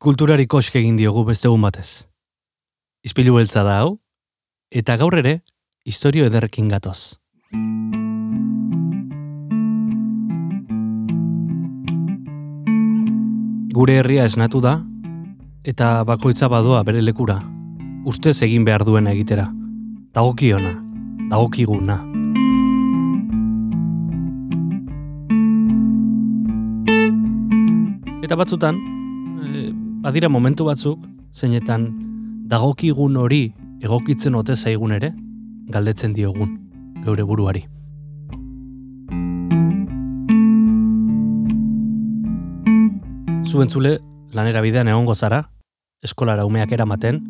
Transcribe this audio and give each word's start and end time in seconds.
Kulturari 0.00 0.46
koske 0.48 0.78
egin 0.80 0.94
diogu 0.96 1.26
beste 1.28 1.44
egun 1.44 1.60
batez. 1.60 2.06
Izpilu 3.04 3.34
beltza 3.34 3.60
da 3.66 3.74
hau, 3.82 3.98
eta 4.72 4.94
gaur 4.96 5.12
ere, 5.18 5.34
historio 5.84 6.24
ederrekin 6.24 6.70
gatoz. 6.72 7.18
Gure 13.76 13.98
herria 14.00 14.24
esnatu 14.24 14.62
da, 14.64 14.72
eta 15.68 15.90
bakoitza 16.08 16.48
badoa 16.48 16.80
bere 16.88 17.02
lekura, 17.04 17.36
ustez 18.08 18.38
egin 18.46 18.64
behar 18.64 18.86
duena 18.88 19.12
egitera. 19.12 19.50
Dagokiona, 20.16 20.72
dagokiguna. 21.28 21.98
Eta 28.24 28.40
batzutan, 28.40 28.80
badira 30.00 30.28
momentu 30.28 30.64
batzuk, 30.64 31.04
zeinetan 31.32 31.90
dagokigun 32.48 33.16
hori 33.20 33.52
egokitzen 33.84 34.34
ote 34.34 34.56
zaigun 34.56 34.92
ere, 34.96 35.12
galdetzen 35.70 36.14
diogun, 36.16 36.56
geure 37.04 37.24
buruari. 37.24 37.66
Zuentzule, 43.50 43.98
lanera 44.32 44.62
bidean 44.62 44.88
egongo 44.88 45.14
zara, 45.14 45.42
eskolara 46.02 46.46
umeak 46.46 46.72
eramaten, 46.72 47.20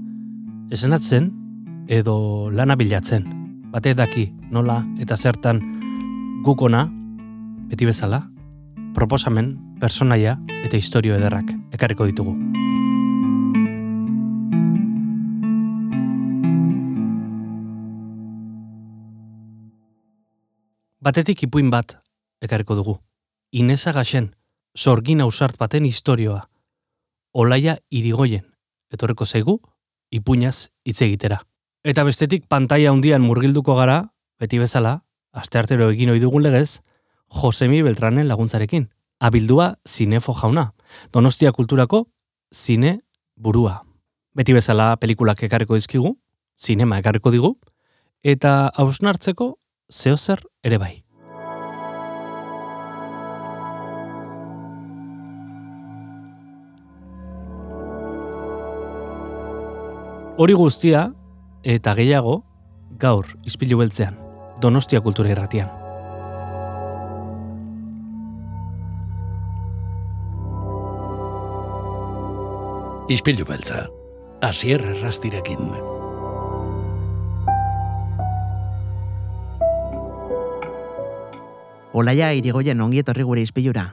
esenatzen 0.71 1.31
edo 1.89 2.51
lana 2.53 2.77
bilatzen. 2.77 3.27
Bate 3.71 3.95
daki 3.95 4.29
nola 4.51 4.83
eta 5.01 5.17
zertan 5.17 5.63
gukona, 6.45 6.87
beti 7.71 7.87
bezala, 7.87 8.25
proposamen, 8.95 9.57
personaia 9.81 10.39
eta 10.65 10.77
historio 10.77 11.17
ederrak 11.17 11.55
ekarriko 11.73 12.07
ditugu. 12.11 12.37
Batetik 21.01 21.47
ipuin 21.47 21.71
bat 21.73 21.95
ekarriko 22.45 22.75
dugu. 22.77 22.99
Ineza 23.57 23.93
gaxen, 23.97 24.35
sorgin 24.77 25.23
ausart 25.25 25.57
baten 25.57 25.87
historioa. 25.89 26.43
Olaia 27.33 27.79
irigoien, 27.89 28.45
etorreko 28.93 29.25
zaigu, 29.25 29.55
ipuinaz 30.13 30.69
hitz 30.85 31.01
egitera. 31.07 31.39
Eta 31.89 32.05
bestetik 32.05 32.45
pantaia 32.53 32.91
handian 32.93 33.25
murgilduko 33.25 33.79
gara, 33.79 34.11
beti 34.39 34.61
bezala, 34.61 34.99
asteartero 35.33 35.89
egin 35.95 36.13
ohi 36.13 36.21
dugun 36.21 36.45
legez, 36.45 36.83
Josemi 37.33 37.81
Beltranen 37.83 38.29
laguntzarekin. 38.29 38.91
Abildua 39.21 39.79
zinefo 39.89 40.35
jauna. 40.37 40.75
Donostia 41.13 41.53
kulturako 41.53 42.11
zine 42.53 42.99
burua. 43.37 43.87
Beti 44.37 44.53
bezala 44.53 44.97
pelikulak 45.01 45.43
ekarriko 45.49 45.81
dizkigu, 45.81 46.19
zinema 46.61 46.99
ekarriko 47.01 47.33
digu, 47.33 47.55
eta 48.23 48.69
hausnartzeko 48.77 49.55
zehozer 49.91 50.41
ere 50.65 50.79
bai. 50.79 51.03
Hori 60.41 60.55
guztia, 60.57 61.11
eta 61.69 61.93
gehiago, 61.99 62.39
gaur, 62.99 63.27
izpilu 63.45 63.77
beltzean, 63.83 64.17
Donostia 64.61 65.01
kultura 65.01 65.31
irratian. 65.33 65.69
Ispilu 73.11 73.45
beltza, 73.49 73.87
asier 74.45 74.85
errastirekin. 74.95 75.73
Olaia 81.93 82.31
irigoien 82.39 82.81
ongi 82.81 83.01
etorri 83.03 83.25
gure 83.27 83.43
izpilura. 83.43 83.89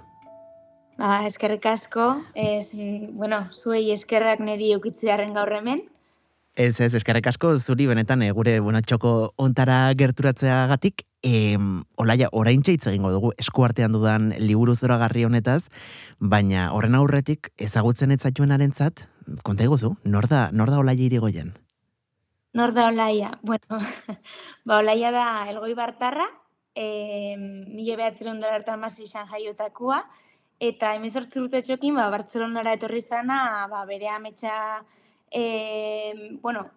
Ba, 0.97 1.23
eskerrik 1.25 1.65
asko, 1.65 2.11
ez, 2.37 2.69
bueno, 3.17 3.47
zuei 3.53 3.89
eskerrak 3.93 4.41
niri 4.41 4.69
eukitzearen 4.75 5.33
gaur 5.33 5.49
hemen. 5.53 5.81
Ez 6.57 6.79
ez, 6.81 6.91
eskerrik 6.97 7.27
asko 7.29 7.55
zuri 7.57 7.85
benetan 7.89 8.21
eh, 8.25 8.31
gure 8.33 8.59
bueno, 8.65 8.81
txoko 8.81 9.33
ontara 9.37 9.91
gerturatzeagatik. 9.97 11.05
E, 11.25 11.57
olaia, 11.97 12.29
orain 12.31 12.61
hitz 12.65 12.85
egingo 12.89 13.11
dugu 13.11 13.31
eskuartean 13.41 13.93
dudan 13.93 14.31
liburu 14.37 14.75
zoragarri 14.75 15.25
honetaz, 15.25 15.69
baina 16.19 16.71
horren 16.73 16.95
aurretik 16.95 17.49
ezagutzen 17.57 18.13
ez 18.13 18.21
zaituen 18.21 18.71
zat, 18.73 19.07
konta 19.43 19.63
eguzu, 19.63 19.95
nor 20.05 20.27
da, 20.27 20.49
nor 20.53 20.69
da 20.69 20.79
olaia 20.79 21.01
irigoien? 21.03 21.53
Nor 22.53 22.73
da 22.73 22.87
olaia? 22.87 23.39
Bueno, 23.41 23.81
ba, 24.65 24.77
olaia 24.77 25.11
da 25.11 25.47
elgoi 25.49 25.73
bartarra, 25.73 26.29
e, 26.77 27.35
mila 27.39 27.97
behatzen 27.97 28.39
dara 28.39 28.59
hartan 28.59 28.83
izan 29.03 29.27
jaiotakua, 29.27 30.03
eta 30.59 30.93
emezortzi 30.95 31.41
urte 31.41 31.61
txokin, 31.61 31.95
ba, 31.95 32.09
Bartzelonara 32.13 32.73
etorri 32.77 33.01
zana, 33.01 33.67
ba, 33.69 33.85
bere 33.85 34.09
ametsa, 34.09 34.83
e, 35.31 36.37
bueno, 36.41 36.67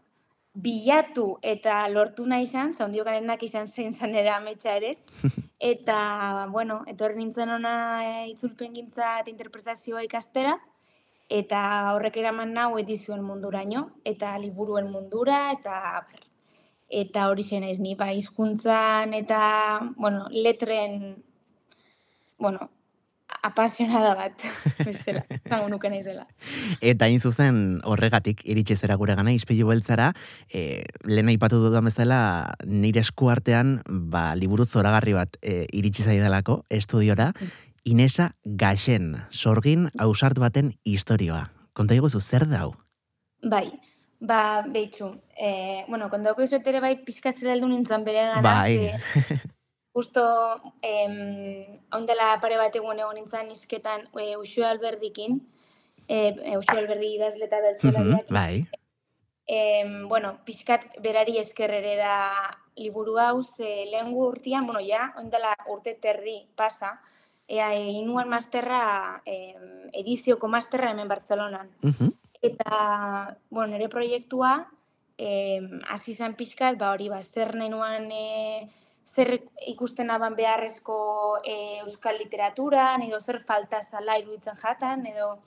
bilatu 0.55 1.39
eta 1.43 1.87
lortu 1.89 2.27
nahi 2.27 2.49
izan, 2.49 2.75
zaundio 2.75 3.05
garenak 3.05 3.43
izan 3.47 3.69
zein 3.69 3.93
zanera 3.93 4.37
ametsa 4.37 4.75
ere, 4.81 4.94
eta, 5.72 6.47
bueno, 6.50 6.83
etorri 6.89 7.21
nintzen 7.21 7.56
ona 7.60 7.77
e, 8.05 8.28
itzulpen 8.33 8.75
gintza 8.75 9.19
eta 9.21 9.31
interpretazioa 9.31 10.05
ikastera, 10.09 10.56
eta 11.31 11.60
horrek 11.94 12.16
eraman 12.19 12.53
nau 12.56 12.72
edizioen 12.81 13.22
munduraino, 13.22 13.91
eta 14.05 14.34
liburuen 14.43 14.91
mundura, 14.91 15.53
eta 15.55 16.03
eta 16.91 17.28
hori 17.31 17.47
zen 17.47 17.65
ez 17.65 17.78
ni, 17.78 17.95
ba, 17.95 18.11
izkuntzan 18.12 19.15
eta, 19.15 19.41
bueno, 19.97 20.27
letren, 20.31 21.23
bueno, 22.39 22.71
apasionada 23.43 24.15
bat, 24.19 24.43
bezala, 24.87 25.23
zango 25.49 25.69
nuke 25.71 25.91
naizela. 25.93 26.27
Eta 26.83 27.06
hain 27.06 27.21
zuzen 27.23 27.81
horregatik 27.89 28.43
iritsi 28.45 28.77
zera 28.77 28.97
gure 29.01 29.15
gana, 29.17 29.33
izpilu 29.33 29.71
beltzara, 29.71 30.11
e, 30.51 30.83
lehen 31.06 31.31
aipatu 31.33 31.62
dudan 31.62 31.87
bezala, 31.89 32.21
nire 32.67 33.05
esku 33.05 33.31
artean, 33.33 33.78
ba, 33.87 34.34
liburu 34.34 34.67
zoragarri 34.67 35.17
bat 35.17 35.39
e, 35.41 35.65
iritsi 35.72 36.07
zaidalako, 36.07 36.65
estudiora, 36.69 37.33
Inesa 37.89 38.34
Gaxen, 38.45 39.15
sorgin 39.33 39.89
ausart 39.99 40.37
baten 40.39 40.75
historioa. 40.84 41.47
Konta 41.72 41.97
iguzu, 41.97 42.21
zer 42.21 42.45
dau? 42.51 42.75
Bai, 43.41 43.71
ba, 44.20 44.62
behitxu. 44.69 45.14
E, 45.36 45.84
bueno, 45.88 46.08
kontako 46.12 46.44
izuet 46.44 46.66
ere 46.69 46.81
bai 46.84 46.94
pizkatzera 47.04 47.54
heldu 47.54 47.69
nintzen 47.72 48.04
bere 48.04 48.26
gana. 48.28 48.42
Bai. 48.44 48.92
justo, 49.97 50.22
em, 50.82 51.81
ondela 51.92 52.36
pare 52.41 52.56
bat 52.60 52.76
egun 52.76 53.00
egon 53.00 53.16
nintzen 53.19 53.50
izketan 53.50 54.06
e, 54.14 54.36
Uxue 54.36 54.69
Alberdikin, 54.69 55.41
e, 56.06 56.56
Uxue 56.56 56.78
Alberdi 56.78 57.16
idazleta 57.16 57.60
beltzelariak. 57.64 58.30
bai. 58.30 58.66
Em, 59.50 60.06
bueno, 60.09 60.36
pixkat 60.47 60.84
berari 61.03 61.41
eskerrere 61.41 61.97
da 61.98 62.16
liburu 62.76 63.16
hau, 63.19 63.42
ze 63.42 63.86
lehen 63.91 64.12
urtean, 64.14 64.66
bueno, 64.66 64.80
ja, 64.80 65.12
ondela 65.19 65.56
urte 65.66 65.97
terdi 65.98 66.47
pasa, 66.54 67.00
ea 67.48 67.72
inuan 67.75 68.28
masterra, 68.30 69.22
eh, 69.26 69.56
edizioko 69.92 70.47
masterra 70.47 70.92
hemen 70.92 71.09
Bartzelonan. 71.09 71.72
Eta, 72.43 73.37
bueno, 73.51 73.73
nire 73.73 73.89
proiektua, 73.93 74.71
hasi 75.89 76.15
zen 76.15 76.34
pixkat, 76.34 76.78
ba 76.78 76.93
hori, 76.95 77.09
ba, 77.09 77.21
zer 77.23 77.55
nenuan, 77.55 78.09
eh, 78.12 78.69
zer 79.05 79.43
ikusten 79.69 80.11
aban 80.11 80.37
beharrezko 80.37 81.41
eh, 81.45 81.81
euskal 81.84 82.17
literatura, 82.19 82.95
edo 83.05 83.21
zer 83.21 83.41
falta 83.45 83.83
zala 83.83 84.19
iruditzen 84.19 84.56
jatan, 84.56 85.05
edo, 85.06 85.39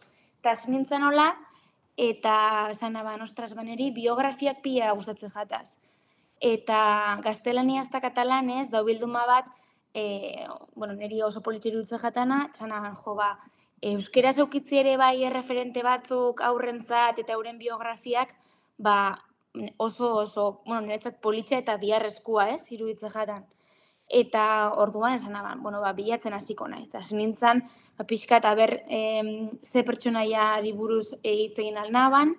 eta 0.42 0.54
nintzen 0.68 1.04
hola, 1.04 1.31
eta 1.98 2.69
zan 2.75 2.96
aban, 2.96 3.22
ostras, 3.22 3.54
baneri, 3.56 3.92
biografiak 3.92 4.62
pia 4.62 4.92
gustatzen 4.92 5.30
jataz. 5.34 5.80
Eta 6.42 7.18
gaztelania 7.24 7.81
eta 7.81 8.01
katalanez, 8.01 8.69
da 8.69 8.84
bilduma 8.84 9.25
bat, 9.25 9.50
e, 9.94 10.46
bueno, 10.75 10.94
niri 10.94 11.22
oso 11.22 11.42
politxeru 11.42 11.81
dutze 11.81 11.98
jatana, 12.01 12.50
txanagan 12.54 12.98
jo 13.00 13.16
ba, 13.16 13.38
euskera 13.91 14.31
zeukitzi 14.31 14.80
ere 14.80 14.95
bai 14.97 15.24
erreferente 15.27 15.83
batzuk 15.83 16.41
aurrentzat 16.41 17.19
eta 17.19 17.35
euren 17.35 17.57
biografiak, 17.59 18.31
ba, 18.77 18.95
oso 19.77 20.15
oso, 20.21 20.45
bueno, 20.65 20.81
niretzat 20.85 21.19
politxe 21.21 21.59
eta 21.59 21.75
biharrezkoa, 21.81 22.50
ez, 22.56 22.63
iruditze 22.71 23.12
jatan. 23.13 23.44
Eta 24.13 24.45
orduan 24.83 25.15
esan 25.18 25.35
aban, 25.39 25.62
bueno, 25.63 25.81
ba, 25.81 25.94
bilatzen 25.97 26.33
hasiko 26.35 26.68
naiz. 26.68 26.88
Eta 26.89 27.03
nintzen, 27.12 27.63
ba, 27.97 28.07
pixka 28.07 28.39
eta 28.41 28.53
ber, 28.56 28.80
em, 28.88 29.51
ze 29.63 29.83
pertsonaia 29.83 30.62
buruz 30.75 31.15
egin 31.24 31.77
alnaban, 31.77 32.36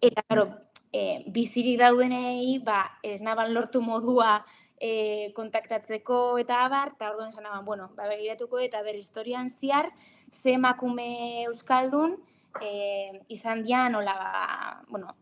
eta, 0.00 0.22
claro, 0.28 0.48
e, 0.92 1.24
bizirik 1.32 1.80
daudenei, 1.80 2.58
ba, 2.64 2.98
ez 3.02 3.20
naban 3.20 3.52
lortu 3.54 3.82
modua 3.82 4.44
e, 4.80 5.32
kontaktatzeko 5.34 6.38
eta 6.38 6.64
abar, 6.64 6.92
eta 6.96 7.10
orduan 7.10 7.30
esan 7.30 7.64
bueno, 7.64 7.90
ba, 7.96 8.08
begiratuko 8.08 8.58
eta 8.58 8.82
ber 8.82 8.96
historian 8.96 9.50
ziar, 9.50 9.92
ze 10.30 10.52
emakume 10.52 11.44
euskaldun, 11.44 12.18
e, 12.60 13.22
izan 13.28 13.62
dian, 13.62 13.94
hola, 13.94 14.14
ba, 14.14 14.82
bueno, 14.88 15.16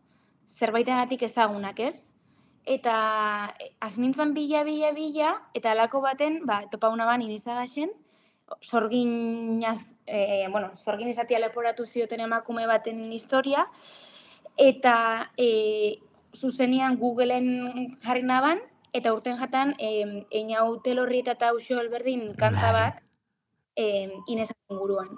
zerbaitegatik 0.47 1.23
ezagunak 1.23 1.79
ez, 1.79 2.11
eta 2.65 3.53
hasi 3.79 4.01
nintzen 4.01 4.33
bila, 4.33 4.63
bila, 4.63 4.91
bila, 4.93 5.35
eta 5.53 5.71
alako 5.71 6.01
baten, 6.01 6.45
ba, 6.45 6.63
topa 6.71 6.89
una 6.89 7.05
ban 7.05 7.21
inizagaxen, 7.21 7.91
sorginaz, 8.61 9.81
e, 10.05 10.47
bueno, 10.51 10.75
sorgin 10.75 11.09
izatea 11.09 11.39
leporatu 11.39 11.85
zioten 11.85 12.21
emakume 12.21 12.67
baten 12.67 13.11
historia, 13.13 13.65
eta 14.57 15.31
e, 15.37 15.99
zuzenian 16.35 16.97
Googleen 16.99 17.97
jarri 18.03 18.23
naban, 18.23 18.59
eta 18.95 19.11
urten 19.13 19.35
jatan, 19.37 19.73
e, 19.77 20.23
einau 20.31 20.79
telorri 20.83 21.19
eta 21.23 21.35
tausio 21.35 21.81
elberdin 21.81 22.29
kanta 22.39 22.71
bat, 22.71 23.01
e, 23.75 24.07
inezak 24.31 24.57
inguruan. 24.71 25.11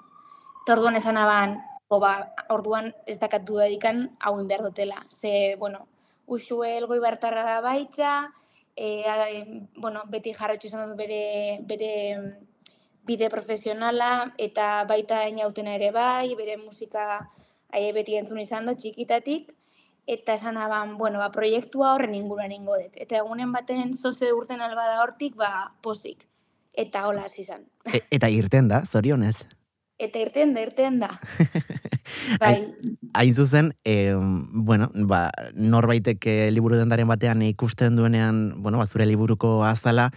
Eta 0.64 0.74
orduan 0.74 0.98
esan 0.98 1.20
aban, 1.22 1.60
ba, 1.90 2.34
orduan 2.50 2.92
ez 3.06 3.20
dakat 3.22 3.46
dudarikan 3.46 4.18
hauin 4.20 4.48
behar 4.50 4.66
dutela. 4.66 5.06
Ze, 5.10 5.56
bueno, 5.62 5.86
usue 6.26 6.78
elgoi 6.78 7.00
bartarra 7.00 7.46
da 7.46 7.62
baitza, 7.62 8.34
e, 8.76 9.06
a, 9.06 9.30
e, 9.30 9.46
bueno, 9.78 10.04
beti 10.10 10.34
jarratxu 10.34 10.72
izan 10.72 10.90
dut 10.90 10.98
bere, 10.98 11.62
bere 11.70 11.92
bide 13.08 13.30
profesionala, 13.30 14.34
eta 14.38 14.84
baita 14.90 15.22
inautena 15.30 15.78
ere 15.78 15.94
bai, 15.96 16.34
bere 16.36 16.58
musika 16.58 17.30
aie 17.70 17.94
beti 17.94 18.18
entzun 18.18 18.42
izan 18.42 18.66
dut 18.68 18.82
txikitatik, 18.82 19.54
eta 20.08 20.34
esan 20.34 20.58
aban, 20.58 20.98
bueno, 20.98 21.20
ba, 21.20 21.32
proiektua 21.32 21.94
horren 21.94 22.16
inguruan 22.16 22.52
ingo 22.56 22.80
dut. 22.80 22.96
Eta 22.96 23.20
egunen 23.20 23.52
baten 23.52 23.94
zoze 23.94 24.32
urten 24.34 24.64
alba 24.64 24.88
da 24.88 25.02
hortik, 25.04 25.36
ba, 25.36 25.74
pozik. 25.84 26.26
Eta 26.74 27.06
hola 27.08 27.28
hasi 27.28 27.44
izan. 27.44 27.68
E, 27.86 28.02
eta 28.16 28.30
irten 28.32 28.72
da, 28.72 28.86
zorionez. 28.88 29.44
Eta 30.00 30.22
irten 30.22 30.54
da, 30.54 30.62
irten 30.62 31.00
da. 31.02 31.10
bai, 32.42 32.54
Hain 33.18 33.34
zuzen, 33.34 33.72
e, 33.84 34.14
bueno, 34.54 34.92
ba, 35.10 35.26
norbaitek 35.58 36.28
eh, 36.30 36.52
liburu 36.54 36.78
dendaren 36.78 37.10
batean 37.10 37.42
ikusten 37.42 37.98
duenean, 37.98 38.62
bueno, 38.62 38.78
ba, 38.78 38.86
zure 38.86 39.08
liburuko 39.10 39.64
azala, 39.66 40.12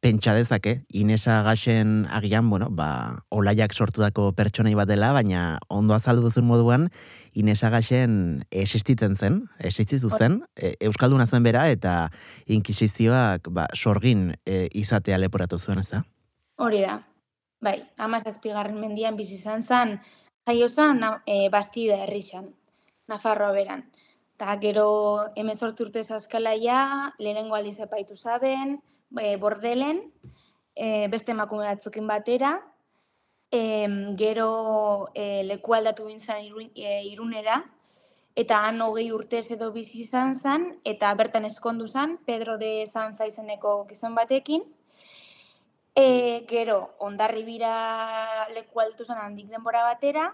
pentsa 0.00 0.34
dezake, 0.34 0.84
Inesa 0.92 1.42
Gaxen 1.42 2.06
agian, 2.10 2.50
bueno, 2.50 2.68
ba, 2.70 3.22
olaiak 3.30 3.74
sortutako 3.74 4.32
pertsonai 4.36 4.74
bat 4.74 4.88
dela, 4.88 5.12
baina 5.12 5.58
ondo 5.68 5.94
azaldu 5.94 6.26
duzun 6.28 6.46
moduan, 6.48 6.90
Inesa 7.32 7.70
Gaxen 7.70 8.44
existitzen 8.50 9.16
zen, 9.16 9.44
existitu 9.58 10.10
zen, 10.10 10.42
e, 10.56 10.74
Euskalduna 10.80 11.26
zen 11.26 11.42
bera, 11.42 11.68
eta 11.70 12.10
inkisizioak 12.46 13.48
ba, 13.50 13.66
sorgin 13.74 14.34
e, 14.44 14.68
izatea 14.74 15.18
leporatu 15.18 15.58
zuen, 15.58 15.80
ez 15.80 15.90
da? 15.90 16.04
hori 16.56 16.80
da. 16.80 17.00
Bai, 17.62 17.80
amazazpigarren 17.96 18.76
mendian 18.80 19.16
bizi 19.16 19.36
izan 19.38 19.62
zan, 19.62 19.96
jaio 20.48 20.68
zan 20.68 21.02
e, 21.24 21.48
bastida 21.52 22.02
herrixan, 22.04 22.52
Nafarroa 23.08 23.52
beran. 23.54 23.84
Ta 24.36 24.56
gero 24.60 24.86
emezortu 25.38 25.86
urte 25.86 26.02
zaskalaia, 26.02 27.14
lehenengo 27.18 27.56
aldiz 27.56 27.78
epaitu 27.80 28.16
zaben, 28.16 28.80
e, 29.20 29.36
bordelen, 29.36 30.02
e, 30.74 31.08
beste 31.08 31.32
emakume 31.32 31.66
batzukin 31.66 32.06
batera, 32.06 32.58
e, 33.50 33.86
gero 34.18 35.08
e, 35.14 35.42
leku 35.44 35.74
aldatu 35.74 36.06
bintzan 36.06 36.44
irun, 36.44 36.70
e, 36.74 37.02
irunera, 37.10 37.62
eta 38.36 38.64
han 38.66 38.80
hogei 38.84 39.10
urtez 39.12 39.50
edo 39.50 39.70
bizi 39.72 40.02
izan 40.02 40.34
zan, 40.34 40.72
eta 40.84 41.12
bertan 41.14 41.46
ezkondu 41.48 41.86
zan, 41.88 42.18
Pedro 42.26 42.58
de 42.58 42.86
Sanza 42.86 43.26
izeneko 43.26 43.84
gizon 43.88 44.14
batekin, 44.14 44.66
E, 45.96 46.44
gero, 46.44 46.90
ondarri 47.00 47.40
bira 47.46 48.46
leku 48.52 48.82
altu 48.82 49.06
zen 49.06 49.16
handik 49.16 49.46
denbora 49.48 49.80
batera, 49.86 50.26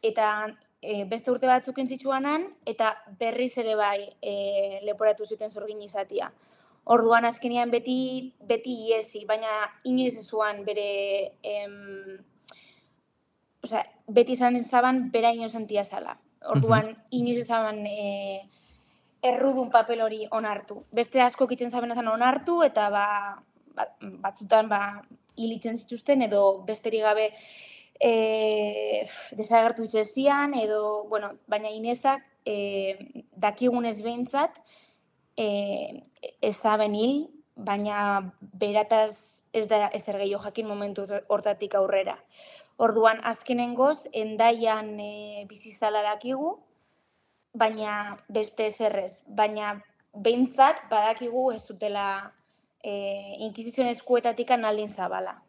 eta 0.00 0.28
e, 0.80 1.04
beste 1.10 1.28
urte 1.30 1.50
batzukin 1.50 1.90
zitsuanan, 1.92 2.46
eta 2.72 2.94
berriz 3.20 3.50
ere 3.60 3.74
bai 3.76 4.08
e, 4.22 4.80
leporatu 4.88 5.26
zuten 5.28 5.52
zorgin 5.52 5.82
izatia. 5.84 6.30
Orduan 6.88 7.26
azkenean 7.28 7.70
beti 7.70 7.98
beti 8.48 8.74
iesi, 8.88 9.24
baina 9.28 9.68
inoiz 9.84 10.14
ez 10.16 10.24
zuan 10.26 10.62
bere 10.64 10.88
em, 11.42 11.74
osea, 13.64 13.84
beti 14.08 14.32
izan 14.38 14.56
zaban 14.62 15.10
bera 15.12 15.32
inozentia 15.36 15.84
zala. 15.84 16.16
Orduan 16.48 16.94
inoiz 17.10 17.38
ez 17.42 17.48
zaban 17.48 17.82
e, 17.86 18.48
errudun 19.22 19.70
papel 19.70 20.00
hori 20.00 20.24
onartu. 20.30 20.82
Beste 20.94 21.20
asko 21.20 21.46
kitzen 21.50 21.70
zaben 21.70 21.92
ezan 21.92 22.08
onartu, 22.08 22.62
eta 22.64 22.88
ba, 22.94 23.06
bat, 23.76 23.94
batzutan 24.24 24.68
ba, 24.70 24.82
hilitzen 25.36 25.76
zituzten, 25.76 26.22
edo 26.24 26.42
besterik 26.66 27.04
gabe 27.04 27.28
e, 28.00 28.12
desagertu 29.36 29.84
itxezian, 29.86 30.54
edo, 30.58 31.04
bueno, 31.10 31.34
baina 31.50 31.70
Inesak 31.74 32.24
e, 32.46 32.96
dakigunez 33.36 33.98
behintzat, 34.02 34.62
e, 35.38 36.04
ez 36.42 36.56
zaben 36.58 36.94
hil, 36.98 37.28
baina 37.54 38.32
berataz 38.40 39.44
ez 39.52 39.66
da 39.70 39.88
ezer 39.96 40.18
gehiago 40.20 40.44
jakin 40.44 40.66
momentu 40.68 41.06
hortatik 41.28 41.74
aurrera. 41.74 42.18
Orduan, 42.78 43.20
azkenengoz, 43.26 44.06
endaian 44.12 44.92
e, 45.02 45.44
bizizala 45.50 46.02
dakigu, 46.06 46.58
baina 47.54 48.18
beste 48.28 48.68
ezerrez. 48.70 49.24
Baina 49.26 49.78
behintzat 50.14 50.84
badakigu 50.90 51.50
ez 51.54 51.62
zutela 51.66 52.06
e, 52.82 52.92
inkizizioen 53.48 53.90
eskuetatik 53.90 54.50
aldin 54.50 54.88
zabala. 54.88 55.42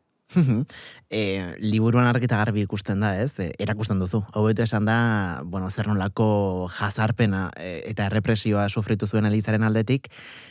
E, 1.09 1.55
liburuan 1.59 2.07
argita 2.07 2.37
garbi 2.37 2.61
ikusten 2.61 3.01
da, 3.01 3.15
ez? 3.21 3.33
E, 3.39 3.49
erakusten 3.59 3.99
duzu. 4.01 4.21
Hobeto 4.37 4.63
esan 4.63 4.85
da, 4.85 5.41
bueno, 5.43 5.69
zer 5.69 5.89
nolako 5.89 6.69
jazarpena 6.77 7.49
e, 7.57 7.81
eta 7.89 8.05
errepresioa 8.09 8.67
sufritu 8.69 9.07
zuen 9.07 9.25
Elizaren 9.29 9.63
aldetik, 9.63 10.09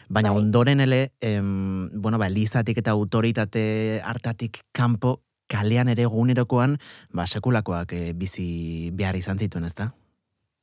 baina 0.08 0.32
Bai. 0.32 0.42
ondoren 0.42 0.80
ele, 0.80 1.12
em, 1.20 1.88
bueno, 1.94 2.18
ba, 2.18 2.26
Elizatik 2.26 2.78
eta 2.82 2.96
autoritate 2.96 4.02
hartatik 4.04 4.62
kanpo 4.72 5.20
kalean 5.48 5.88
ere 5.88 6.04
egunerokoan, 6.04 6.76
ba, 7.12 7.26
sekulakoak 7.26 7.94
e, 7.96 8.12
bizi 8.12 8.90
behar 8.92 9.16
izan 9.16 9.38
zituen, 9.38 9.64
ez 9.64 9.74
da? 9.74 9.92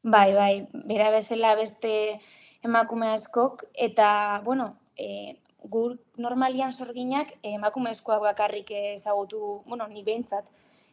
Bai, 0.06 0.34
bai, 0.38 0.68
bera 0.86 1.10
bezala 1.10 1.56
beste 1.58 2.20
emakume 2.66 3.10
askok, 3.10 3.66
eta, 3.74 4.42
bueno, 4.46 4.76
e, 4.98 5.40
gur 5.70 5.98
normalian 6.18 6.72
sorginak 6.72 7.32
eh, 7.44 7.56
emakumezkoak 7.56 8.22
bakarrik 8.22 8.72
ezagutu, 8.72 9.62
bueno, 9.66 9.88
ni 9.88 10.04
behintzat 10.04 10.46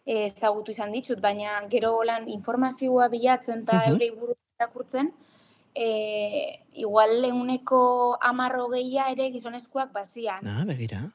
eh, 0.06 0.26
ezagutu 0.26 0.72
izan 0.72 0.92
ditut, 0.92 1.20
baina 1.20 1.60
gero 1.68 2.02
lan 2.04 2.28
informazioa 2.28 3.08
bilatzen 3.08 3.62
eta 3.62 3.78
Mhm. 3.84 3.90
eurei 3.92 4.10
buru 4.10 4.34
irakurtzen, 4.58 5.12
e, 5.74 6.60
igual 6.74 7.22
leuneko 7.22 8.18
amarro 8.20 8.68
gehia 8.68 9.10
ere 9.10 9.30
gizonezkoak 9.30 9.92
bazian. 9.92 10.46
Ah, 10.46 10.64
begira. 10.66 11.12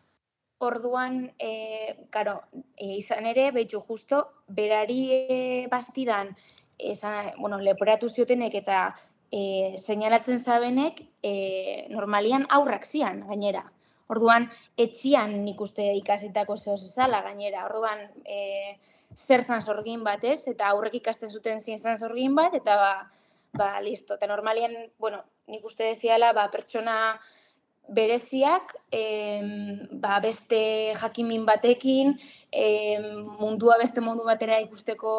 Orduan, 0.59 1.33
e, 1.37 2.07
karo, 2.09 2.41
e, 2.75 2.95
izan 2.97 3.25
ere, 3.25 3.51
behitxu 3.51 3.79
justo, 3.81 4.23
berari 4.47 5.11
e, 5.11 5.67
bastidan, 5.69 6.35
esan, 6.79 7.33
bueno, 7.39 7.59
leporatu 7.59 8.09
ziotenek 8.09 8.55
eta 8.55 8.95
e, 9.31 9.75
seinalatzen 9.77 10.39
zabenek, 10.39 11.01
e, 11.23 11.87
normalian 11.89 12.47
aurrak 12.49 12.85
zian, 12.85 13.23
gainera. 13.27 13.65
Orduan, 14.07 14.47
etxian 14.79 15.33
nik 15.43 15.59
uste 15.61 15.83
ikasitako 15.99 16.55
zehoz 16.57 16.81
ezala, 16.85 17.21
gainera. 17.25 17.65
Orduan, 17.67 18.05
e, 18.23 18.77
zer 19.15 19.43
zan 19.43 19.61
sorgin 19.61 20.03
bat, 20.03 20.23
ez? 20.23 20.47
Eta 20.47 20.69
aurrek 20.71 20.99
ikasten 21.01 21.31
zuten 21.31 21.59
zin 21.59 21.79
zan 21.79 21.97
sorgin 21.97 22.35
bat, 22.35 22.55
eta 22.55 22.77
ba, 22.79 22.93
ba, 23.57 23.73
listo. 23.81 24.15
Eta 24.15 24.29
normalian, 24.29 24.77
bueno, 24.99 25.23
nik 25.51 25.65
uste 25.65 25.91
deziala, 25.91 26.31
ba, 26.33 26.47
pertsona 26.53 27.19
bereziak, 27.87 28.75
em, 28.91 29.87
ba, 29.91 30.19
beste 30.23 30.93
jakimin 30.99 31.45
batekin, 31.45 32.17
em, 32.51 33.25
mundua 33.39 33.77
beste 33.79 34.01
modu 34.01 34.25
batera 34.27 34.59
ikusteko 34.61 35.13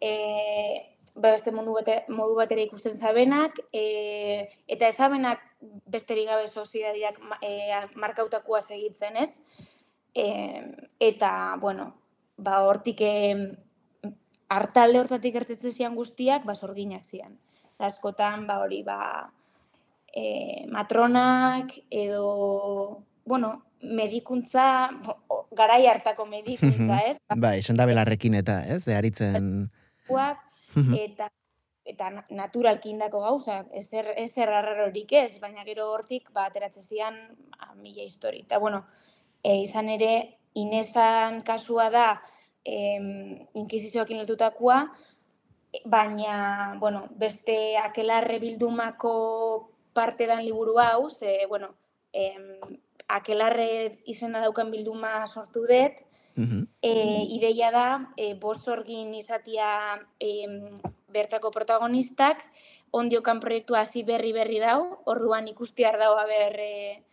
e, 0.00 0.93
ba, 1.14 1.30
beste 1.30 1.52
mundu 1.54 1.74
bate, 1.76 2.02
modu 2.08 2.36
batera 2.38 2.62
ikusten 2.64 2.96
zabenak, 2.98 3.58
e, 3.72 4.48
eta 4.70 4.88
ezabenak 4.90 5.42
besterik 5.90 6.28
gabe 6.28 6.48
soziedadiak 6.48 7.20
e, 7.40 7.52
markautakoa 8.00 8.60
segitzen, 8.60 9.16
ez? 9.22 9.38
E, 10.14 10.26
eta, 11.02 11.56
bueno, 11.60 11.92
ba, 12.36 12.60
hortik 12.66 13.00
e, 13.06 13.14
hartalde 14.50 15.00
hortatik 15.00 15.34
gertetzen 15.38 15.72
zian 15.72 15.94
guztiak, 15.98 16.44
ba, 16.46 16.54
sorginak 16.54 17.04
zian. 17.06 17.38
Eta 17.74 17.90
askotan, 17.90 18.46
ba, 18.50 18.60
hori, 18.62 18.82
ba, 18.86 19.30
e, 20.14 20.66
matronak 20.70 21.76
edo, 21.90 23.04
bueno, 23.24 23.54
medikuntza, 23.84 24.90
garai 25.54 25.84
hartako 25.86 26.26
medikuntza, 26.26 26.98
ez? 27.10 27.18
Bai, 27.36 27.60
senda 27.62 27.86
belarrekin 27.86 28.38
eta, 28.40 28.62
ez? 28.64 28.86
Aritzen... 28.88 29.68
Bakuak, 30.04 30.40
Mhm. 30.76 30.94
eta 30.94 31.30
eta 31.84 32.08
na- 32.10 32.26
naturalki 32.30 32.88
indako 32.90 33.20
gauzak, 33.20 33.66
ezer, 33.72 34.06
ezer 34.16 34.48
arrarorik 34.48 35.12
ez, 35.12 35.38
baina 35.40 35.64
gero 35.64 35.90
hortik 35.92 36.30
ba, 36.32 36.46
ateratzen 36.46 36.82
zian 36.82 37.36
ba, 37.58 37.74
mila 37.76 38.02
histori. 38.02 38.40
Eta 38.40 38.58
bueno, 38.58 38.86
e, 39.42 39.58
izan 39.60 39.88
ere, 39.88 40.38
Inesan 40.54 41.42
kasua 41.42 41.90
da 41.90 42.22
em, 42.64 43.46
inkizizioakin 43.58 44.20
lotutakoa, 44.20 44.92
baina, 45.84 46.76
bueno, 46.78 47.08
beste 47.10 47.76
akelarre 47.76 48.38
bildumako 48.38 49.70
parte 49.92 50.26
dan 50.26 50.44
liburu 50.44 50.78
hau, 50.78 51.10
ze, 51.10 51.46
bueno, 51.48 51.74
em, 52.12 52.78
akelarre 53.08 53.98
izena 54.06 54.40
daukan 54.40 54.70
bilduma 54.70 55.26
sortu 55.26 55.66
dut, 55.66 55.98
Mhm. 56.36 56.66
e, 56.82 56.90
ideia 57.30 57.70
da, 57.70 58.10
e, 58.16 58.34
bost 58.34 58.66
orgin 58.68 59.14
izatia 59.14 60.02
em, 60.18 60.74
bertako 61.14 61.50
protagonistak, 61.50 62.42
ondiokan 62.90 63.40
proiektua 63.40 63.82
hasi 63.82 64.02
berri 64.02 64.32
berri 64.32 64.58
dau, 64.58 64.98
orduan 65.06 65.46
ikustiar 65.48 65.98
dau 65.98 66.16
haber 66.18 66.58
e, 66.58 67.04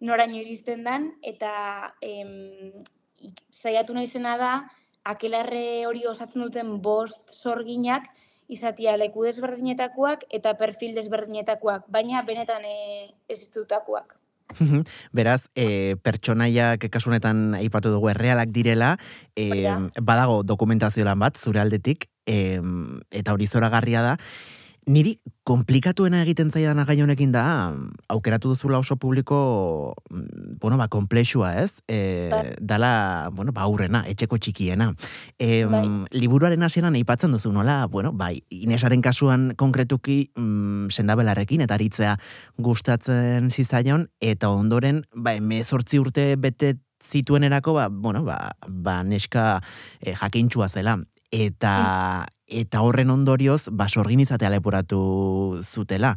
noraino 0.00 0.38
iristen 0.38 0.84
dan, 0.84 1.16
eta 1.22 1.96
em, 2.00 2.84
saiatu 3.50 3.94
naizena 3.94 4.36
da, 4.38 4.52
akelarre 5.02 5.86
hori 5.88 6.06
osatzen 6.06 6.42
duten 6.42 6.78
bost 6.82 7.34
sorginak, 7.34 8.06
izatia 8.50 8.96
leku 8.98 9.24
desberdinetakoak 9.26 10.26
eta 10.30 10.54
perfil 10.58 10.94
desberdinetakoak, 10.94 11.86
baina 11.88 12.22
benetan 12.22 12.64
e, 12.66 13.14
existutakoak. 13.28 14.19
Beraz, 15.16 15.48
e, 15.54 15.96
pertsonaiak 16.02 16.86
kasunetan 16.92 17.54
aipatu 17.58 17.92
dugu 17.94 18.10
errealak 18.12 18.52
direla, 18.54 18.96
e, 19.36 19.66
badago 20.00 20.42
dokumentazio 20.42 21.04
lan 21.04 21.20
bat, 21.22 21.38
zure 21.38 21.62
aldetik, 21.62 22.08
e, 22.26 22.60
eta 23.10 23.36
hori 23.36 23.46
zoragarria 23.46 24.02
da. 24.02 24.16
Niri 24.90 25.12
komplikatuena 25.46 26.24
egiten 26.24 26.48
zaidan 26.50 26.80
gai 26.86 26.96
honekin 27.02 27.30
da, 27.34 27.42
aukeratu 28.10 28.50
duzula 28.50 28.80
oso 28.80 28.96
publiko, 28.98 29.94
mm, 30.10 30.56
bueno, 30.62 30.78
ba, 30.80 30.88
komplexua, 30.88 31.52
ez? 31.62 31.78
E, 31.86 32.28
Bai. 32.30 32.56
dala, 32.60 33.30
bueno, 33.32 33.52
ba, 33.52 33.62
aurrena, 33.62 34.02
etxeko 34.10 34.38
txikiena. 34.38 34.90
E, 35.38 35.64
Bai. 35.70 35.84
Liburuaren 36.10 36.62
hasieran 36.62 36.98
aipatzen 36.98 37.30
duzu 37.30 37.52
nola, 37.52 37.86
bueno, 37.86 38.12
bai, 38.12 38.42
Inesaren 38.50 39.02
kasuan 39.02 39.52
konkretuki 39.56 40.32
mm, 40.34 40.90
sendabelarrekin 40.90 41.60
eta 41.60 41.78
aritzea 41.78 42.16
gustatzen 42.58 43.50
zizaion, 43.50 44.08
eta 44.18 44.50
ondoren, 44.50 45.04
ba, 45.14 45.36
emezortzi 45.38 46.02
urte 46.02 46.34
bete 46.36 46.74
zituenerako, 47.00 47.74
ba, 47.78 47.88
bueno, 47.88 48.24
ba, 48.24 48.56
ba 48.66 49.02
neska 49.04 49.60
e, 50.00 50.14
jakintxua 50.14 50.68
zela. 50.68 50.98
Eta, 51.30 52.26
eta 52.50 52.82
horren 52.82 53.10
ondorioz, 53.14 53.68
ba, 53.70 53.86
sorgin 53.88 54.20
izatea 54.20 54.50
leporatu 54.50 55.60
zutela. 55.62 56.16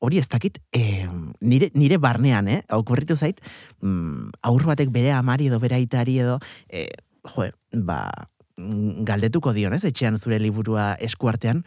Hori 0.00 0.18
ez 0.18 0.28
dakit, 0.28 0.58
e, 0.72 1.06
nire, 1.40 1.70
nire 1.74 1.98
barnean, 2.00 2.48
eh? 2.48 2.62
Okurritu 2.72 3.16
zait, 3.16 3.40
mm, 3.82 4.40
aur 4.42 4.64
batek 4.64 4.92
bere 4.92 5.12
amari 5.12 5.50
edo 5.52 5.60
bere 5.60 5.76
aitari 5.76 6.18
edo, 6.24 6.38
e, 6.68 6.88
jo, 7.34 7.50
ba, 7.84 8.08
galdetuko 8.56 9.52
dion, 9.52 9.74
ez? 9.76 9.84
Etxean 9.84 10.16
zure 10.16 10.38
liburua 10.40 10.94
eskuartean, 11.02 11.64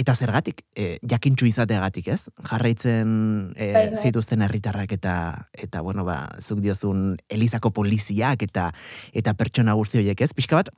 eta 0.00 0.14
zergatik, 0.14 0.62
e, 0.76 0.96
jakintxu 1.04 1.44
izateagatik, 1.50 2.08
ez? 2.08 2.22
Jarraitzen 2.48 3.52
e, 3.56 3.72
Bai, 3.74 3.86
bai. 3.90 3.98
zituzten 4.00 4.40
herritarrak 4.46 4.94
eta, 4.96 5.14
eta 5.52 5.82
bueno, 5.84 6.06
ba, 6.08 6.22
zuk 6.40 6.62
diozun 6.64 7.18
Elizako 7.28 7.72
poliziak 7.76 8.46
eta 8.46 8.70
eta 9.12 9.34
pertsona 9.36 9.76
guzti 9.76 10.00
horiek, 10.00 10.22
ez? 10.24 10.32
Pixka 10.32 10.62
bat, 10.62 10.72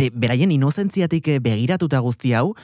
e, 0.00 0.10
beraien 0.10 0.52
inozentziatik 0.52 1.28
e, 1.28 1.38
begiratuta 1.40 2.00
guzti 2.04 2.32
hau, 2.34 2.54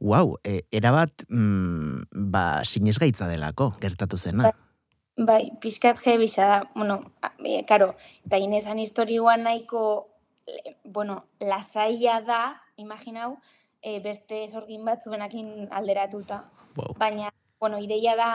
wow, 0.00 0.36
e, 0.44 0.62
erabat, 0.72 1.26
mm, 1.28 2.30
ba, 2.32 2.62
sinesgaitza 2.64 3.28
delako, 3.28 3.74
gertatu 3.80 4.18
zena. 4.18 4.52
Bai, 5.20 5.50
pixkat 5.60 5.98
jebisa 6.00 6.46
da, 6.48 6.60
bueno, 6.74 7.12
e, 7.44 7.64
karo, 7.68 7.92
eta 8.24 8.38
inesan 8.40 8.78
historioan 8.80 9.44
nahiko, 9.44 10.08
le- 10.46 10.78
bueno, 10.84 11.26
lasaia 11.40 12.20
da, 12.24 12.62
imaginau, 12.76 13.36
e, 13.82 14.00
beste 14.00 14.46
sorgin 14.48 14.84
bat 14.84 15.04
zuenakin 15.04 15.68
alderatuta. 15.70 16.46
Wow. 16.76 16.96
Baina, 16.98 17.28
bueno, 17.60 17.78
ideia 17.78 18.16
da, 18.16 18.30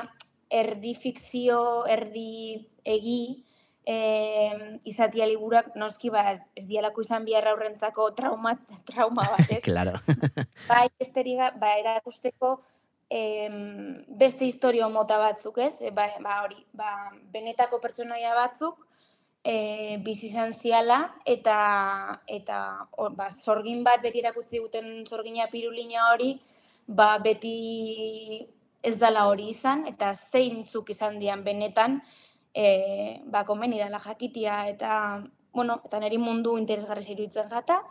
erdi 0.50 0.94
fikzio, 0.94 1.86
erdi 1.90 2.70
egi, 2.86 3.46
e, 3.86 4.77
izatia 4.89 5.27
liburuak 5.30 5.75
noski 5.77 6.10
ba, 6.10 6.32
ez, 6.34 6.42
ez 6.58 6.65
dialako 6.68 7.06
izan 7.06 7.25
biharra 7.25 7.54
aurrentzako 7.54 8.10
trauma, 8.18 8.56
trauma 8.86 9.27
bat, 9.36 9.51
ez? 9.51 9.62
Claro. 9.70 9.94
bai, 10.72 10.88
besterik 11.00 11.38
ga- 11.39 11.54
ba, 11.62 11.75
erakusteko 11.82 12.58
em, 13.10 14.04
beste 14.10 14.46
historio 14.46 14.89
mota 14.89 15.20
batzuk, 15.22 15.62
ez? 15.62 15.80
E, 15.82 15.94
ba, 15.94 16.10
ba, 16.24 16.42
hori, 16.48 16.60
ba, 16.74 16.92
benetako 17.34 17.80
pertsonaia 17.84 18.34
batzuk 18.36 18.82
e, 19.46 19.98
bizi 20.01 20.32
izan 20.32 20.54
ziala 20.54 21.00
eta 21.25 21.58
eta 22.27 22.60
hor, 22.98 23.13
ba, 23.15 23.30
sorgin 23.30 23.84
bat 23.86 24.01
beti 24.01 24.24
erakutsi 24.24 24.60
duten 24.60 25.06
sorgina 25.06 25.48
pirulina 25.51 26.10
hori, 26.12 26.34
ba, 26.88 27.15
beti 27.22 28.48
ez 28.86 28.98
dala 29.01 29.27
hori 29.30 29.50
izan 29.54 29.86
eta 29.89 30.12
zeintzuk 30.13 30.89
izan 30.94 31.20
dian 31.22 31.44
benetan 31.46 32.01
e, 32.56 33.22
ba, 33.28 33.44
komeni 33.44 33.78
dela 33.78 34.00
jakitia 34.00 34.66
eta 34.72 35.24
bueno, 35.54 35.82
eta 35.86 36.00
niri 36.00 36.18
mundu 36.20 36.58
interesgarri 36.58 37.04
iruditzen 37.12 37.52
jata, 37.52 37.84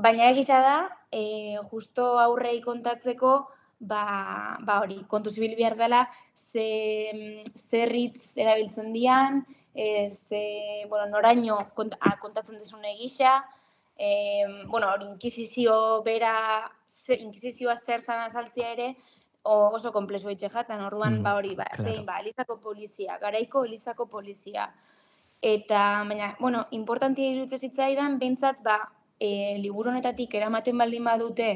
Baina 0.00 0.30
egisa 0.32 0.60
da, 0.64 0.76
e, 1.12 1.58
justo 1.70 2.04
aurrei 2.22 2.60
kontatzeko, 2.64 3.32
ba, 3.80 4.04
ba 4.64 4.78
hori, 4.80 4.96
kontu 5.12 5.32
zibil 5.34 5.56
behar 5.58 5.76
dela, 5.76 6.06
ze, 6.34 7.44
ze 7.52 7.84
ritz 7.90 8.36
erabiltzen 8.40 8.94
dian, 8.94 9.42
e, 9.74 10.08
ze, 10.08 10.86
bueno, 10.88 11.04
noraino 11.12 11.58
kont, 11.76 11.98
a, 12.00 12.14
kontatzen 12.22 12.56
desun 12.62 12.86
egisa, 12.94 13.42
e, 13.98 14.46
bueno, 14.72 14.88
hori, 14.88 15.10
inkisizio 15.10 15.76
bera, 16.06 16.32
ze, 16.88 17.18
inkisizioa 17.20 17.76
zer 17.76 18.00
zan 18.00 18.24
azaltzea 18.24 18.72
ere, 18.72 18.94
oso 19.42 19.92
komplexu 19.92 20.28
etxe 20.30 20.48
jatan, 20.48 20.80
orduan, 20.84 21.18
Mm, 21.18 21.22
ba 21.22 21.34
hori, 21.34 21.54
ba, 21.54 21.64
claro. 21.72 21.90
zein, 21.90 22.06
ba, 22.06 22.20
Elizako 22.20 22.60
polizia, 22.60 23.18
garaiko 23.18 23.64
Elizako 23.64 24.06
polizia, 24.08 24.72
Eta, 25.42 26.04
baina, 26.06 26.36
bueno, 26.38 26.66
importantia 26.70 27.30
iruditzen 27.32 27.70
zitzaidan, 27.70 28.18
behintzat, 28.20 28.58
ba, 28.62 28.74
e, 29.18 29.56
liburu 29.60 29.88
honetatik 29.88 30.34
eramaten 30.36 30.76
baldin 30.76 31.04
badute, 31.04 31.48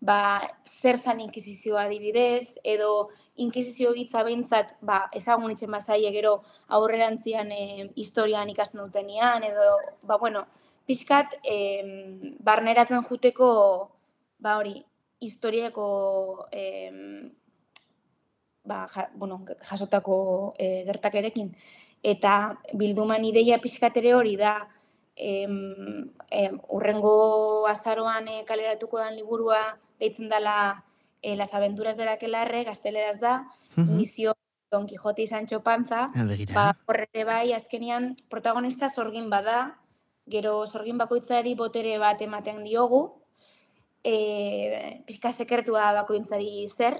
ba, 0.00 0.40
zer 0.66 0.98
zan 0.98 1.20
inkisizioa 1.24 1.86
adibidez, 1.86 2.58
edo 2.64 3.08
inkisizio 3.36 3.94
gitza 3.96 4.22
behintzat, 4.26 4.74
ba, 4.84 5.06
ezagun 5.16 5.54
itxen 5.54 5.72
bazaie 5.72 6.12
gero 6.12 6.42
aurrerantzian 6.68 7.52
e, 7.52 7.90
historian 7.96 8.52
ikasten 8.52 8.82
dutenian, 8.84 9.44
edo, 9.48 9.78
ba, 10.02 10.18
bueno, 10.18 10.44
pixkat, 10.84 11.38
e, 11.44 11.56
barneratzen 12.44 13.04
juteko, 13.08 13.50
ba, 14.38 14.58
hori, 14.58 14.84
historiako, 15.20 16.46
e, 16.52 17.30
ba, 18.64 18.86
ja, 18.88 19.10
bueno, 19.14 19.42
jasotako 19.68 20.54
e, 20.58 20.84
gertakerekin. 20.86 21.54
Eta 22.02 22.58
bilduman 22.72 23.24
ideia 23.24 23.58
pixkatere 23.60 24.14
hori 24.14 24.36
da, 24.36 24.68
em, 25.16 26.10
em, 26.30 26.58
urrengo 26.68 27.66
azaroan 27.68 28.28
e, 28.28 28.44
kaleratuko 28.48 28.98
dan 28.98 29.16
liburua 29.16 29.78
deitzen 29.98 30.28
dela 30.28 30.84
e, 31.22 31.36
Las 31.36 31.52
aventuras 31.54 31.96
de 31.96 32.04
la 32.06 32.12
Aquelarre, 32.12 32.64
gazteleraz 32.64 33.20
da, 33.20 33.46
Mhm. 33.76 33.96
misio 33.96 34.32
Don 34.70 34.86
Quixote 34.86 35.22
y 35.22 35.26
Sancho 35.26 35.62
Panza, 35.62 36.10
Ah, 36.14 36.24
ba, 36.54 36.76
horre 36.86 37.24
bai, 37.24 37.52
azkenian 37.52 38.16
protagonista 38.28 38.88
sorgin 38.88 39.28
bada, 39.28 39.78
gero 40.26 40.66
sorgin 40.66 40.96
bakoitzari 40.96 41.54
botere 41.54 41.98
bat 41.98 42.20
ematen 42.22 42.62
diogu, 42.64 43.19
e, 44.04 45.02
pixka 45.06 45.32
sekretua 45.32 45.92
bakoitzari 46.00 46.66
zer, 46.68 46.98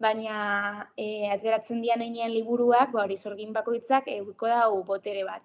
baina 0.00 0.90
e, 0.96 1.30
ateratzen 1.30 1.80
dian 1.82 2.02
einean 2.02 2.32
liburuak, 2.34 2.92
ba, 2.92 3.04
hori 3.04 3.16
sorgin 3.16 3.52
bakoitzak 3.54 4.08
eguiko 4.10 4.50
dau 4.50 4.82
botere 4.84 5.24
bat. 5.24 5.42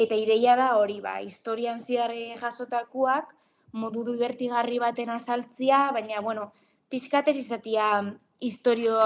Eta 0.00 0.16
ideia 0.16 0.56
da 0.56 0.74
hori, 0.78 1.00
ba, 1.04 1.18
historian 1.24 1.80
zehar 1.80 2.12
eh, 2.14 2.36
jasotakoak, 2.40 3.34
modu 3.72 4.04
divertigarri 4.06 4.78
baten 4.82 5.10
azaltzia, 5.10 5.90
baina, 5.96 6.20
bueno, 6.20 6.50
pixkatez 6.90 7.36
izatia 7.38 7.90
historio 8.40 8.98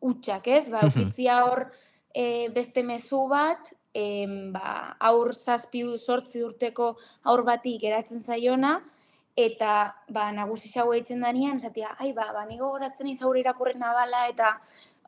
utxak, 0.00 0.48
ez? 0.48 0.68
Ba, 0.72 0.84
ukitzia 0.90 1.42
hor 1.46 1.66
e, 2.14 2.48
beste 2.54 2.84
mezu 2.86 3.26
bat, 3.30 3.72
em, 3.94 4.52
ba, 4.54 4.96
aur 5.10 5.34
zazpi 5.34 5.82
sortzi 5.98 6.44
urteko 6.46 6.94
aur 7.24 7.44
bati 7.44 7.76
geratzen 7.82 8.22
zaiona, 8.22 8.78
eta 9.36 9.96
ba, 10.08 10.30
nagusi 10.32 10.68
xau 10.68 10.92
eitzen 10.92 11.20
danean, 11.20 11.56
esatia, 11.56 11.94
ai, 11.98 12.12
ba, 12.12 12.32
ba, 12.32 12.44
nigo 12.46 12.70
goratzen 12.70 13.06
izaure 13.08 13.40
irakurren 13.40 13.78
nabala, 13.78 14.26
eta 14.28 14.60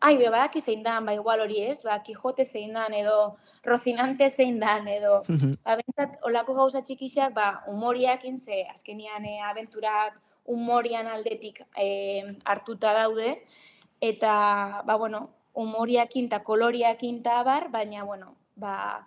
ai, 0.02 0.17
be, 0.19 0.29
badaki 0.31 0.61
zein 0.61 0.83
dan, 0.83 1.05
ba, 1.07 1.14
igual 1.14 1.41
hori 1.41 1.61
ez, 1.62 1.83
ba, 1.83 2.00
Kijote 2.02 2.45
zein 2.45 2.73
dan, 2.75 2.95
edo 2.95 3.37
Rozinante 3.64 4.29
zein 4.31 4.59
dan, 4.61 4.88
edo, 4.88 5.23
Mhm. 5.29 5.57
ba, 5.64 5.76
bentsat, 5.76 6.19
olako 6.23 6.55
gauza 6.55 6.83
txikixak, 6.83 7.35
ba, 7.35 7.62
humoriakin 7.67 8.38
ze, 8.38 8.67
azkenian 8.75 9.25
e, 9.25 9.41
abenturak 9.41 10.19
humorian 10.45 11.07
aldetik 11.07 11.62
e, 11.76 12.37
hartuta 12.45 12.93
daude, 12.95 13.43
eta, 14.00 14.83
ba, 14.85 14.97
bueno, 14.97 15.31
humoriakin 15.55 16.26
eta 16.26 16.43
koloriakin 16.43 17.19
eta 17.21 17.38
abar, 17.41 17.69
baina, 17.71 18.05
bueno, 18.05 18.35
ba, 18.57 19.07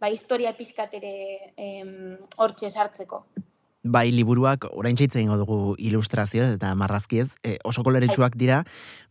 ba 0.00 0.10
historia 0.10 0.52
pixkat 0.56 0.92
ere 0.94 1.54
hortxe 2.36 2.68
sartzeko. 2.70 3.24
Bai, 3.86 4.10
liburuak 4.10 4.66
orain 4.74 4.96
txaitzen 4.98 5.22
ingo 5.22 5.36
dugu 5.38 5.56
ilustrazio 5.78 6.46
eta 6.56 6.72
marrazkiez, 6.78 7.28
e, 7.46 7.56
oso 7.64 7.84
koloretsuak 7.86 8.34
dira, 8.38 8.62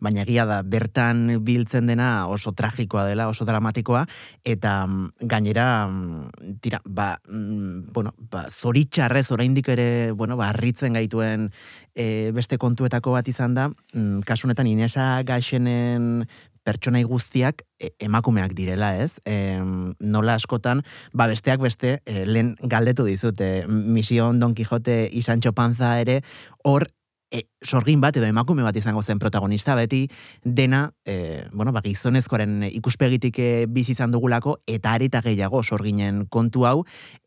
baina 0.03 0.25
egia 0.25 0.46
da, 0.50 0.60
bertan 0.67 1.39
biltzen 1.46 1.88
dena 1.88 2.27
oso 2.27 2.51
tragikoa 2.51 3.05
dela, 3.08 3.29
oso 3.32 3.48
dramatikoa, 3.48 4.05
eta 4.44 4.74
mm, 4.86 5.27
gainera, 5.32 5.67
mm, 5.88 6.58
tira, 6.65 6.82
ba, 6.86 7.15
mm, 7.29 7.94
bueno, 7.96 8.15
ba, 8.32 8.46
zoritxarrez 8.50 9.29
oraindik 9.32 9.70
ere, 9.72 10.12
bueno, 10.12 10.36
ba, 10.36 10.50
arritzen 10.51 11.00
gaituen 11.00 11.51
e, 11.96 12.32
beste 12.36 12.60
kontuetako 12.60 13.15
bat 13.15 13.32
izan 13.32 13.55
da, 13.55 13.70
mm, 13.94 14.25
kasunetan 14.27 14.67
Inesa 14.67 15.24
Gaxenen 15.24 16.27
pertsonai 16.65 17.03
guztiak 17.07 17.63
e, 17.79 17.93
emakumeak 18.03 18.55
direla, 18.57 18.95
ez? 18.98 19.19
E, 19.25 19.62
nola 20.00 20.36
askotan, 20.39 20.84
ba 21.13 21.29
besteak 21.31 21.62
beste, 21.63 22.00
e, 22.05 22.25
lehen 22.25 22.55
galdetu 22.62 23.05
dizut, 23.07 23.39
e, 23.41 23.65
Mision 23.69 24.41
Don 24.41 24.57
Quixote 24.57 25.05
izan 25.13 25.43
txopanza 25.45 25.95
ere, 26.01 26.22
hor 26.65 26.89
e, 27.31 27.45
sorgin 27.63 28.01
bat 28.01 28.17
edo 28.17 28.27
emakume 28.27 28.63
bat 28.65 28.75
izango 28.77 29.03
zen 29.03 29.19
protagonista 29.19 29.75
beti 29.77 30.05
dena, 30.43 30.89
e, 31.05 31.45
bueno, 31.53 31.74
ba, 31.75 31.84
gizonezkoaren 31.86 32.63
ikuspegitik 32.72 33.39
e, 33.39 33.50
bizi 33.69 33.95
izan 33.95 34.13
dugulako 34.15 34.60
eta 34.67 34.95
areta 34.95 35.22
gehiago 35.25 35.63
sorginen 35.63 36.25
kontu 36.29 36.65
hau 36.65 36.77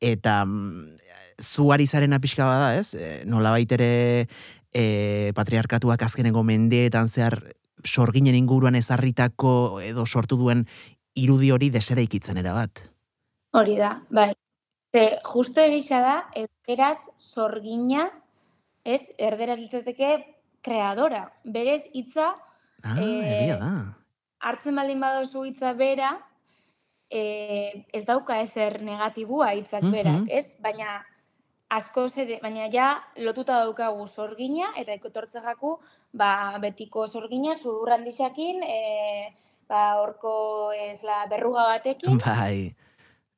eta 0.00 0.44
mm, 0.44 0.96
zuari 1.42 1.86
zaren 1.86 2.16
apixka 2.16 2.46
bada, 2.46 2.74
ez? 2.78 2.94
E, 2.94 3.22
nola 3.26 3.52
baitere 3.54 4.26
e, 4.72 5.32
patriarkatuak 5.36 6.02
azkenengo 6.02 6.42
mendeetan 6.42 7.08
zehar 7.08 7.40
sorginen 7.84 8.34
inguruan 8.34 8.74
ezarritako 8.78 9.80
edo 9.84 10.06
sortu 10.06 10.36
duen 10.36 10.66
irudi 11.18 11.50
hori 11.50 11.70
desera 11.70 12.00
ikitzen 12.00 12.42
bat. 12.44 12.84
Hori 13.52 13.76
da, 13.76 14.02
bai. 14.10 14.32
Ze, 14.92 15.18
justo 15.24 15.60
egisa 15.60 16.00
da, 16.00 16.16
erderaz 16.34 17.08
sorgina, 17.18 18.08
ez, 18.84 19.02
erderaz 19.18 19.58
litzateke 19.58 20.12
kreadora. 20.64 21.26
Berez 21.44 21.82
hitza 21.92 22.30
ah, 22.82 22.96
e, 22.96 23.56
da. 23.60 23.72
hartzen 24.40 24.74
baldin 24.76 25.00
badozu 25.00 25.44
hitza 25.44 25.74
bera, 25.76 26.14
e, 27.10 27.84
ez 27.92 28.04
dauka 28.06 28.40
ezer 28.40 28.80
negatibua 28.82 29.52
hitzak 29.58 29.84
berak, 29.92 30.28
ez? 30.28 30.46
Baina 30.64 31.02
asko 31.68 32.06
ere, 32.16 32.38
baina 32.42 32.68
ja 32.72 32.88
lotuta 33.16 33.60
daukagu 33.64 34.06
sorgina 34.06 34.72
eta 34.80 34.94
ikotortze 34.96 35.40
jaku, 35.44 35.76
ba, 36.12 36.58
betiko 36.62 37.06
sorgina 37.06 37.54
sudur 37.54 37.92
handixakin, 37.92 38.62
e, 38.64 39.34
ba, 39.68 40.00
horko 40.00 40.72
ez 40.72 41.02
la 41.04 41.26
berruga 41.28 41.68
batekin. 41.74 42.18
Bai. 42.24 42.74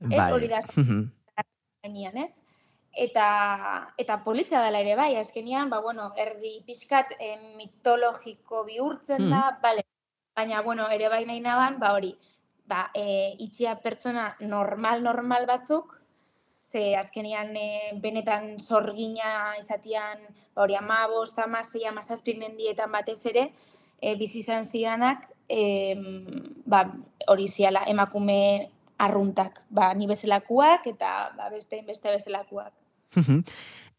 Ez 0.00 0.16
bai. 0.16 0.30
hori 0.32 0.48
da 0.48 0.60
gainean, 1.84 2.16
ez? 2.16 2.40
Eta, 2.96 3.26
eta 4.00 4.16
politxa 4.24 4.62
dela 4.64 4.80
ere 4.80 4.96
bai, 4.96 5.12
azkenian, 5.20 5.68
ba, 5.70 5.80
bueno, 5.84 6.10
erdi 6.16 6.58
pixkat 6.66 7.14
e, 7.18 7.36
mitologiko 7.58 8.64
bihurtzen 8.64 9.28
da, 9.28 9.42
hmm. 9.50 9.60
bale, 9.62 9.84
baina, 10.36 10.62
bueno, 10.62 10.88
ere 10.90 11.10
bai 11.12 11.24
nahi 11.28 11.42
naban, 11.44 11.78
ba, 11.82 11.92
hori, 11.98 12.14
ba, 12.66 12.88
e, 12.94 13.34
itxia 13.44 13.76
pertsona 13.82 14.30
normal-normal 14.40 15.46
batzuk, 15.46 15.99
ze 16.60 16.94
azkenean 16.96 17.56
e, 17.56 17.92
benetan 18.02 18.58
sorgina 18.60 19.56
izatian 19.58 20.20
ba, 20.54 20.62
hori 20.62 20.76
ama 20.76 21.06
bost, 21.08 21.38
ama 21.38 21.62
zei, 21.64 21.86
ama 21.88 22.00
mendietan 22.38 22.92
batez 22.92 23.24
ere, 23.26 23.52
e, 24.00 24.14
bizi 24.16 24.38
izan 24.40 24.64
zidanak, 24.64 25.28
e, 25.48 25.94
ba, 26.66 26.84
hori 27.28 27.48
ziala 27.48 27.84
emakume 27.86 28.68
arruntak, 28.98 29.64
ba, 29.70 29.94
ni 29.94 30.06
bezalakuak 30.06 30.86
eta 30.86 31.32
ba, 31.36 31.48
beste, 31.50 31.82
beste 31.86 32.08
bezalakuak. 32.12 32.72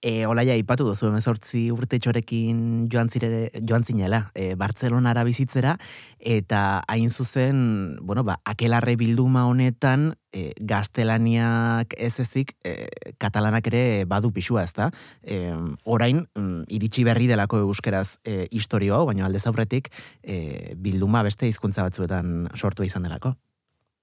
E, 0.02 0.26
olaia, 0.26 0.56
ipatu 0.58 0.88
duzu, 0.88 1.12
emezortzi 1.12 1.68
urte 1.70 2.00
txorekin 2.02 2.88
joan, 2.90 3.12
zire, 3.14 3.52
joan 3.62 3.84
zinela, 3.86 4.24
e, 4.34 4.56
Bartzelonara 4.58 5.22
bizitzera, 5.28 5.76
eta 6.18 6.82
hain 6.90 7.14
zuzen, 7.14 8.00
bueno, 8.02 8.24
ba, 8.26 8.40
akelarre 8.50 8.96
bilduma 8.98 9.46
honetan, 9.46 10.16
e, 10.34 10.56
gaztelaniak 10.58 11.94
ez 12.02 12.16
ezik, 12.26 12.56
e, 12.66 12.90
katalanak 13.22 13.70
ere 13.70 13.84
badu 14.10 14.34
pixua, 14.34 14.66
ezta? 14.66 14.90
E, 15.22 15.54
orain, 15.86 16.26
mm, 16.34 16.66
iritsi 16.74 17.06
berri 17.06 17.30
delako 17.30 17.62
euskeraz 17.68 18.18
e, 18.26 18.48
historioa, 18.50 19.06
baina 19.06 19.30
alde 19.30 19.40
zaurretik, 19.40 19.94
e, 20.24 20.74
bilduma 20.82 21.22
beste 21.22 21.46
hizkuntza 21.46 21.86
batzuetan 21.86 22.50
sortu 22.58 22.82
izan 22.90 23.06
delako. 23.06 23.36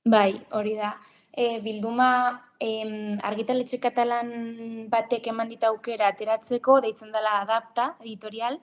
Bai, 0.06 0.38
hori 0.54 0.78
da 0.78 0.94
e, 1.32 1.60
bilduma 1.60 2.50
e, 2.60 3.18
argitaletxe 3.22 3.80
katalan 3.80 4.88
batek 4.90 5.30
eman 5.32 5.48
dit 5.48 5.64
aukera 5.64 6.10
ateratzeko, 6.12 6.80
deitzen 6.84 7.12
dela 7.14 7.40
adapta, 7.42 7.94
editorial, 8.00 8.60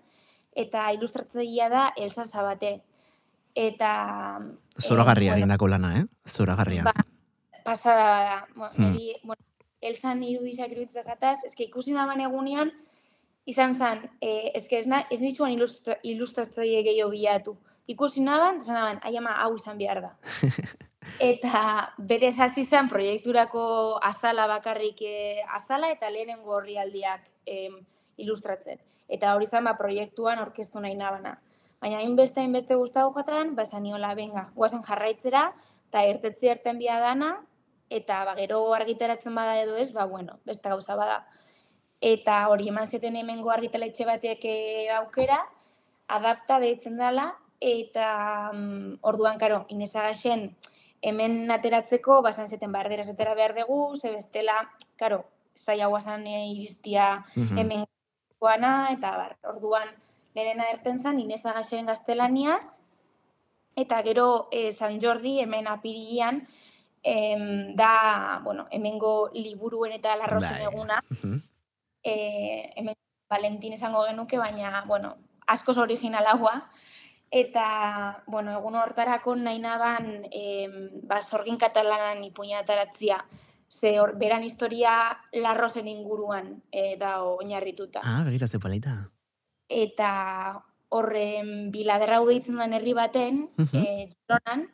eta 0.56 0.92
ilustratzailea 0.96 1.70
da 1.70 1.88
Elsa 1.98 2.26
Zabate. 2.26 2.78
Eta... 3.56 3.92
Zoragarria 4.80 5.38
e, 5.38 5.46
bueno, 5.46 5.68
lana, 5.68 6.00
eh? 6.00 6.06
Zoragarria. 6.28 6.84
Ba, 6.84 6.94
pasada 7.64 8.08
da. 8.56 8.72
Hmm. 8.76 8.92
Eri, 8.92 9.16
bueno, 9.24 9.42
Elsan 9.86 10.24
irudizak 10.24 10.72
iruditzen 10.72 11.06
jataz, 11.06 11.38
eske 11.46 11.68
ikusi 11.68 11.94
daban 11.94 12.22
egunean, 12.24 12.72
izan 13.46 13.76
zen, 13.76 14.02
e, 14.20 14.52
eske 14.58 14.80
ez, 14.80 14.88
na, 14.90 15.04
ez 15.14 15.20
nitzuan 15.22 15.54
ilustratzaile 15.54 16.82
gehiago 16.88 17.12
bilatu. 17.14 17.56
Ikusi 17.88 18.22
naban, 18.26 18.62
esan 18.62 18.80
naban, 18.80 19.00
ai 19.06 19.14
ama, 19.18 19.36
hau 19.44 19.56
izan 19.56 19.78
behar 19.78 20.02
da. 20.02 20.12
Eta 21.22 21.94
bere 21.98 22.32
hasi 22.34 22.64
zen 22.66 22.90
proiekturako 22.90 24.00
azala 24.02 24.48
bakarrik 24.50 25.04
e, 25.06 25.44
azala 25.54 25.92
eta 25.94 26.10
lehenengo 26.10 26.56
horrialdiak 26.58 27.28
e, 27.46 27.70
ilustratzen. 28.18 28.82
Eta 29.08 29.36
hori 29.36 29.46
zen 29.46 29.70
ba, 29.70 29.76
proiektuan 29.78 30.42
orkestu 30.42 30.82
nahi 30.82 30.96
nabana. 30.98 31.36
Baina 31.80 32.00
hainbeste 32.02 32.42
hainbeste 32.42 32.74
guztau 32.80 33.12
jatan, 33.14 33.54
ba 33.56 33.68
esaniola, 33.70 34.16
benga, 34.18 34.48
guazen 34.56 34.82
jarraitzera, 34.82 35.52
eta 35.90 36.04
ertetzi 36.10 36.50
erten 36.50 36.82
bia 36.82 36.98
dana, 37.00 37.36
eta 37.94 38.24
ba, 38.26 38.34
gero 38.42 38.64
argitaratzen 38.74 39.36
bada 39.38 39.60
edo 39.62 39.78
ez, 39.78 39.92
ba, 39.94 40.08
bueno, 40.10 40.40
beste 40.46 40.74
gauza 40.74 40.98
bada. 40.98 41.22
Eta 42.02 42.48
hori 42.50 42.74
eman 42.74 42.90
zeten 42.90 43.16
hemengo 43.16 43.54
argitaletxe 43.54 44.10
batek 44.10 44.50
eh, 44.50 44.90
aukera, 44.98 45.38
adapta 46.08 46.58
deitzen 46.60 46.98
dela, 46.98 47.36
eta 47.66 48.52
mm, 48.54 49.00
orduan, 49.02 49.40
karo, 49.42 49.66
inezagaxen, 49.74 50.52
hemen 51.02 51.50
ateratzeko, 51.52 52.22
basan 52.22 52.48
zeten 52.48 52.72
barderaz 52.74 53.08
atera 53.10 53.34
behar 53.38 53.56
dugu, 53.58 53.96
ze 53.98 54.12
bestela, 54.14 54.60
karo, 54.98 55.26
zai 55.56 55.82
hau 55.82 55.96
iristia 55.98 57.26
mm 57.36 57.58
hemen 57.58 57.86
guana, 58.40 58.90
eta 58.92 59.16
bar, 59.18 59.38
orduan, 59.44 59.90
lehena 60.36 60.70
erten 60.70 61.00
zan, 61.00 61.20
Inez 61.20 61.46
Agaxen 61.46 61.86
gaztelaniaz, 61.86 62.82
eta 63.76 64.02
gero 64.04 64.48
e, 64.52 64.72
San 64.74 65.00
Jordi 65.02 65.40
hemen 65.40 65.68
apirian, 65.68 66.46
em, 67.02 67.76
da, 67.76 68.42
bueno, 68.44 68.68
hemengo 68.72 69.32
liburuen 69.34 69.94
eta 69.94 70.16
larrozen 70.16 70.60
bai. 70.60 70.68
eguna, 70.68 71.02
e, 72.04 72.74
hemen 72.76 72.96
Valentin 73.30 73.74
esango 73.74 74.06
genuke, 74.06 74.38
baina, 74.38 74.84
bueno, 74.86 75.16
askoz 75.48 75.78
originalagoa, 75.78 76.70
Eta, 77.32 78.24
bueno, 78.28 78.54
egun 78.60 78.76
hortarako 78.80 79.36
nahi 79.36 79.60
naban 79.60 80.28
e, 80.32 80.70
ba, 81.04 81.22
sorgin 81.22 81.58
katalanan 81.58 82.24
ipuñataratzia. 82.24 83.26
Ze 83.68 84.00
hor, 84.00 84.16
beran 84.18 84.44
historia 84.44 85.18
larrozen 85.34 85.88
inguruan 85.88 86.64
e, 86.72 86.96
da 86.98 87.24
oinarrituta. 87.24 88.02
Ah, 88.04 88.24
begira 88.24 88.48
ze 88.48 88.60
palita. 88.60 89.12
Eta 89.68 90.64
horren 90.90 91.72
biladerra 91.74 92.22
deitzen 92.24 92.62
den 92.62 92.74
herri 92.74 92.94
baten, 92.94 93.50
uh 93.58 93.66
-huh. 93.66 93.84
e, 93.84 94.10
jonan, 94.30 94.70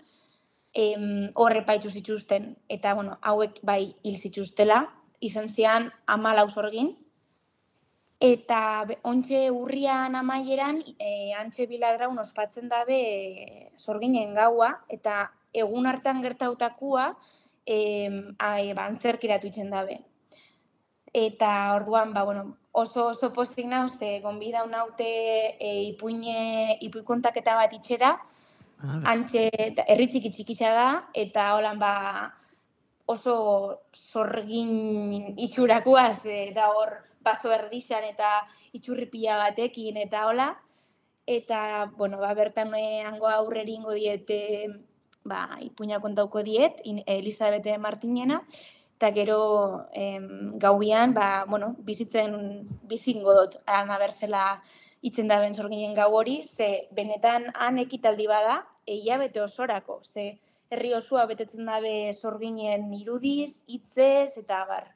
horre 1.34 1.64
paitzu 1.64 1.90
zituzten. 1.90 2.58
Eta, 2.68 2.94
bueno, 2.94 3.18
hauek 3.22 3.60
bai 3.64 3.96
hil 4.04 4.18
zituztela, 4.20 4.94
izan 5.20 5.50
zian 5.50 5.92
amalau 6.06 6.50
sorgin, 6.50 6.98
Eta 8.22 8.86
ontxe 9.10 9.48
urrian 9.50 10.14
amaieran, 10.14 10.78
e, 11.02 11.34
antxe 11.34 11.66
biladraun 11.66 12.20
ospatzen 12.22 12.68
dabe 12.70 13.00
e, 13.02 13.48
sorginen 13.82 14.36
gaua, 14.38 14.76
eta 14.94 15.32
egun 15.58 15.90
hartan 15.90 16.22
gertautakua 16.22 17.08
e, 17.66 17.78
ba, 18.38 18.86
antzerkiratu 18.86 19.50
itzen 19.50 19.74
dabe. 19.74 19.98
Eta 21.12 21.74
orduan, 21.74 22.14
ba, 22.14 22.22
bueno, 22.30 22.46
oso 22.72 23.08
oso 23.16 23.34
postik 23.34 23.66
nau, 23.66 23.88
ze 23.90 24.20
gonbida 24.22 24.64
unaute 24.70 25.10
e, 25.58 25.74
ipuine, 25.90 26.78
ipuikontaketa 26.78 27.58
bat 27.58 27.74
itxera, 27.74 28.14
ah, 28.86 29.02
antxe, 29.18 29.50
erritxiki 29.88 30.30
txikitza 30.30 30.76
da, 30.78 30.90
eta 31.18 31.56
holan, 31.58 31.82
ba, 31.82 31.96
oso 33.10 33.82
sorgin 33.98 35.34
itxurakuaz, 35.42 36.22
da 36.54 36.70
hor, 36.70 37.00
baso 37.24 37.52
erdixan 37.54 38.04
eta 38.04 38.42
itxurripia 38.74 39.38
batekin 39.38 39.98
eta 39.98 40.28
hola. 40.28 40.52
Eta, 41.26 41.92
bueno, 41.98 42.18
ba, 42.20 42.34
bertan 42.34 42.74
hango 43.06 43.28
aurreri 43.30 43.76
ingo 43.78 43.94
diet, 43.94 44.28
ba, 45.24 45.58
ipuña 45.62 46.00
kontauko 46.02 46.44
diet, 46.44 46.82
Elisabete 47.06 47.78
Martinena. 47.78 48.42
eta 49.02 49.12
gero 49.18 49.88
em, 49.94 50.60
gauian, 50.60 51.16
ba, 51.16 51.46
bueno, 51.50 51.76
bizitzen 51.80 52.68
bizingo 52.86 53.34
dut 53.34 53.56
ana 53.66 53.98
berzela 53.98 54.62
itzen 55.02 55.28
da 55.28 55.40
ben 55.42 55.56
sorginen 55.58 55.96
gau 55.98 56.12
hori, 56.14 56.44
ze 56.44 56.88
benetan 56.94 57.50
han 57.56 57.80
ekitaldi 57.82 58.28
bada, 58.30 58.60
eia 58.86 59.18
bete 59.18 59.42
osorako, 59.42 60.02
ze 60.04 60.40
herri 60.70 60.94
osua 60.94 61.26
betetzen 61.26 61.66
dabe 61.66 62.14
sorginen 62.14 62.94
irudiz, 62.94 63.64
hitzez 63.66 64.38
eta 64.38 64.62
abar. 64.62 64.92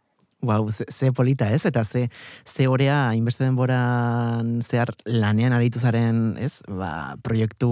Wow, 0.45 0.69
ze, 0.71 0.85
ze 0.89 1.11
polita 1.11 1.49
ez, 1.51 1.65
eta 1.65 1.83
ze, 1.83 2.07
ze 2.45 2.67
orea 2.69 3.07
hainbeste 3.09 3.43
denboran 3.43 4.61
zehar 4.61 4.93
lanean 5.05 5.53
aritu 5.57 5.79
zaren, 5.81 6.37
ez, 6.37 6.61
ba, 6.69 7.15
proiektu 7.25 7.69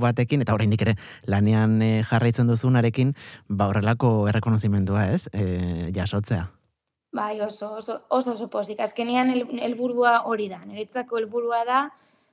batekin, 0.00 0.40
eta 0.40 0.54
oraindik 0.56 0.80
ere 0.86 0.96
lanean 1.28 1.80
e, 1.84 1.90
jarraitzen 2.08 2.48
duzunarekin, 2.48 3.12
ba, 3.48 3.68
horrelako 3.68 4.28
errekonozimendua, 4.32 5.06
ez, 5.12 5.28
e, 5.32 5.90
jasotzea. 5.94 6.46
Bai, 7.14 7.40
oso, 7.44 7.74
oso, 7.78 8.00
oso, 8.08 8.32
oso 8.32 8.48
pozik. 8.50 8.80
Azkenean 8.80 9.30
el- 9.30 9.60
helburua 9.62 10.22
hori 10.26 10.48
da. 10.50 10.64
Niretzako 10.66 11.20
helburua 11.20 11.60
da, 11.68 11.84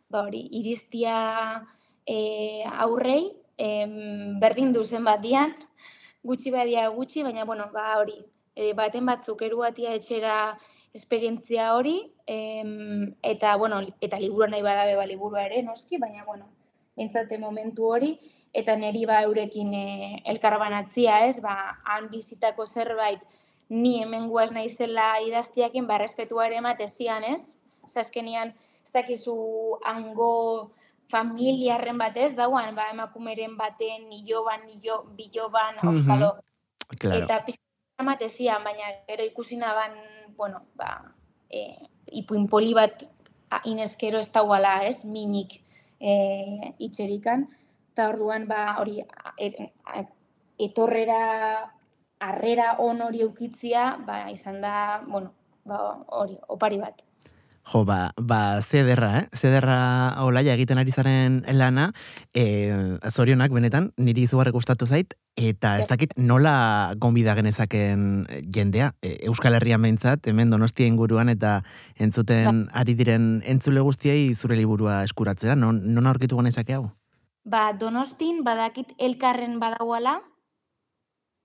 ba 0.10 0.24
hori, 0.26 0.48
iristia 0.58 1.62
e, 2.08 2.64
aurrei, 2.66 3.28
em, 3.62 4.40
berdin 4.42 4.72
duzen 4.74 5.04
bat 5.06 5.22
dian, 5.22 5.54
gutxi 6.24 6.50
badia 6.54 6.88
gutxi, 6.90 7.22
baina, 7.24 7.46
bueno, 7.46 7.70
ba 7.74 7.98
hori, 8.00 8.18
e, 8.56 8.74
baten 8.74 9.06
batzuk 9.06 9.42
eruatia 9.42 9.94
etxera 9.96 10.58
esperientzia 10.94 11.74
hori, 11.76 12.12
em, 12.28 13.14
eta, 13.24 13.56
bueno, 13.56 13.80
eta 14.02 14.20
liburua 14.20 14.48
nahi 14.48 14.62
badabe, 14.62 14.96
ba, 14.96 15.06
liburua 15.06 15.46
ere, 15.46 15.62
noski, 15.64 15.98
baina, 15.98 16.26
bueno, 16.26 16.50
bintzate 16.98 17.38
momentu 17.40 17.86
hori, 17.88 18.18
eta 18.54 18.76
neri 18.76 19.06
ba 19.08 19.22
eurekin 19.24 19.74
e, 19.74 20.22
elkarbanatzia, 20.26 21.26
ez, 21.28 21.40
ba, 21.42 21.78
han 21.86 22.10
bizitako 22.12 22.66
zerbait, 22.68 23.22
ni 23.70 24.02
hemen 24.04 24.28
guaz 24.28 24.52
naizela 24.52 25.22
idaztiakin, 25.24 25.88
ba, 25.88 25.98
respetua 25.98 26.48
ere 26.50 26.58
ematezian, 26.60 27.24
ez? 27.24 27.56
Zazkenian, 27.88 28.52
ez 28.84 28.92
dakizu 28.92 29.36
hango 29.88 30.72
familiarren 31.08 31.98
batez, 31.98 32.36
dauan, 32.36 32.76
ba, 32.76 32.90
emakumeren 32.92 33.56
baten, 33.58 34.10
niloban, 34.10 34.66
nilo, 34.68 35.06
biloban, 35.16 35.76
Mhm. 35.80 35.88
auskalo, 35.88 36.34
Claro. 37.00 37.24
eta 37.24 37.46
pixka 37.46 37.64
ematezian, 38.02 38.64
baina 38.66 38.92
gero 39.08 39.26
ikusi 39.26 39.58
naban, 39.58 39.96
bueno, 40.38 40.66
ba, 40.76 41.14
e, 41.50 41.78
ipuin 42.22 42.48
poli 42.50 42.74
bat 42.78 43.06
a, 43.50 43.62
ineskero 43.66 44.20
ez 44.20 44.32
dauala, 44.34 44.82
ez, 44.88 45.04
minik 45.06 45.60
e, 46.00 46.74
itxerikan, 46.80 47.48
eta 47.94 48.10
orduan, 48.12 48.48
ba, 48.50 48.78
hori, 48.82 49.00
e, 49.38 49.52
etorrera, 50.62 51.22
harrera 52.22 52.76
on 52.80 53.02
hori 53.02 53.24
eukitzia, 53.26 53.96
ba, 54.08 54.24
izan 54.32 54.62
da, 54.62 55.02
bueno, 55.08 55.34
ba, 55.66 55.82
hori, 56.22 56.38
opari 56.50 56.82
bat. 56.82 57.02
Jo, 57.62 57.86
ba, 57.86 58.12
ba 58.18 58.62
zederra, 58.62 59.12
eh? 59.20 59.28
Zederra 59.38 60.16
olaia 60.26 60.56
egiten 60.58 60.80
ari 60.82 60.92
zaren 60.92 61.42
lana, 61.54 61.92
e, 62.34 62.98
zorionak 63.10 63.54
benetan, 63.54 63.92
niri 64.02 64.26
izugarrek 64.26 64.56
gustatu 64.56 64.88
zait, 64.90 65.14
eta 65.38 65.76
ez 65.80 65.86
dakit 65.88 66.16
nola 66.18 66.96
gonbida 66.98 67.36
genezaken 67.38 68.26
jendea, 68.50 68.92
e, 69.02 69.14
Euskal 69.30 69.56
Herria 69.60 69.78
meintzat, 69.78 70.26
hemen 70.28 70.50
donostia 70.50 70.90
inguruan 70.90 71.30
eta 71.30 71.62
entzuten 72.02 72.66
ari 72.74 72.98
diren 72.98 73.30
entzule 73.46 73.86
guztiei 73.86 74.34
zure 74.34 74.58
liburua 74.58 75.04
eskuratzera, 75.06 75.56
non, 75.56 75.84
non 75.94 76.10
aurkitu 76.10 76.42
genezake 76.42 76.76
hau? 76.80 76.90
Ba, 77.46 77.72
donostin 77.78 78.44
badakit 78.44 78.98
elkarren 78.98 79.60
badauala, 79.62 80.18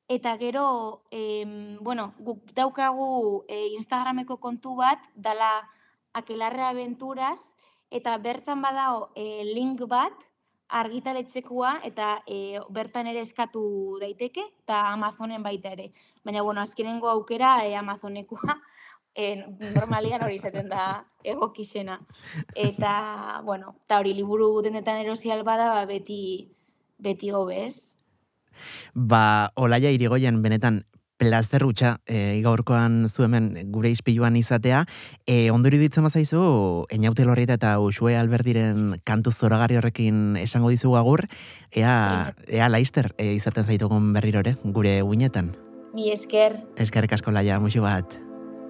eta 0.08 0.36
gero, 0.40 1.04
em, 1.10 1.76
bueno, 1.84 2.14
guk 2.18 2.54
daukagu 2.56 3.44
e, 3.48 3.66
Instagrameko 3.76 4.40
kontu 4.40 4.76
bat, 4.80 5.02
dala 5.14 5.68
Akelarre 6.16 6.64
Aventuras, 6.64 7.52
eta 7.90 8.16
bertan 8.18 8.62
badao 8.64 9.10
e, 9.14 9.44
link 9.44 9.82
bat, 9.90 10.14
argitaletxekua, 10.68 11.80
eta 11.86 12.22
e, 12.26 12.58
bertan 12.74 13.06
ere 13.06 13.22
eskatu 13.22 13.62
daiteke, 14.00 14.42
eta 14.64 14.80
Amazonen 14.94 15.44
baita 15.44 15.70
ere. 15.76 15.92
Baina, 16.24 16.42
bueno, 16.42 16.60
azkenengo 16.60 17.10
aukera 17.12 17.60
e, 17.66 17.76
Amazonekua, 17.76 18.56
e, 19.14 19.36
normalian 19.76 20.24
hori 20.26 20.40
izaten 20.40 20.72
da 20.72 21.04
egokixena. 21.24 22.00
Eta, 22.54 23.42
bueno, 23.44 23.76
eta 23.86 24.00
hori 24.00 24.14
liburu 24.16 24.50
dendetan 24.66 25.04
erosial 25.04 25.44
bada, 25.44 25.70
ba, 25.74 25.86
beti, 25.86 26.48
beti 26.98 27.30
hobez. 27.30 27.94
Ba, 28.94 29.52
olaia 29.54 29.92
irigoien 29.92 30.40
benetan 30.42 30.82
plazerrutxa 31.16 32.00
e, 32.06 32.40
gaurkoan 32.44 33.08
zu 33.08 33.24
hemen 33.24 33.72
gure 33.72 33.90
ispiluan 33.90 34.36
izatea. 34.36 34.84
E, 35.26 35.50
ondo 35.50 35.68
iruditzen 35.68 36.04
bazaizu, 36.04 36.86
Einaute 36.90 37.24
Lorrieta 37.24 37.54
eta 37.54 37.78
Usue 37.80 38.16
Alberdiren 38.16 39.00
kantu 39.04 39.32
zoragarri 39.32 39.76
horrekin 39.76 40.36
esango 40.36 40.70
dizugu 40.70 40.96
agur, 40.96 41.26
ea, 41.72 42.32
ea 42.48 42.68
laister 42.68 43.14
e, 43.18 43.32
izaten 43.34 43.64
zaitugun 43.64 44.12
berrirore, 44.12 44.56
gure 44.64 45.02
uinetan. 45.02 45.56
Mi 45.94 46.10
esker, 46.12 46.58
Eskerrik 46.76 47.12
asko 47.16 47.30
laia, 47.32 47.58
musu 47.60 47.80
bat. 47.80 48.18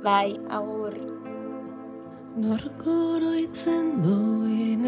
bai, 0.05 0.39
agur. 0.51 0.95
Nork 2.37 2.87
oroitzen 2.87 4.03
duen 4.03 4.85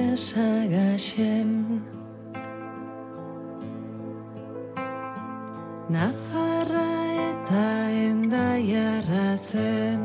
Nafarra 5.88 6.88
eta 7.16 7.66
endaiarra 7.88 9.38
zen 9.38 10.02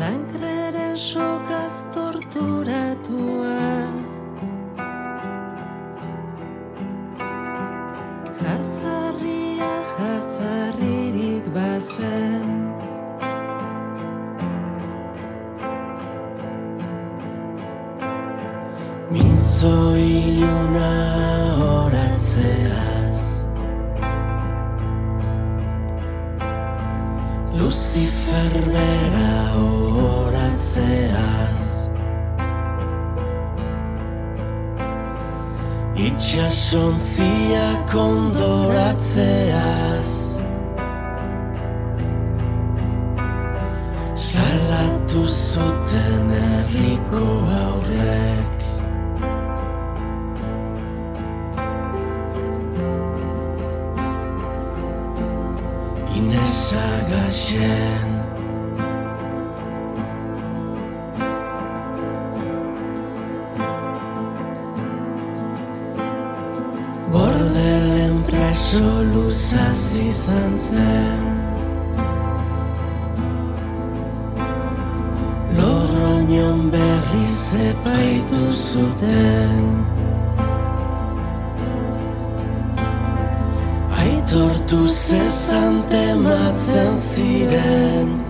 Lankreren 0.00 0.96
sokaz 0.96 1.84
torturatua. 1.92 3.60
Jazarria 8.40 9.74
jazarririk 9.92 11.52
bazen. 11.52 12.48
Mintzo 19.12 19.76
iluna 20.00 21.11
Lucifer 28.52 28.72
bera 28.72 29.54
horatzeaz. 29.56 31.64
Itxasontzia 35.96 37.68
kondoratzeaz 37.92 40.12
Salatu 44.16 45.28
zuten 45.28 46.30
herriko 46.30 47.26
aurrek. 47.64 48.52
Bordelen 57.62 58.11
luzaz 69.14 69.98
izan 69.98 70.58
zen. 70.58 71.22
Logroñon 75.58 76.60
berriz 76.72 77.40
epaitu 77.70 78.44
zuten. 78.52 79.64
Aitortu 84.02 84.88
zezan 84.88 85.74
tematzen 85.90 86.96
ziren 86.96 88.21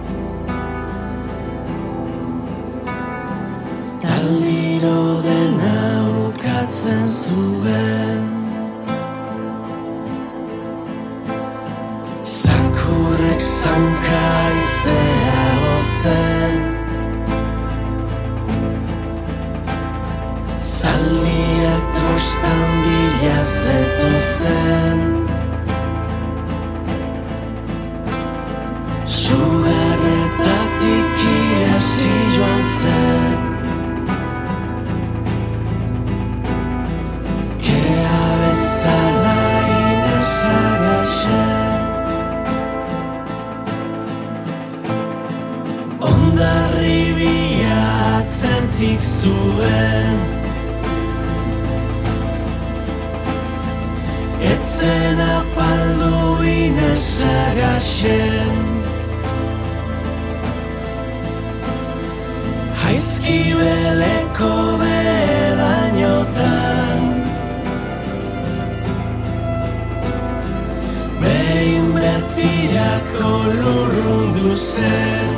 você. 74.55 75.32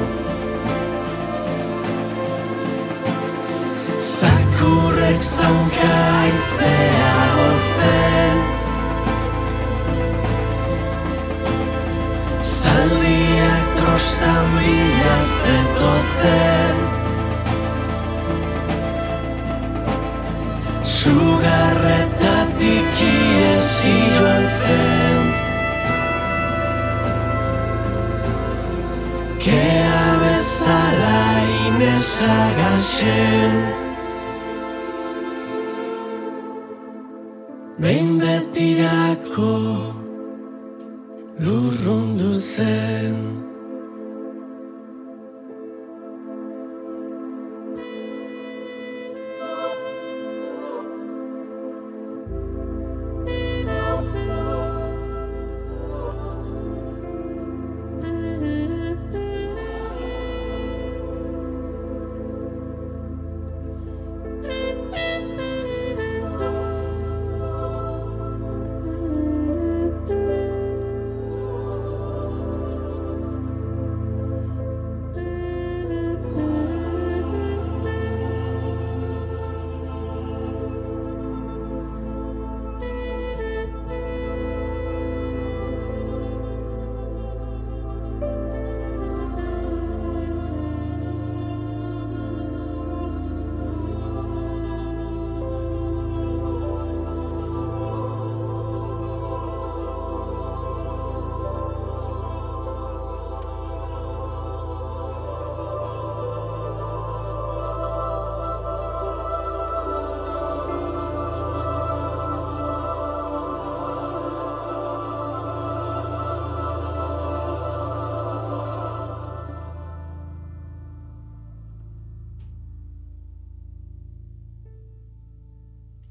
Inesagaxen 32.94 33.43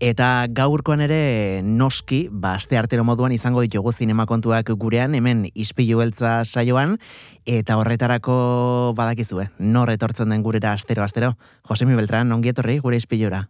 Eta 0.03 0.49
gaurkoan 0.51 0.99
ere 1.05 1.61
noski, 1.63 2.25
ba, 2.27 2.57
aste 2.59 2.75
artero 2.75 3.05
moduan 3.07 3.31
izango 3.31 3.61
ditugu 3.63 3.93
zinema 3.95 4.25
kontuak 4.27 4.73
gurean, 4.75 5.15
hemen 5.15 5.45
ispilu 5.55 6.01
beltza 6.01 6.33
saioan, 6.43 6.97
eta 7.47 7.79
horretarako 7.79 8.35
badakizue, 8.99 9.47
nor 9.59 9.93
etortzen 9.95 10.35
den 10.35 10.43
gurera 10.43 10.75
astero-astero. 10.75 11.37
Josemi 11.71 11.95
Beltran, 11.95 12.35
ongi 12.35 12.51
etorri 12.51 12.81
gure 12.83 12.99
ispilura. 12.99 13.45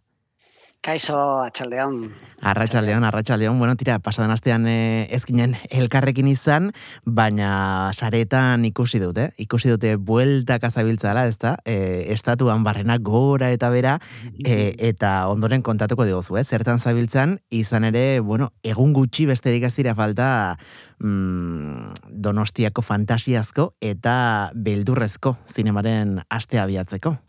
Kaixo, 0.83 1.15
atxaldeon. 1.39 2.09
Arratxaldeon, 2.43 3.05
arratxaldeon, 3.07 3.55
bueno, 3.57 3.77
tira, 3.79 4.01
pasadan 4.03 4.33
astean 4.35 4.65
e, 4.67 5.07
ez 5.15 5.21
ginen 5.23 5.53
elkarrekin 5.71 6.27
izan, 6.27 6.73
baina 7.07 7.93
saretan 7.95 8.65
ikusi 8.67 8.99
dut, 8.99 9.21
eh? 9.23 9.29
Ikusi 9.39 9.71
dute 9.71 9.93
bueltak 9.95 10.67
azabiltzala, 10.67 11.23
ez 11.31 11.37
da? 11.39 11.55
E, 11.63 12.11
estatuan 12.11 12.67
barrena 12.67 12.99
gora 12.99 13.53
eta 13.55 13.71
bera, 13.71 13.95
e, 14.43 14.75
eta 14.91 15.15
ondoren 15.31 15.63
kontatuko 15.63 16.03
diguzu, 16.03 16.35
eh? 16.35 16.43
Zertan 16.43 16.83
zabiltzan, 16.83 17.39
izan 17.47 17.87
ere, 17.87 18.19
bueno, 18.19 18.51
egun 18.61 18.91
gutxi 18.91 19.23
besterik 19.31 19.63
ez 19.63 19.77
dira 19.79 19.95
falta 19.95 20.57
mm, 20.99 22.11
donostiako 22.11 22.83
fantasiazko 22.83 23.71
eta 23.79 24.51
beldurrezko 24.51 25.37
zinemaren 25.47 26.19
astea 26.27 26.67
abiatzeko. 26.67 27.21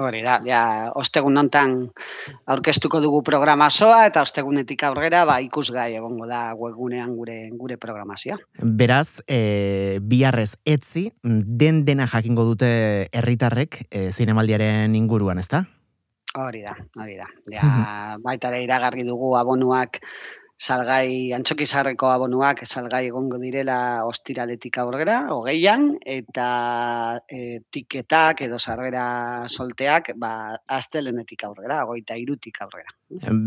Hori 0.00 0.22
da, 0.24 0.38
ja, 0.46 0.62
ostegun 0.96 1.34
nontan 1.36 1.74
aurkeztuko 2.48 3.00
dugu 3.04 3.20
programazoa 3.26 4.06
eta 4.08 4.22
ostegunetik 4.24 4.84
aurrera 4.88 5.26
ba, 5.28 5.36
ikusgai 5.44 5.90
egongo 5.98 6.26
da 6.30 6.54
webgunean 6.56 7.12
gure 7.16 7.36
gure 7.58 7.76
programazioa. 7.80 8.38
Beraz, 8.62 9.20
e, 9.28 9.98
biharrez 10.00 10.54
etzi, 10.64 11.10
den 11.22 11.84
dena 11.84 12.08
jakingo 12.08 12.46
dute 12.48 12.72
herritarrek 13.12 13.82
e, 13.90 14.08
zinemaldiaren 14.12 14.96
inguruan, 14.96 15.42
ezta? 15.42 15.66
Hori 16.40 16.62
da, 16.64 16.72
hori 16.96 17.18
da. 17.18 17.28
Ja, 17.52 17.66
baita 18.24 18.48
ere 18.48 18.62
iragarri 18.64 19.04
dugu 19.04 19.34
abonuak 19.36 20.00
salgai 20.62 21.32
antxokizarreko 21.34 22.06
abonuak 22.12 22.60
salgai 22.68 23.06
egongo 23.08 23.38
direla 23.42 24.04
ostiraletik 24.06 24.78
aurrera, 24.78 25.16
hogeian, 25.34 25.88
eta 26.06 26.48
e, 27.26 27.58
tiketak 27.74 28.44
edo 28.46 28.60
sarrera 28.62 29.04
solteak 29.48 30.12
ba, 30.22 30.54
astelenetik 30.70 31.42
aurrera, 31.48 31.80
goita 31.88 32.18
irutik 32.20 32.60
aurrera. 32.62 32.94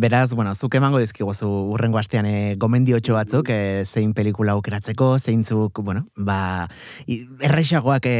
Beraz, 0.04 0.34
bueno, 0.36 0.52
zuk 0.54 0.76
emango 0.78 1.00
dizkiguzu 1.02 1.48
urrengo 1.74 2.02
astean 2.02 2.28
e, 2.28 2.56
gomendiotxo 2.60 3.16
batzuk, 3.16 3.50
e, 3.50 3.86
zein 3.86 4.12
pelikula 4.18 4.58
aukeratzeko, 4.60 5.14
zeintzuk, 5.18 5.80
bueno, 5.88 6.06
ba, 6.18 6.68
errexagoak 7.08 8.10
e, 8.12 8.18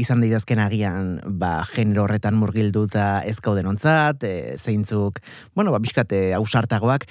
izan 0.00 0.24
daitezken 0.24 0.64
agian, 0.64 1.12
ba, 1.28 1.52
genero 1.74 2.06
horretan 2.06 2.40
murgilduta 2.40 3.20
ez 3.28 3.36
gaudenontzat, 3.44 4.24
e, 4.24 4.56
zeintzuk, 4.56 5.20
bueno, 5.54 5.76
ba, 5.76 5.84
bizkate 5.84 6.32
ausartagoak, 6.40 7.04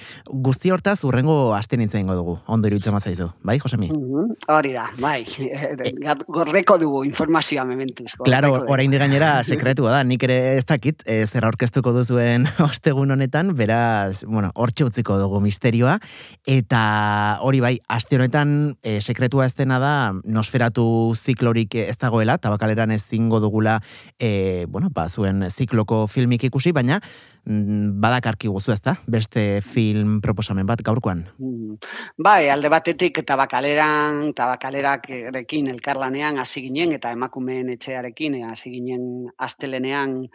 guzti 0.48 0.74
hortaz 0.74 0.98
urrengo 1.06 1.27
aste 1.56 1.76
nintzen 1.76 2.06
dugu, 2.08 2.38
ondo 2.46 2.68
iruditzen 2.68 2.94
mazaizu, 2.94 3.28
bai, 3.42 3.58
Josemi? 3.58 3.90
Mhm, 3.92 4.36
Hori 4.48 4.72
da, 4.72 4.86
bai. 5.00 5.26
Gorreko 6.36 6.78
dugu 6.80 7.02
informazioa 7.04 7.64
mementuz. 7.68 8.14
Claro, 8.24 8.52
orain 8.72 8.90
gainera 8.90 9.42
sekretua 9.44 9.92
da, 9.92 10.02
nik 10.04 10.22
ere 10.24 10.38
ez 10.56 10.64
dakit, 10.68 11.02
e, 11.06 11.26
zer 11.26 11.44
aurkeztuko 11.44 11.92
duzuen 11.96 12.46
ostegun 12.68 13.10
honetan, 13.10 13.54
beraz, 13.58 14.24
bueno, 14.24 14.52
hortxe 14.54 14.86
utziko 14.88 15.18
dugu 15.20 15.40
misterioa, 15.44 15.98
eta 16.48 16.82
hori 17.44 17.60
bai, 17.64 17.74
aste 17.88 18.16
honetan 18.16 18.74
e, 18.82 18.98
sekretua 19.00 19.46
ez 19.46 19.54
dena 19.58 19.80
da, 19.82 19.94
nosferatu 20.24 20.86
ziklorik 21.16 21.76
ez 21.84 21.98
dagoela, 22.00 22.38
tabakaleran 22.38 22.94
ezingo 22.96 23.40
dugula, 23.44 23.78
e, 24.18 24.66
bueno, 24.68 24.92
ba, 24.94 25.08
zuen 25.08 25.44
zikloko 25.50 26.06
filmik 26.08 26.48
ikusi, 26.48 26.72
baina 26.72 27.00
mm, 27.00 27.37
badakarki 27.48 28.48
guzu 28.48 28.72
ez 28.72 28.80
da, 28.84 28.94
beste 29.08 29.60
film 29.64 30.20
proposamen 30.20 30.66
bat 30.66 30.82
gaurkoan. 30.84 31.24
Mm. 31.38 31.76
Bai, 32.18 32.48
alde 32.50 32.68
batetik 32.68 33.22
tabakaleran, 33.26 34.34
tabakalerarekin 34.34 35.68
elkarlanean 35.72 36.38
hasi 36.38 36.62
ginen 36.66 36.92
eta 36.92 37.12
emakumeen 37.16 37.70
etxearekin 37.76 38.42
hasi 38.50 38.70
ginen 38.70 39.30
astelenean 39.38 40.28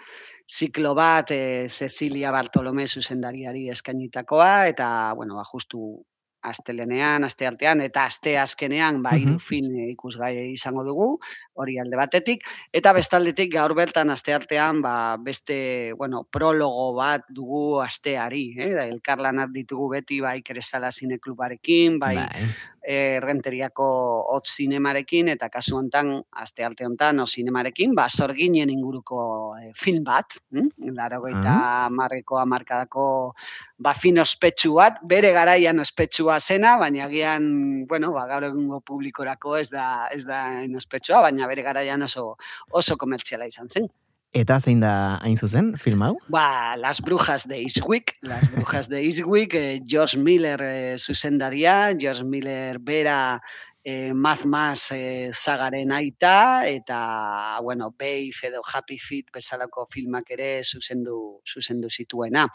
ziklo 0.50 0.94
bat 0.96 1.32
e, 1.32 1.70
Cecilia 1.70 2.32
Bartolome 2.32 2.88
zuzendariari 2.88 3.70
eskainitakoa 3.70 4.68
eta 4.68 5.14
bueno, 5.16 5.36
ba, 5.36 5.46
justu 5.52 6.04
astelenean, 6.44 7.24
aste 7.24 7.48
artean 7.48 7.80
eta 7.86 8.04
aste 8.10 8.38
azkenean 8.38 9.02
ba 9.04 9.14
hiru 9.16 9.38
Mhm. 9.38 9.40
film 9.40 9.76
ikusgai 9.94 10.52
izango 10.52 10.84
dugu. 10.84 11.20
Hori 11.54 11.78
alde 11.80 11.98
batetik, 12.00 12.46
eta 12.74 12.94
bestaldetik 12.96 13.52
gaur 13.54 13.76
bertan 13.78 14.10
asteartean 14.14 14.82
ba, 14.82 14.96
beste, 15.22 15.94
bueno, 15.98 16.24
prologo 16.30 16.92
bat 16.98 17.26
dugu 17.30 17.80
asteari, 17.84 18.46
eh? 18.58 18.72
elkarlanak 18.88 19.54
ditugu 19.54 19.90
beti 19.98 20.22
bai 20.22 20.42
Krestala 20.42 20.92
Zineklubarekin, 20.92 22.00
bai, 22.02 22.16
Bai. 22.18 22.46
e, 22.84 23.20
renteriako 23.24 23.88
hot 24.34 24.50
zinemarekin, 24.50 25.30
eta 25.36 25.50
kasu 25.50 25.78
hontan 25.78 26.16
astearte 26.44 26.86
hontan 26.86 27.22
o 27.24 27.28
zinemarekin, 27.28 27.94
ba, 27.96 28.10
sorginen 28.10 28.74
inguruko 28.74 29.56
e, 29.60 29.72
film 29.78 30.04
bat, 30.04 30.40
hm? 30.52 30.72
laro 30.98 31.22
Ah. 31.34 31.88
marreko 31.90 32.38
amarkadako 32.38 33.34
ba, 33.78 33.94
fin 33.94 34.20
ospetsu 34.20 34.74
bat, 34.78 35.00
bere 35.04 35.32
garaian 35.36 35.80
ospetsua 35.84 36.40
zena, 36.40 36.78
baina 36.78 37.06
agian, 37.06 37.86
bueno, 37.88 38.12
ba, 38.16 38.26
gaur 38.30 38.48
egungo 38.48 38.80
publikorako 38.86 39.58
ez 39.60 39.70
da, 39.70 40.08
ez 40.12 40.24
da 40.26 40.44
ospetsua, 40.78 41.22
baina 41.26 41.43
bere 41.48 41.66
garaian 41.66 42.02
oso, 42.02 42.36
oso 42.72 42.98
komertziala 42.98 43.48
izan 43.50 43.70
zen. 43.70 43.90
Eta 44.34 44.58
zein 44.60 44.80
da 44.82 45.20
hain 45.22 45.38
zuzen, 45.38 45.76
film 45.78 46.02
hau? 46.02 46.16
Ba, 46.34 46.74
Las 46.82 47.00
Brujas 47.06 47.46
de 47.48 47.60
Eastwick, 47.62 48.16
Las 48.26 48.50
Brujas 48.52 48.90
de 48.90 49.04
Eastwick, 49.06 49.54
eh, 49.54 49.82
George 49.86 50.18
Miller 50.18 50.60
eh, 50.62 50.96
zuzendaria, 50.98 51.94
George 52.00 52.24
Miller 52.24 52.80
bera 52.80 53.40
eh, 53.84 54.14
Maz 54.14 54.46
Maz 54.46 54.92
eh, 54.92 55.30
zagaren 55.34 55.92
aita, 55.92 56.66
eta, 56.68 57.60
bueno, 57.62 57.92
Beif 57.92 58.44
edo 58.48 58.64
Happy 58.64 58.98
Feet 58.98 59.30
bezalako 59.34 59.86
filmak 59.92 60.32
ere 60.32 60.64
zuzendu, 60.64 61.42
zuzendu 61.46 61.90
zituena. 61.92 62.48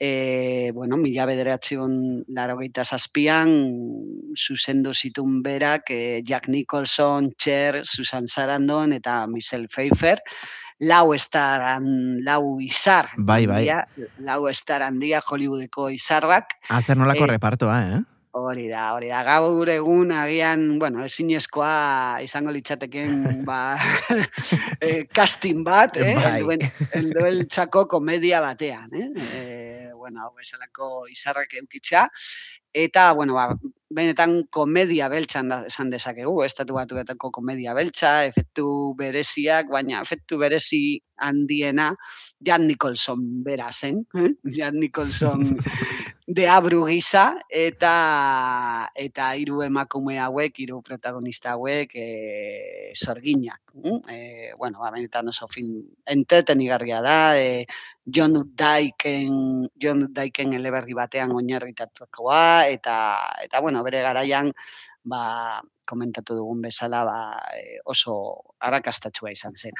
E, 0.00 0.70
bueno, 0.74 0.96
mila 0.96 1.24
bederatzion 1.26 2.22
larogeita 2.30 2.84
zazpian, 2.84 3.50
zuzendu 4.38 4.92
zitun 4.94 5.42
berak, 5.42 5.90
eh, 5.90 6.22
Jack 6.24 6.46
Nicholson, 6.48 7.32
Cher, 7.36 7.80
Susan 7.84 8.28
Sarandon 8.28 8.92
eta 8.92 9.26
Michelle 9.26 9.66
Pfeiffer, 9.66 10.20
lau 10.78 11.12
estar, 11.14 11.60
han- 11.62 12.22
lau 12.22 12.60
izar. 12.60 13.08
Bai, 13.16 13.46
bai. 13.46 13.68
handia, 13.68 13.88
lau 14.18 14.46
estar 14.48 14.82
handia 14.82 15.20
Hollywoodeko 15.20 15.90
izarrak. 15.90 16.54
Azer 16.68 16.96
nolako 16.96 17.24
Eh, 17.24 17.32
repartoa, 17.34 17.80
eh? 17.96 18.00
Hori 18.38 18.68
da, 18.68 18.92
hori 18.94 19.08
da. 19.08 19.24
Gaur 19.24 19.68
egun 19.68 20.12
agian, 20.12 20.78
bueno, 20.78 21.02
ezinezkoa 21.02 22.20
izango 22.22 22.52
litzateken 22.52 23.10
ba, 23.48 23.76
eh, 24.80 25.08
casting 25.12 25.64
bat, 25.64 25.96
eh? 25.96 26.14
Bai. 26.14 26.36
Helduen, 26.38 26.60
heldueltzako 26.92 27.88
komedia 27.88 28.40
batean, 28.40 28.94
eh? 28.94 29.08
eh 29.32 29.77
bueno, 30.08 30.24
hau 30.24 30.34
bezalako 30.34 31.06
izarrak 31.12 31.54
eukitza. 31.60 32.08
Eta, 32.72 33.12
bueno, 33.12 33.34
ba, 33.34 33.54
benetan 33.90 34.42
komedia 34.52 35.08
beltzan 35.08 35.48
da, 35.48 35.62
esan 35.68 35.90
dezakegu, 35.90 36.34
estatu 36.44 36.76
batuetako 36.76 37.30
komedia 37.32 37.74
beltza, 37.76 38.24
efektu 38.28 38.94
bereziak, 38.98 39.70
baina 39.72 40.02
efektu 40.04 40.38
berezi 40.40 41.00
handiena 41.24 41.94
Jan 42.44 42.66
Nicholson 42.68 43.24
bera 43.44 43.72
zen, 43.72 44.04
eh? 44.16 44.34
Jan 44.58 44.78
Nicholson 44.78 45.56
deabru 46.28 46.84
gisa 46.90 47.38
eta 47.48 47.94
eta 48.94 49.30
hiru 49.40 49.62
emakume 49.64 50.18
hauek, 50.20 50.60
hiru 50.60 50.82
protagonista 50.84 51.56
hauek 51.56 51.96
e, 51.96 52.92
sorginak. 52.94 53.62
E, 54.12 54.52
bueno, 54.58 54.82
ba, 54.84 54.92
benetan 54.92 55.32
oso 55.32 55.48
film 55.48 55.80
entretenigarria 56.04 57.00
da, 57.00 57.18
e, 57.40 57.64
John 58.08 58.52
Daiken, 58.56 59.68
John 59.76 60.06
Daiken 60.14 60.54
eleberri 60.56 60.96
batean 60.96 61.32
oinarritatukoa 61.36 62.66
eta 62.72 62.94
eta 63.44 63.60
bueno, 63.60 63.82
bere 63.84 64.00
garaian 64.02 64.52
ba 65.04 65.60
komentatu 65.88 66.36
dugun 66.36 66.60
bezala 66.60 67.00
ba, 67.08 67.18
e, 67.56 67.78
oso 67.88 68.12
arrakastatsua 68.60 69.32
izan 69.32 69.56
zen. 69.56 69.72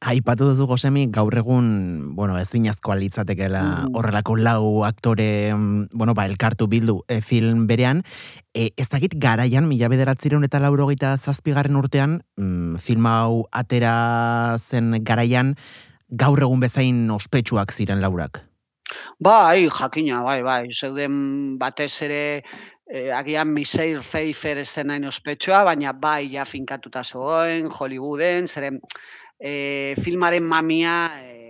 Aipatu 0.00 0.48
duzu 0.48 0.64
Josemi, 0.70 1.04
gaur 1.12 1.36
egun, 1.36 2.14
bueno, 2.16 2.38
ezinazkoa 2.40 2.96
litzatekeela 2.96 3.60
Mm. 3.60 3.94
horrelako 3.94 4.36
lau 4.40 4.84
aktore, 4.88 5.52
mm, 5.52 5.92
bueno, 5.92 6.14
ba, 6.14 6.24
elkartu 6.24 6.66
bildu 6.66 7.02
e, 7.08 7.20
film 7.20 7.66
berean. 7.66 8.02
E, 8.54 8.70
ez 8.76 8.88
dakit 8.88 9.14
garaian, 9.20 9.68
mila 9.68 9.92
bederatzireun 9.92 10.48
eta 10.48 10.62
laurogeita 10.64 11.16
zazpigarren 11.18 11.76
urtean, 11.76 12.22
mm, 12.36 12.80
film 12.80 13.06
hau 13.06 13.44
atera 13.52 14.56
zen 14.58 15.04
garaian, 15.04 15.56
gaur 16.10 16.42
egun 16.42 16.60
bezain 16.60 17.08
ospetsuak 17.10 17.72
ziren 17.72 18.00
laurak. 18.00 18.42
Bai, 19.22 19.68
jakina, 19.70 20.22
bai, 20.26 20.42
bai. 20.42 20.62
Zeuden 20.74 21.56
batez 21.58 21.92
ere 22.02 22.22
eh, 22.90 23.10
agian 23.14 23.52
Michelle 23.54 24.02
Pfeiffer 24.02 24.58
ez 24.58 24.68
zen 24.68 24.90
hain 24.90 25.06
ospetsua, 25.06 25.62
baina 25.64 25.92
bai 25.92 26.26
ja 26.32 26.44
finkatuta 26.44 27.04
zegoen, 27.04 27.70
Hollywooden, 27.70 28.48
zeren 28.48 28.80
eh, 29.38 29.94
filmaren 30.02 30.42
mamia 30.42 30.96
eh, 31.22 31.40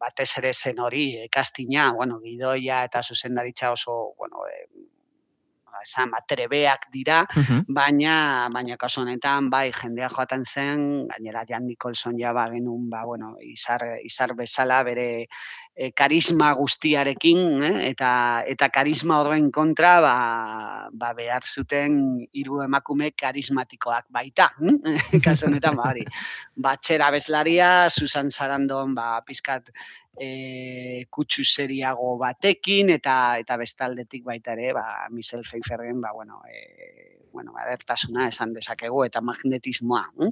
batez 0.00 0.30
ere 0.40 0.52
zen 0.52 0.80
hori, 0.80 1.06
eh, 1.20 1.28
castinga, 1.30 1.92
bueno, 1.94 2.18
gidoia 2.24 2.84
eta 2.88 3.02
zuzendaritza 3.02 3.70
oso, 3.76 4.14
bueno, 4.18 4.46
eh, 4.48 4.66
esan, 5.84 6.10
ba, 6.10 6.20
trebeak 6.26 6.88
dira, 6.92 7.24
baina 7.68 8.48
baina 8.52 8.76
kasu 8.76 9.02
honetan 9.02 9.50
bai 9.50 9.70
jendea 9.72 10.08
joaten 10.08 10.44
zen 10.44 11.06
gainera 11.08 11.44
Jan 11.48 11.66
Nicholson 11.66 12.18
ja 12.18 12.32
ba 12.32 12.48
genuen 12.50 12.88
ba 12.90 13.04
bueno 13.04 13.36
izar 13.40 13.82
izar 14.04 14.34
bezala 14.34 14.82
bere 14.84 15.26
e, 15.74 15.90
karisma 15.92 16.52
guztiarekin 16.58 17.62
eh? 17.62 17.74
eta 17.90 18.44
eta 18.46 18.68
karisma 18.68 19.20
horren 19.20 19.50
kontra 19.50 20.00
ba, 20.04 20.14
ba 20.92 21.12
behar 21.14 21.42
zuten 21.46 22.26
hiru 22.32 22.62
emakume 22.64 23.12
karismatikoak 23.12 24.10
baita 24.10 24.50
hm? 24.58 25.20
kasu 25.24 25.48
honetan 25.48 25.76
ba 25.76 25.90
hori 25.90 26.04
batxera 26.66 27.10
bezlaria 27.10 27.88
Susan 27.90 28.30
Sarandon 28.30 28.94
ba 28.94 29.20
pizkat 29.26 29.70
e, 30.18 31.06
kutsu 31.10 31.44
seriago 31.44 32.16
batekin 32.18 32.90
eta 32.96 33.38
eta 33.40 33.56
bestaldetik 33.60 34.24
baita 34.24 34.52
ere 34.56 34.72
ba 34.76 34.84
Michelle 35.10 35.44
Pfeifferren 35.44 36.00
ba 36.00 36.12
bueno 36.12 36.42
e, 36.48 37.26
bueno 37.32 37.54
adertasuna 37.56 38.28
esan 38.28 38.54
dezakegu 38.54 39.04
eta 39.04 39.20
magnetismoa 39.20 40.04
hm? 40.16 40.30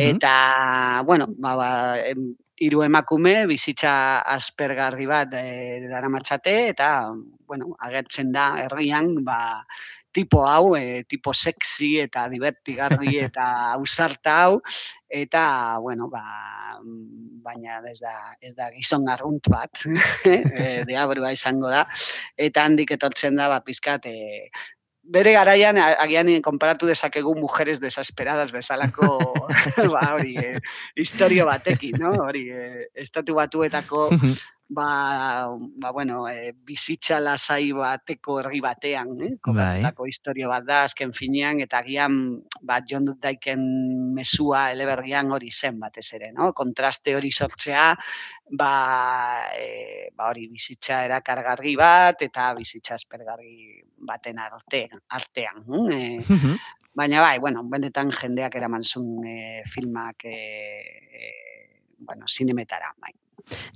eta 0.00 1.02
bueno 1.06 1.28
ba, 1.38 1.56
ba 1.56 1.70
em, 1.98 2.34
hiru 2.60 2.84
emakume 2.86 3.46
bizitza 3.50 4.20
aspergarri 4.36 5.06
bat 5.10 5.32
e, 5.34 5.88
daramatzate 5.90 6.54
eta 6.68 6.90
bueno 7.54 7.76
agertzen 7.78 8.32
da 8.34 8.52
herrian 8.64 9.14
ba 9.24 9.64
tipo 10.14 10.46
hau, 10.46 10.76
e, 10.78 11.02
tipo 11.10 11.34
sexy 11.34 11.98
eta 11.98 12.28
divertigarri 12.30 13.18
eta 13.26 13.74
ausarta 13.74 14.36
hau, 14.44 14.60
eta, 15.10 15.42
bueno, 15.82 16.06
ba, 16.08 16.22
baina 17.44 17.80
ez 17.90 17.98
da, 17.98 18.14
ez 18.40 18.54
da 18.54 18.70
gizon 18.70 19.10
arrunt 19.10 19.50
bat, 19.50 19.82
e, 20.30 20.86
deabrua 20.86 21.34
izango 21.34 21.68
da, 21.68 21.82
eta 22.38 22.62
handik 22.62 22.94
etortzen 22.94 23.42
da, 23.42 23.50
ba, 23.50 23.58
pizkat, 23.66 24.06
e, 24.06 24.48
bere 25.04 25.34
garaian 25.36 25.76
agian 25.76 26.30
konparatu 26.40 26.88
dezakegu 26.88 27.34
mujeres 27.36 27.80
desesperadas 27.80 28.50
bezalako 28.54 29.18
ba 29.92 30.04
hori 30.14 30.32
eh, 30.40 30.58
historio 30.96 31.44
batekin, 31.44 31.98
no? 32.00 32.14
Hori 32.24 32.46
eh, 32.48 32.86
estatu 33.04 33.36
batuetako 33.36 34.08
ba, 34.74 35.48
ba 35.54 35.90
bueno, 35.92 36.28
eh, 36.28 36.52
bizitza 36.52 37.20
lasai 37.20 37.70
bateko 37.72 38.40
herri 38.40 38.60
batean, 38.60 39.14
eh? 39.22 39.30
Komentako 39.44 40.08
historio 40.10 40.50
bat 40.50 40.66
da 40.66 40.82
azken 40.88 41.14
finean 41.16 41.62
eta 41.64 41.80
agian 41.80 42.18
ba 42.62 42.80
John 42.82 43.08
Daiken 43.20 43.62
mesua 44.14 44.66
eleberrian 44.74 45.32
hori 45.32 45.50
zen 45.50 45.78
batez 45.80 46.06
ere, 46.18 46.32
no? 46.36 46.52
Kontraste 46.52 47.14
hori 47.16 47.30
sortzea 47.30 47.86
ba, 48.50 48.74
e, 49.56 50.10
ba 50.14 50.28
hori 50.28 50.48
bizitza 50.52 51.04
erakargarri 51.06 51.74
bat 51.80 52.22
eta 52.26 52.52
bizitza 52.58 52.98
aspergarri 52.98 53.80
baten 54.04 54.38
arte, 54.38 54.88
artean. 55.08 55.64
hm? 55.64 55.90
E, 55.92 56.56
baina 56.94 57.20
bai, 57.20 57.38
bueno, 57.38 57.64
benetan 57.64 58.12
jendeak 58.14 58.54
eraman 58.60 58.84
zuen 58.84 59.26
e, 59.26 59.62
filmak 59.66 60.24
e, 60.30 60.38
e, 61.10 61.34
bueno, 61.98 62.26
zinemetara, 62.28 62.94
bai. 63.00 63.14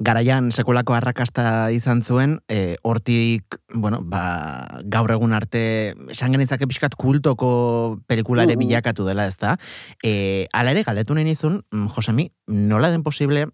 Garaian 0.01 0.51
sekolako 0.53 0.95
arrakasta 0.97 1.71
izan 1.75 2.03
zuen, 2.03 2.39
e, 2.49 2.77
hortik, 2.83 3.59
bueno, 3.75 4.01
ba, 4.03 4.81
gaur 4.85 5.13
egun 5.13 5.35
arte, 5.37 5.95
esan 6.15 6.33
genezake 6.33 6.69
pixkat 6.71 6.97
kultoko 6.97 8.01
pelikula 8.09 8.47
ere 8.49 8.57
bilakatu 8.61 9.07
dela, 9.09 9.27
ez 9.29 9.37
da? 9.37 9.57
E, 10.03 10.47
ala 10.57 10.73
ere, 10.73 10.85
galdetu 10.87 11.17
nahi 11.19 11.29
nizun, 11.29 11.61
mm, 11.71 11.91
Josemi, 11.97 12.31
nola 12.47 12.91
den 12.95 13.05
posible, 13.05 13.49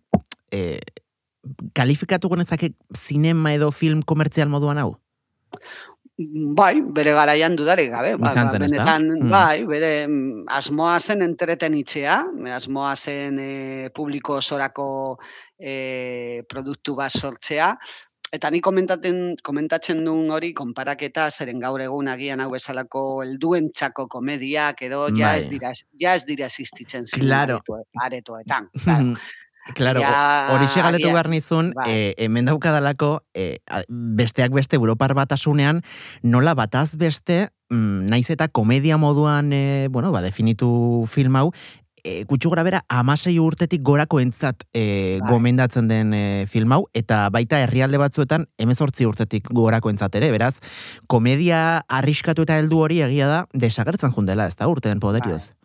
e, 0.53 0.79
kalifikatu 1.75 2.31
genezake 2.33 2.73
zinema 2.97 3.53
edo 3.55 3.73
film 3.73 4.03
komertzial 4.03 4.49
moduan 4.49 4.79
hau? 4.79 4.95
Bai, 6.17 6.79
bere 6.95 7.11
garaian 7.11 7.57
dudarik 7.59 7.89
gabe. 7.91 8.13
Ba, 8.17 8.31
Izan 8.31 8.47
ba, 8.47 8.53
zen, 8.55 8.63
benetan, 8.63 9.03
Mm. 9.19 9.31
bai, 9.33 9.65
bere 9.67 10.07
mm, 10.07 10.45
asmoa 10.47 11.01
zen 11.01 11.23
entretenitzea, 11.23 12.21
asmoa 12.55 12.95
zen 12.95 13.39
e, 13.43 13.89
publiko 13.91 14.37
osorako 14.39 15.19
e, 15.59 16.43
produktu 16.49 16.95
bat 16.95 17.11
sortzea, 17.11 17.73
eta 18.31 18.51
ni 18.51 18.61
komentaten, 18.61 19.35
komentatzen 19.43 20.05
duen 20.05 20.31
hori 20.31 20.53
konparaketa 20.55 21.29
zeren 21.31 21.59
gaur 21.61 21.81
egun 21.83 22.07
agian 22.09 22.41
hau 22.41 22.55
esalako 22.55 23.23
helduentzako 23.25 24.07
komediak 24.07 24.83
edo 24.83 25.09
ja 25.19 25.35
ez 25.37 25.47
Bai. 25.49 25.51
dira 25.59 25.73
ja 26.01 26.15
ez 26.15 26.25
dira 26.27 26.47
existitzen 26.47 27.05
Claro. 27.11 27.59
aretoetan. 28.07 28.71
Claro. 28.85 29.15
Claro, 29.73 30.01
Ja, 30.01 30.49
hori 30.53 30.67
galdetu 30.67 31.07
agian- 31.09 31.13
behar 31.15 31.29
nizun, 31.31 31.73
bai. 31.75 31.91
eh, 31.91 32.15
hemen 32.19 32.45
daukadalako, 32.45 33.23
eh, 33.33 33.59
a- 33.67 33.83
besteak 33.89 34.53
beste 34.53 34.77
Europar 34.77 35.15
batasunean, 35.15 35.81
nola 36.23 36.53
bataz 36.55 36.97
beste, 36.99 37.49
mm, 37.71 38.07
naiz 38.11 38.29
eta 38.31 38.49
komedia 38.49 38.99
moduan, 38.99 39.53
eh, 39.55 39.89
bueno, 39.91 40.13
ba, 40.13 40.21
definitu 40.21 41.05
film 41.09 41.37
hau, 41.37 41.51
e, 42.05 42.25
gutxu 42.25 42.51
gora 42.51 42.63
bera, 42.63 42.85
amasei 42.91 43.39
urtetik 43.41 43.81
gorako 43.83 44.21
entzat 44.21 44.65
e, 44.75 45.19
Bai. 45.23 45.31
gomendatzen 45.33 45.89
den 45.89 46.13
e, 46.13 46.47
film 46.47 46.71
hau, 46.73 46.85
eta 46.93 47.31
baita 47.31 47.63
herrialde 47.63 47.97
batzuetan 47.97 48.45
emezortzi 48.59 49.07
urtetik 49.07 49.49
gorako 49.51 49.89
entzat 49.89 50.15
ere, 50.15 50.31
beraz, 50.31 50.59
komedia 51.07 51.79
arriskatu 51.89 52.43
eta 52.43 52.59
heldu 52.59 52.81
hori 52.85 53.01
egia 53.01 53.27
da, 53.27 53.47
desagertzen 53.55 54.13
jundela, 54.13 54.47
ez 54.47 54.57
da 54.57 54.69
urteen 54.69 55.01
poderioz. 55.01 55.49
Bai, 55.49 55.64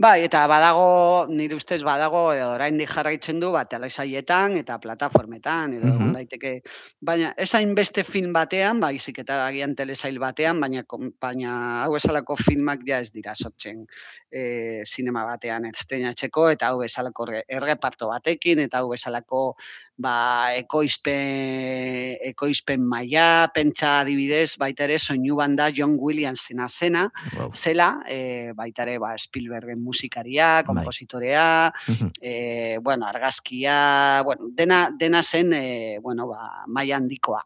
eta 0.00 0.46
badago, 0.48 1.26
nire 1.28 1.54
ustez 1.54 1.82
badago, 1.84 2.32
edo 2.32 2.54
oraindik 2.54 2.88
jarraitzen 2.90 3.38
du, 3.40 3.50
ba, 3.52 3.66
telesaietan 3.68 4.56
eta 4.56 4.78
plataformetan, 4.80 5.74
edo 5.74 5.88
egon 5.88 6.06
Mhm. 6.08 6.14
daiteke, 6.14 6.62
baina 7.00 7.34
ez 7.36 7.52
hainbeste 7.54 8.02
film 8.04 8.32
batean, 8.32 8.80
baizik 8.80 9.18
eta 9.18 9.46
agian 9.46 9.74
telesail 9.76 10.18
batean, 10.18 10.58
baina, 10.58 10.84
baina 11.20 11.84
hau 11.84 11.96
esalako 11.96 12.34
filmak 12.36 12.80
ja 12.86 13.00
ez 13.00 13.12
dira 13.12 13.34
sortzen 13.34 13.86
e, 14.32 14.80
sinema 14.86 15.24
batean 15.24 15.66
estrenatzeko, 15.66 16.48
eta 16.50 16.68
hau 16.68 16.82
esalako 16.82 17.26
erre- 17.26 17.44
erreparto 17.48 18.08
batekin, 18.08 18.58
eta 18.60 18.78
hau 18.78 18.94
esalako 18.94 19.54
ba, 20.00 20.54
ekoizpen, 20.56 22.16
ekoizpen 22.30 22.82
maila, 22.88 23.50
pentsa 23.54 23.98
adibidez, 24.00 24.54
baita 24.60 24.86
ere, 24.86 24.96
soinu 24.98 25.36
banda 25.36 25.68
John 25.76 25.96
Williamsena 26.00 26.68
zena, 26.68 27.04
Wow. 27.36 27.50
zela, 27.52 27.90
e, 28.08 28.52
baita 28.56 28.82
ere, 28.86 28.98
ba, 28.98 29.12
Spielbergen 29.18 29.82
musikaria, 29.84 30.62
Bai. 30.62 30.64
kompositorea, 30.64 31.72
Mhm. 31.88 32.10
e, 32.20 32.78
bueno, 32.80 33.06
argazkia, 33.06 34.22
bueno, 34.24 34.48
dena, 34.52 34.90
dena 34.96 35.22
zen, 35.22 35.52
e, 35.52 35.98
bueno, 36.00 36.26
ba, 36.28 36.64
maila 36.66 36.96
handikoa. 36.96 37.44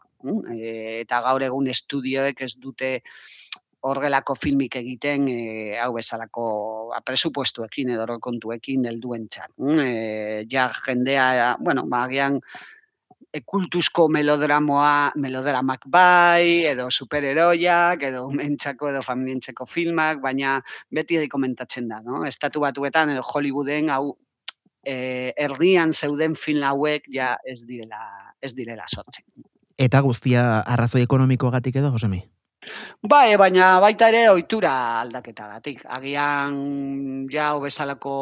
E, 0.49 1.01
eta 1.03 1.19
gaur 1.21 1.43
egun 1.43 1.67
estudioek 1.69 2.39
ez 2.41 2.55
dute 2.57 3.03
horrelako 3.85 4.35
filmik 4.35 4.77
egiten 4.79 5.27
e, 5.29 5.39
hau 5.81 5.91
bezalako 5.95 6.45
ba, 6.91 7.01
presupuestuekin 7.05 7.93
edo 7.95 8.17
kontuekin 8.23 8.87
helduentzat. 8.89 9.53
E, 9.81 10.45
ja 10.51 10.69
jendea, 10.85 11.55
bueno, 11.59 11.85
ba, 11.91 12.05
agian 12.09 12.39
e, 13.31 13.43
kultuzko 13.45 14.07
melodramoa, 14.09 15.13
melodramak 15.21 15.85
bai, 15.91 16.65
edo 16.71 16.89
superheroiak, 16.89 18.05
edo 18.09 18.25
umentzako 18.31 18.89
edo 18.93 19.03
familientzako 19.05 19.69
filmak, 19.69 20.21
baina 20.23 20.57
beti 20.91 21.21
komentatzen 21.29 21.89
da, 21.91 22.01
no? 22.05 22.25
Estatu 22.25 22.65
batuetan 22.65 23.13
edo 23.13 23.25
Hollywooden 23.25 23.91
hau 23.93 24.15
e, 24.85 25.33
erdian 25.37 25.93
zeuden 25.93 26.37
film 26.39 26.63
hauek 26.63 27.09
ja 27.13 27.35
ez 27.45 27.61
direla, 27.65 28.33
ez 28.41 28.55
direla 28.57 28.87
sortzen. 28.87 29.25
Eta 29.75 29.99
guztia 30.01 30.61
arrazoi 30.61 31.03
ekonomikoagatik 31.03 31.75
edo, 31.81 31.91
Josemi? 31.91 32.23
Bai, 33.03 33.35
baina 33.37 33.79
baita 33.83 34.07
ere 34.11 34.29
ohitura 34.31 34.71
aldaketagatik. 35.01 35.83
Agian 35.97 36.55
ja 37.31 37.49
hau 37.51 37.59
bezalako 37.63 38.15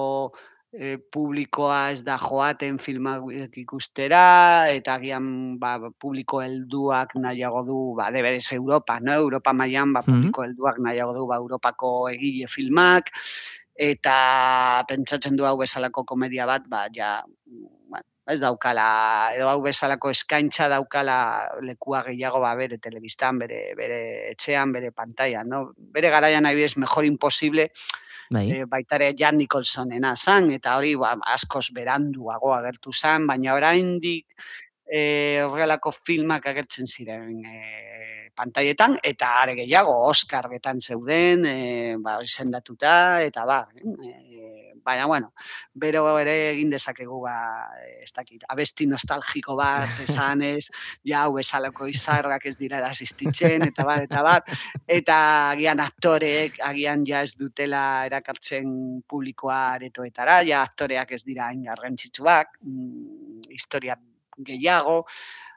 e, 0.73 0.97
publikoa 0.97 1.91
ez 1.93 2.01
da 2.03 2.17
joaten 2.19 2.79
filmak 2.83 3.23
ikustera, 3.61 4.67
eta 4.73 4.95
agian 4.99 5.57
ba, 5.61 5.77
publiko 5.99 6.41
helduak 6.43 7.15
nahiago 7.15 7.63
du, 7.67 7.79
ba, 7.95 8.09
deberez 8.11 8.45
Europa, 8.57 8.99
no? 8.99 9.13
Europa 9.13 9.53
mailan 9.53 9.93
ba, 9.93 10.01
Mhm. 10.01 10.11
publiko 10.11 10.43
helduak 10.43 10.79
nahiago 10.79 11.13
du 11.13 11.27
ba, 11.27 11.37
Europako 11.37 12.09
egile 12.09 12.47
filmak, 12.47 13.11
eta 13.75 14.83
pentsatzen 14.87 15.35
du 15.37 15.45
hau 15.45 15.57
bezalako 15.57 16.03
komedia 16.05 16.45
bat, 16.45 16.67
ba, 16.67 16.87
ja, 16.93 17.23
ez 18.25 18.39
daukala, 18.39 18.85
edo 19.35 19.49
hau 19.51 19.59
bezalako 19.65 20.11
eskaintza 20.13 20.69
daukala 20.71 21.17
lekua 21.65 22.03
gehiago 22.07 22.39
ba, 22.43 22.53
bere 22.55 22.77
telebistan, 22.79 23.39
bere, 23.41 23.59
bere 23.75 23.99
etxean, 24.31 24.71
bere 24.71 24.93
pantailan, 24.95 25.49
no? 25.51 25.63
Bere 25.75 26.11
garaian 26.13 26.47
adibidez 26.47 26.77
mejor 26.79 27.05
imposible, 27.05 27.69
Bai. 28.31 28.45
e, 28.47 28.65
baita 28.69 28.95
ere 28.95 29.11
Jan 29.19 29.37
Nicholsonena 29.37 30.15
zan, 30.15 30.51
eta 30.55 30.77
hori 30.79 30.95
ba, 30.99 31.17
askoz 31.35 31.67
beranduago 31.75 32.53
agertu 32.55 32.95
zan, 32.95 33.27
baina 33.27 33.57
oraindik 33.59 34.27
e, 34.87 35.41
horrelako 35.43 35.91
filmak 35.91 36.47
agertzen 36.47 36.87
ziren 36.87 37.43
e, 37.43 38.22
pantailetan, 38.35 38.97
eta 39.03 39.29
are 39.41 39.55
gehiago 39.57 39.93
Oscar 40.09 40.49
betan 40.51 40.81
zeuden, 40.81 41.45
e, 41.45 41.95
ba, 42.01 42.19
izendatuta, 42.25 42.95
eta 43.25 43.45
ba, 43.45 43.59
e, 43.75 44.73
baina 44.83 45.05
bueno, 45.05 45.31
bero 45.73 46.03
ere 46.19 46.33
egin 46.51 46.69
dezakegu 46.73 47.21
ba, 47.23 47.35
ez 48.03 48.11
dakit, 48.15 48.43
abesti 48.51 48.85
nostalgiko 48.89 49.55
bat 49.55 50.01
esanez, 50.03 50.67
ja 51.09 51.23
hau 51.23 51.37
bezalako 51.37 51.87
izarrak 51.91 52.45
ez 52.51 52.55
dira 52.59 52.81
asistitzen, 52.89 53.67
eta 53.69 53.85
bat, 53.87 54.03
eta 54.09 54.23
bat, 54.25 54.51
eta 54.99 55.17
agian 55.53 55.79
aktoreek 55.83 56.59
agian 56.71 57.05
ja 57.07 57.23
ez 57.23 57.33
dutela 57.39 58.05
erakartzen 58.09 59.01
publikoa 59.09 59.61
aretoetara, 59.77 60.41
ja 60.49 60.61
aktoreak 60.67 61.15
ez 61.15 61.23
dira 61.23 61.47
hain 61.47 61.63
garrantzitsuak, 61.69 62.59
mm, 62.61 63.49
historia 63.55 63.97
gehiago, 64.43 65.03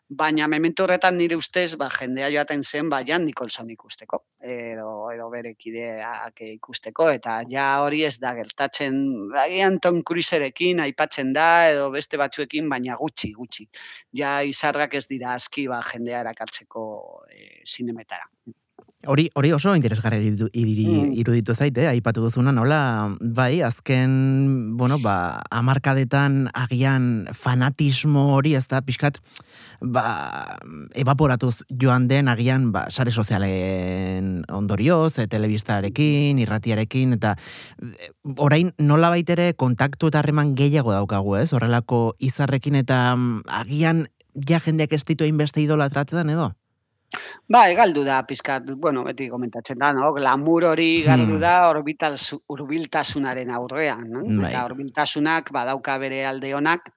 baina 0.09 0.47
memento 0.47 0.85
horretan 0.85 1.17
nire 1.19 1.37
ustez 1.37 1.75
ba, 1.77 1.89
jendea 1.91 2.29
joaten 2.31 2.63
zen 2.63 2.89
ba, 2.91 3.01
Jan 3.07 3.25
Nicholson 3.27 3.71
ikusteko, 3.71 4.23
edo, 4.41 5.11
edo 5.11 5.29
bere 5.31 5.55
kideak 5.55 6.43
ikusteko, 6.47 7.09
eta 7.11 7.41
ja 7.51 7.67
hori 7.83 8.05
ez 8.07 8.19
da 8.23 8.35
gertatzen, 8.35 9.01
agian 9.43 9.81
Tom 9.81 10.03
Cruiserekin 10.07 10.81
aipatzen 10.85 11.33
da, 11.35 11.49
edo 11.73 11.91
beste 11.91 12.21
batzuekin, 12.23 12.69
baina 12.71 12.97
gutxi, 13.01 13.33
gutxi. 13.35 13.67
Ja 14.15 14.39
izarrak 14.43 14.95
ez 14.95 15.07
dira 15.11 15.35
aski 15.35 15.67
ba, 15.69 15.83
jendea 15.91 16.23
erakartzeko 16.23 16.87
e, 17.31 17.63
zinemetara. 17.67 18.31
Hori, 19.07 19.31
hori 19.35 19.53
oso 19.53 19.75
interesgarri 19.77 20.19
iruditu, 20.19 20.49
idiri- 20.53 20.87
Mm. 20.87 21.13
iruditu 21.15 21.55
zaite, 21.55 21.87
aipatu 21.87 22.21
duzuna, 22.23 22.51
nola, 22.53 23.17
bai, 23.21 23.63
azken, 23.63 24.77
bueno, 24.77 24.97
ba, 24.99 25.43
amarkadetan 25.51 26.51
agian 26.55 27.29
fanatismo 27.33 28.35
hori, 28.35 28.55
ez 28.55 28.67
da, 28.67 28.81
pixkat, 28.83 29.21
ba, 29.81 30.59
evaporatuz 30.95 31.63
joan 31.71 32.09
den 32.09 32.29
agian, 32.29 32.73
ba, 32.73 32.87
sare 32.91 33.13
sozialen 33.13 34.45
ondorioz, 34.51 35.19
e, 35.19 35.27
telebistarekin, 35.29 36.39
irratiarekin, 36.39 37.13
eta 37.15 37.37
e, 37.81 38.11
orain 38.37 38.73
nola 38.79 39.11
baitere 39.11 39.55
kontaktu 39.55 40.09
eta 40.09 40.19
harreman 40.19 40.55
gehiago 40.57 40.93
daukagu, 40.93 41.37
ez? 41.37 41.53
Horrelako 41.53 42.17
izarrekin 42.19 42.75
eta 42.75 43.15
mm, 43.17 43.43
agian 43.47 44.07
ja 44.35 44.59
jendeak 44.61 44.93
ez 44.93 45.05
ditu 45.05 45.25
hainbeste 45.25 45.63
idolatratzen 45.63 46.29
edo? 46.31 46.53
Bai, 47.49 47.75
galdu 47.79 48.03
da 48.05 48.23
pizkat, 48.27 48.65
bueno, 48.77 49.05
beti 49.05 49.29
komentatzen 49.31 49.79
da, 49.79 49.93
no? 49.93 50.13
Glamur 50.17 50.65
hori 50.73 51.03
galdu 51.07 51.35
Hmm. 51.37 51.41
da 51.41 51.69
orbital 51.71 52.17
hurbiltasunaren 52.49 53.51
aurrean, 53.51 54.09
no? 54.11 54.23
Bai. 54.25 54.51
Eta 54.51 54.65
hurbiltasunak 54.67 55.53
badauka 55.53 55.99
bere 55.99 56.25
alde 56.27 56.55
onak, 56.55 56.91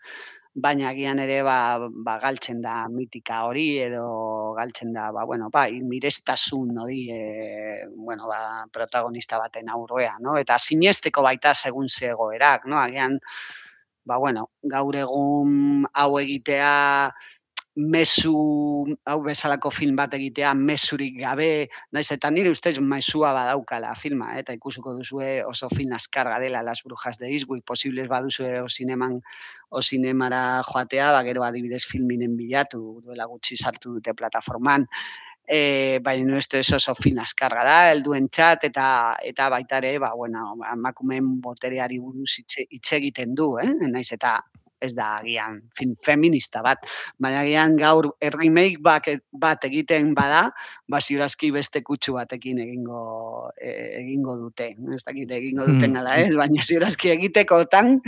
baina 0.55 0.89
agian 0.89 1.19
ere 1.19 1.41
ba, 1.43 1.77
ba 1.79 2.17
galtzen 2.19 2.61
da 2.61 2.87
mitika 2.89 3.43
hori 3.45 3.77
edo 3.79 4.53
galtzen 4.57 4.91
da, 4.93 5.11
ba, 5.11 5.23
bueno, 5.25 5.49
bai, 5.53 5.79
mirestasun 5.81 6.77
hori, 6.77 7.09
e, 7.11 7.85
bueno, 7.95 8.27
ba, 8.27 8.65
protagonista 8.71 9.37
baten 9.37 9.69
aurrean, 9.69 10.17
no? 10.21 10.37
Eta 10.37 10.57
sinesteko 10.57 11.21
baita 11.21 11.53
segun 11.53 11.87
ze 11.87 12.07
egoerak, 12.09 12.65
no? 12.65 12.77
Agian, 12.77 13.19
ba, 14.03 14.17
bueno, 14.17 14.49
gaur 14.63 14.95
egun 14.95 15.85
hau 15.93 16.19
egitea 16.19 17.13
mezu 17.75 18.33
hau 19.05 19.19
bezalako 19.23 19.69
film 19.71 19.95
bat 19.95 20.13
egitea 20.13 20.53
mezurik 20.57 21.19
gabe, 21.21 21.69
naiz 21.93 22.09
eta 22.11 22.31
nire 22.31 22.51
ustez 22.51 22.79
mezua 22.81 23.31
badaukala 23.33 23.93
filma, 23.95 24.33
eh? 24.35 24.41
eta 24.43 24.53
ikusiko 24.57 24.93
duzue 24.97 25.43
oso 25.45 25.69
film 25.69 25.93
askarga 25.93 26.39
dela 26.39 26.63
Las 26.63 26.83
Brujas 26.83 27.17
de 27.19 27.31
Eastwick, 27.31 27.63
posibles 27.65 28.09
baduzue 28.09 28.59
o 28.61 28.67
zineman 28.67 29.21
o 29.69 29.81
zinemara 29.81 30.61
joatea, 30.65 31.11
ba, 31.11 31.23
gero 31.23 31.43
adibidez 31.43 31.85
filminen 31.85 32.35
bilatu, 32.37 33.01
duela 33.05 33.25
gutxi 33.29 33.55
sartu 33.55 33.93
dute 33.93 34.13
plataforman, 34.13 34.87
e, 35.47 35.99
baina 36.03 36.37
uste 36.37 36.61
oso 36.61 36.95
film 36.95 37.19
askarga 37.23 37.63
da, 37.65 37.77
helduen 37.91 38.29
txat, 38.29 38.65
eta, 38.69 38.87
eta 39.23 39.49
baita 39.49 39.77
ere, 39.77 39.97
ba, 40.01 40.13
bueno, 40.17 40.55
emakumeen 40.73 41.37
botereari 41.41 41.99
buruz 41.99 42.33
hitz 42.37 42.65
hitz 42.69 42.87
egiten 42.99 43.35
du, 43.35 43.53
eh? 43.61 43.69
naiz 43.87 44.11
eta 44.11 44.39
ez 44.81 44.93
da 44.95 45.17
agian 45.19 45.57
film 45.75 45.95
feminista 46.05 46.61
bat, 46.63 46.85
baina 47.19 47.41
agian 47.43 47.75
gaur 47.77 48.05
remake 48.35 48.77
bat, 48.81 49.09
bat 49.31 49.65
egiten 49.67 50.13
bada, 50.15 50.45
ba 50.87 51.01
ziurazki 51.03 51.51
beste 51.51 51.81
kutsu 51.83 52.13
batekin 52.15 52.61
egingo 52.63 53.49
e, 53.59 53.73
egingo 53.99 54.37
dute. 54.39 54.69
Ez 54.95 55.03
dakit 55.03 55.31
egingo 55.35 55.65
duten 55.67 55.91
Hmm. 55.91 55.99
ala, 55.99 56.15
ez? 56.23 56.31
Baina 56.39 56.63
ziurazki 56.63 57.11
egitekotan 57.11 57.99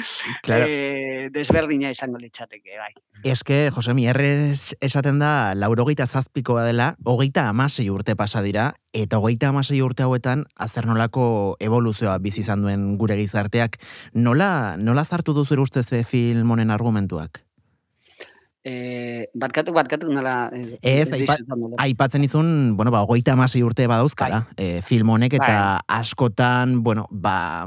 Claro. 0.48 0.66
eh, 0.66 1.11
desberdina 1.30 1.92
izango 1.94 2.18
litzateke, 2.18 2.78
bai. 2.80 2.94
Eske, 3.28 3.70
Josemi, 3.76 4.08
errez 4.10 4.74
esaten 4.82 5.20
da, 5.22 5.54
laurogeita 5.54 6.08
zazpikoa 6.08 6.64
dela, 6.66 6.96
hogeita 7.06 7.48
amasei 7.50 7.90
urte 7.94 8.16
pasa 8.18 8.42
dira, 8.42 8.72
eta 8.94 9.20
hogeita 9.22 9.52
amasei 9.52 9.82
urte 9.86 10.04
hauetan, 10.08 10.46
azer 10.56 10.90
nolako 10.90 11.58
evoluzioa 11.60 12.18
bizi 12.24 12.42
izan 12.42 12.66
duen 12.66 12.96
gure 12.98 13.20
gizarteak. 13.20 13.78
Nola, 14.14 14.76
nola 14.78 15.06
zartu 15.06 15.38
duzu 15.38 15.62
ustez 15.62 15.88
ze 15.88 16.04
film 16.04 16.50
honen 16.52 16.72
argumentuak? 16.72 17.44
Eh, 18.64 19.26
barkatu, 19.34 19.74
barkatu, 19.74 20.06
nola... 20.14 20.52
eh, 20.54 20.78
Ez, 21.02 21.08
ez 21.08 21.14
aipa-. 21.18 21.38
Aipatzen 21.82 22.22
izun, 22.24 22.78
bueno, 22.78 22.92
ba, 22.94 23.02
hogeita 23.02 23.34
amasei 23.34 23.64
urte 23.66 23.88
badauzkara, 23.90 24.44
e, 24.54 24.84
film 24.86 25.10
honek, 25.10 25.34
eta 25.40 25.80
askotan, 25.90 26.84
bueno, 26.86 27.08
ba, 27.10 27.66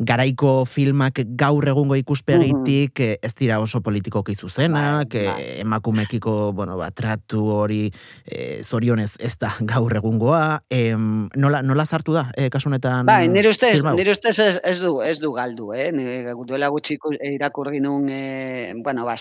garaiko 0.00 0.64
filmak 0.64 1.20
gaur 1.36 1.68
egungo 1.68 1.98
ikuspegitik 2.00 3.02
eh, 3.04 3.18
ez 3.20 3.34
dira 3.36 3.58
oso 3.60 3.82
politikoki 3.84 4.34
zuzenak, 4.34 5.12
Bai, 5.12 5.26
bai. 5.26 5.42
eh, 5.42 5.60
emakumeekiko, 5.66 6.52
bueno, 6.56 6.78
ba, 6.80 6.88
tratu 6.96 7.44
hori 7.52 7.82
eh, 8.24 8.62
zorionez 8.64 9.18
ez 9.20 9.34
da 9.36 9.52
gaur 9.60 9.98
egungoa, 10.00 10.62
em, 10.70 11.28
nola, 11.36 11.60
nola 11.60 11.84
zartu 11.84 12.16
da, 12.16 12.30
eh, 12.38 12.48
kasu 12.48 12.70
honetan 12.72 13.04
Bai, 13.04 13.28
nire 13.28 13.52
ustez, 13.52 13.84
nire 13.84 14.16
ustez 14.16 14.38
ez, 14.40 14.56
ez 14.64 14.78
du, 14.80 14.96
ez 15.04 15.18
du 15.20 15.34
galdu, 15.36 15.74
eh? 15.76 15.90
Nire, 15.92 16.32
duela 16.48 16.72
gutxi 16.72 16.96
irakurri 17.34 17.84
nun, 17.84 18.08
eh, 18.08 18.72
bueno, 18.80 19.04
ba, 19.04 19.16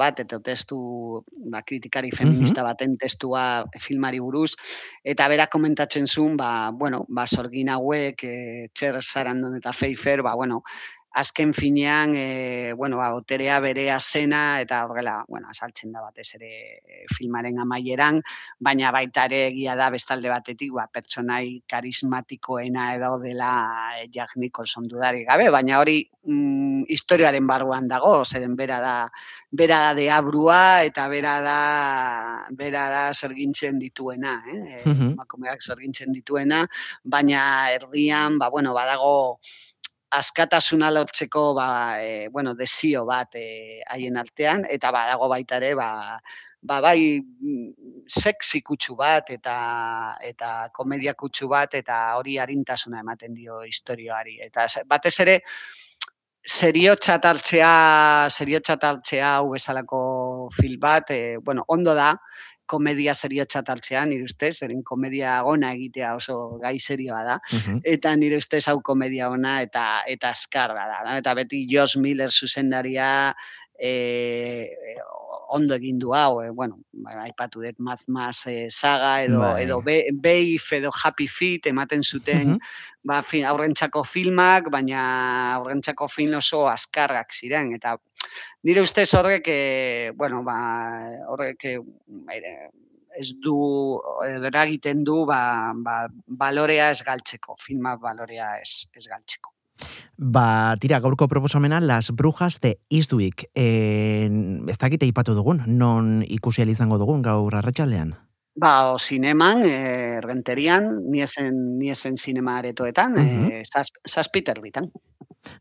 bat, 0.00 0.18
eta 0.26 0.39
testu, 0.42 1.24
ba, 1.50 1.62
kritikari 1.66 2.10
feminista 2.14 2.64
baten 2.66 2.96
testua 3.00 3.64
filmari 3.80 4.20
buruz, 4.20 4.54
eta 5.04 5.28
bera 5.28 5.46
komentatzen 5.52 6.06
zuen, 6.06 6.36
ba, 6.36 6.70
bueno, 6.72 7.04
ba, 7.08 7.26
sorgin 7.26 7.70
hauek, 7.72 8.24
eh, 8.24 8.68
Txer 8.74 9.00
Sarandon 9.02 9.56
eta 9.58 9.72
Pfeiffer, 9.76 10.22
ba, 10.22 10.34
bueno, 10.34 10.62
azken 11.12 11.52
finean, 11.54 12.14
e, 12.14 12.72
bueno, 12.72 12.96
ba, 12.96 13.10
boterea 13.10 13.58
berea 13.60 13.98
zena, 14.00 14.60
eta 14.60 14.84
horrela, 14.86 15.24
bueno, 15.28 15.48
asaltzen 15.50 15.90
da 15.92 16.02
batez 16.02 16.28
ere 16.38 16.50
eh, 16.86 17.04
filmaren 17.10 17.58
amaieran, 17.58 18.20
baina 18.58 18.92
baita 18.94 19.24
ere 19.26 19.46
egia 19.48 19.74
da 19.76 19.90
bestalde 19.90 20.30
batetik, 20.30 20.70
ba, 20.76 20.86
pertsonai 20.86 21.62
karismatikoena 21.66 22.94
edo 22.94 23.16
dela 23.18 23.50
eh, 23.98 24.06
Jack 24.12 24.36
Nicholson 24.36 24.86
dudarik 24.86 25.26
gabe, 25.26 25.48
baina 25.50 25.80
hori 25.80 25.98
mm, 26.22 26.86
historiaren 26.88 27.46
barruan 27.46 27.88
dago, 27.90 28.24
zeren 28.24 28.54
bera 28.56 28.78
da 28.80 28.94
bera 29.50 29.80
da 29.88 29.94
deabrua 29.98 30.84
eta 30.86 31.08
bera 31.10 31.40
da 31.42 31.58
bera 32.54 32.86
da 32.88 33.02
zergintzen 33.12 33.80
dituena, 33.82 34.36
eh? 34.46 34.82
Mhm. 34.84 35.16
emakumeak 35.16 35.60
zergintzen 35.60 36.14
dituena, 36.14 36.62
baina 37.02 37.42
erdian, 37.74 38.38
ba, 38.38 38.48
bueno, 38.48 38.74
badago 38.74 39.40
askatasuna 40.10 40.90
lortzeko 40.90 41.54
ba, 41.54 41.70
e, 42.02 42.28
bueno, 42.28 42.54
desio 42.54 43.04
bat 43.06 43.34
e, 43.38 43.80
haien 43.88 44.16
artean, 44.16 44.64
eta 44.68 44.90
badago 44.94 45.28
baita 45.30 45.58
ere, 45.60 45.74
ba, 45.78 45.90
ba 46.62 46.80
bai 46.80 47.20
sexy 48.06 48.60
kutsu 48.60 48.96
bat 48.96 49.30
eta 49.30 50.16
eta 50.26 50.68
komedia 50.74 51.14
kutsu 51.14 51.48
bat 51.48 51.74
eta 51.74 52.00
hori 52.18 52.38
arintasuna 52.38 53.00
ematen 53.00 53.34
dio 53.34 53.62
istorioari. 53.64 54.38
Eta 54.44 54.66
batez 54.86 55.14
ere 55.24 55.38
seriotzat 56.40 57.24
hartzea 57.24 58.28
seriotzat 58.30 58.84
hartzea 58.84 59.34
hau 59.38 59.50
bezalako 59.52 60.48
film 60.56 60.80
bat 60.80 61.10
e, 61.10 61.36
bueno 61.38 61.64
ondo 61.68 61.94
da 61.94 62.14
komedia 62.70 63.14
seriotzat 63.18 63.68
hartzea 63.72 64.04
nire 64.06 64.28
ustez 64.30 64.52
zeren 64.62 64.82
komedia 64.86 65.40
ona 65.44 65.72
egitea 65.76 66.14
oso 66.20 66.36
gai 66.62 66.76
serioa 66.78 67.22
da 67.26 67.38
Mhm. 67.52 67.80
eta 67.84 68.14
nire 68.16 68.38
ustez 68.38 68.62
hau 68.70 68.78
komedia 68.90 69.30
ona 69.30 69.58
eta 69.66 69.86
eta 70.06 70.30
azkarra 70.36 70.86
da, 70.92 71.00
no? 71.08 71.16
eta 71.18 71.34
beti 71.34 71.64
Josh 71.70 71.96
Miller 71.98 72.30
zuzendaria 72.30 73.10
e, 73.80 73.92
ondo 75.56 75.74
egin 75.74 75.98
du 75.98 76.12
hau, 76.14 76.40
e, 76.42 76.50
bueno, 76.54 76.78
ba, 76.92 77.16
aipatu 77.24 77.60
dut 77.64 77.78
Mad 77.78 78.00
Max 78.08 78.46
e, 78.46 78.68
saga 78.70 79.22
edo 79.24 79.40
Bai. 79.40 79.62
edo 79.64 79.80
Be- 79.82 80.10
Beif 80.14 80.72
edo 80.78 80.90
Happy 81.04 81.26
Feet 81.28 81.66
ematen 81.66 82.02
zuten 82.02 82.52
Mhm. 82.54 82.58
ba, 83.02 83.22
fi, 83.22 83.42
aurrentzako 83.44 84.04
filmak, 84.04 84.68
baina 84.70 85.54
aurrentzako 85.56 86.08
film 86.08 86.34
oso 86.38 86.66
azkarrak 86.68 87.32
ziren, 87.32 87.74
eta 87.74 87.96
nire 88.62 88.82
ustez 88.82 89.08
horrek, 89.14 89.48
e, 89.48 90.12
bueno, 90.14 90.42
ba, 90.44 90.56
horrek 91.28 91.64
ere, 91.64 92.70
ez 93.18 93.32
du, 93.42 94.00
eragiten 94.28 95.02
du, 95.04 95.24
ba, 95.26 95.72
ba, 95.74 96.06
balorea 96.26 96.90
ez 96.90 97.02
galtzeko, 97.02 97.56
filmak 97.58 97.98
balorea 98.00 98.58
ez, 98.60 98.86
ez 98.94 99.06
galtzeko. 99.08 99.50
Ba, 100.16 100.74
tira, 100.78 101.00
gaurko 101.00 101.28
proposamena 101.28 101.80
Las 101.80 102.10
Brujas 102.12 102.60
de 102.60 102.78
Eastwick. 102.90 103.48
E, 103.54 104.28
ez 104.68 104.78
dakite 104.78 105.08
ipatu 105.08 105.34
dugun, 105.34 105.64
non 105.66 106.20
ikusi 106.28 106.62
izango 106.68 106.98
dugun 106.98 107.22
gaur 107.22 107.54
arratsaldean. 107.54 108.16
Ba, 108.60 108.92
o 108.92 108.98
zineman, 108.98 109.62
e, 109.64 110.20
renterian, 110.20 111.00
ni 111.08 111.22
esen, 111.24 111.78
ni 111.78 111.88
esen 111.90 112.18
zinema 112.20 112.58
aretoetan, 112.58 113.12
Mhm. 113.16 113.46
e, 113.50 113.62
zaz, 113.64 113.88
zazpiter 114.04 114.60
bitan. 114.60 114.90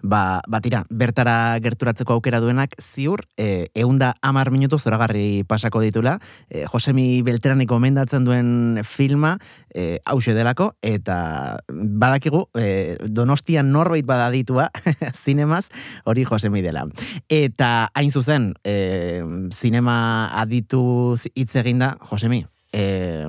Ba, 0.04 0.41
ba 0.52 0.60
tira, 0.60 0.84
bertara 0.89 1.56
gerturatzeko 1.64 2.12
aukera 2.18 2.41
duenak 2.43 2.76
ziur, 2.84 3.24
e, 3.38 3.70
eunda 3.74 4.16
amar 4.22 4.52
minutu 4.52 4.78
zoragarri 4.80 5.45
pasako 5.47 5.80
ditula, 5.80 6.18
e, 6.50 6.66
Josemi 6.68 7.22
Beltrani 7.24 7.66
komendatzen 7.66 8.26
duen 8.26 8.82
filma, 8.84 9.38
e, 9.74 10.02
hause 10.06 10.34
delako, 10.36 10.74
eta 10.82 11.60
badakigu, 11.72 12.50
e, 12.60 12.97
donostian 13.08 13.72
norbait 13.72 14.06
badaditua, 14.06 14.70
zinemaz, 15.24 15.70
hori 16.04 16.26
Josemi 16.28 16.62
dela. 16.62 16.84
Eta 17.30 17.89
hain 17.95 18.12
zuzen, 18.12 18.56
e, 18.66 19.24
zinema 19.56 20.28
aditu 20.36 21.16
hitz 21.34 21.56
eginda, 21.56 21.95
Josemi, 22.12 22.43
e, 22.74 23.26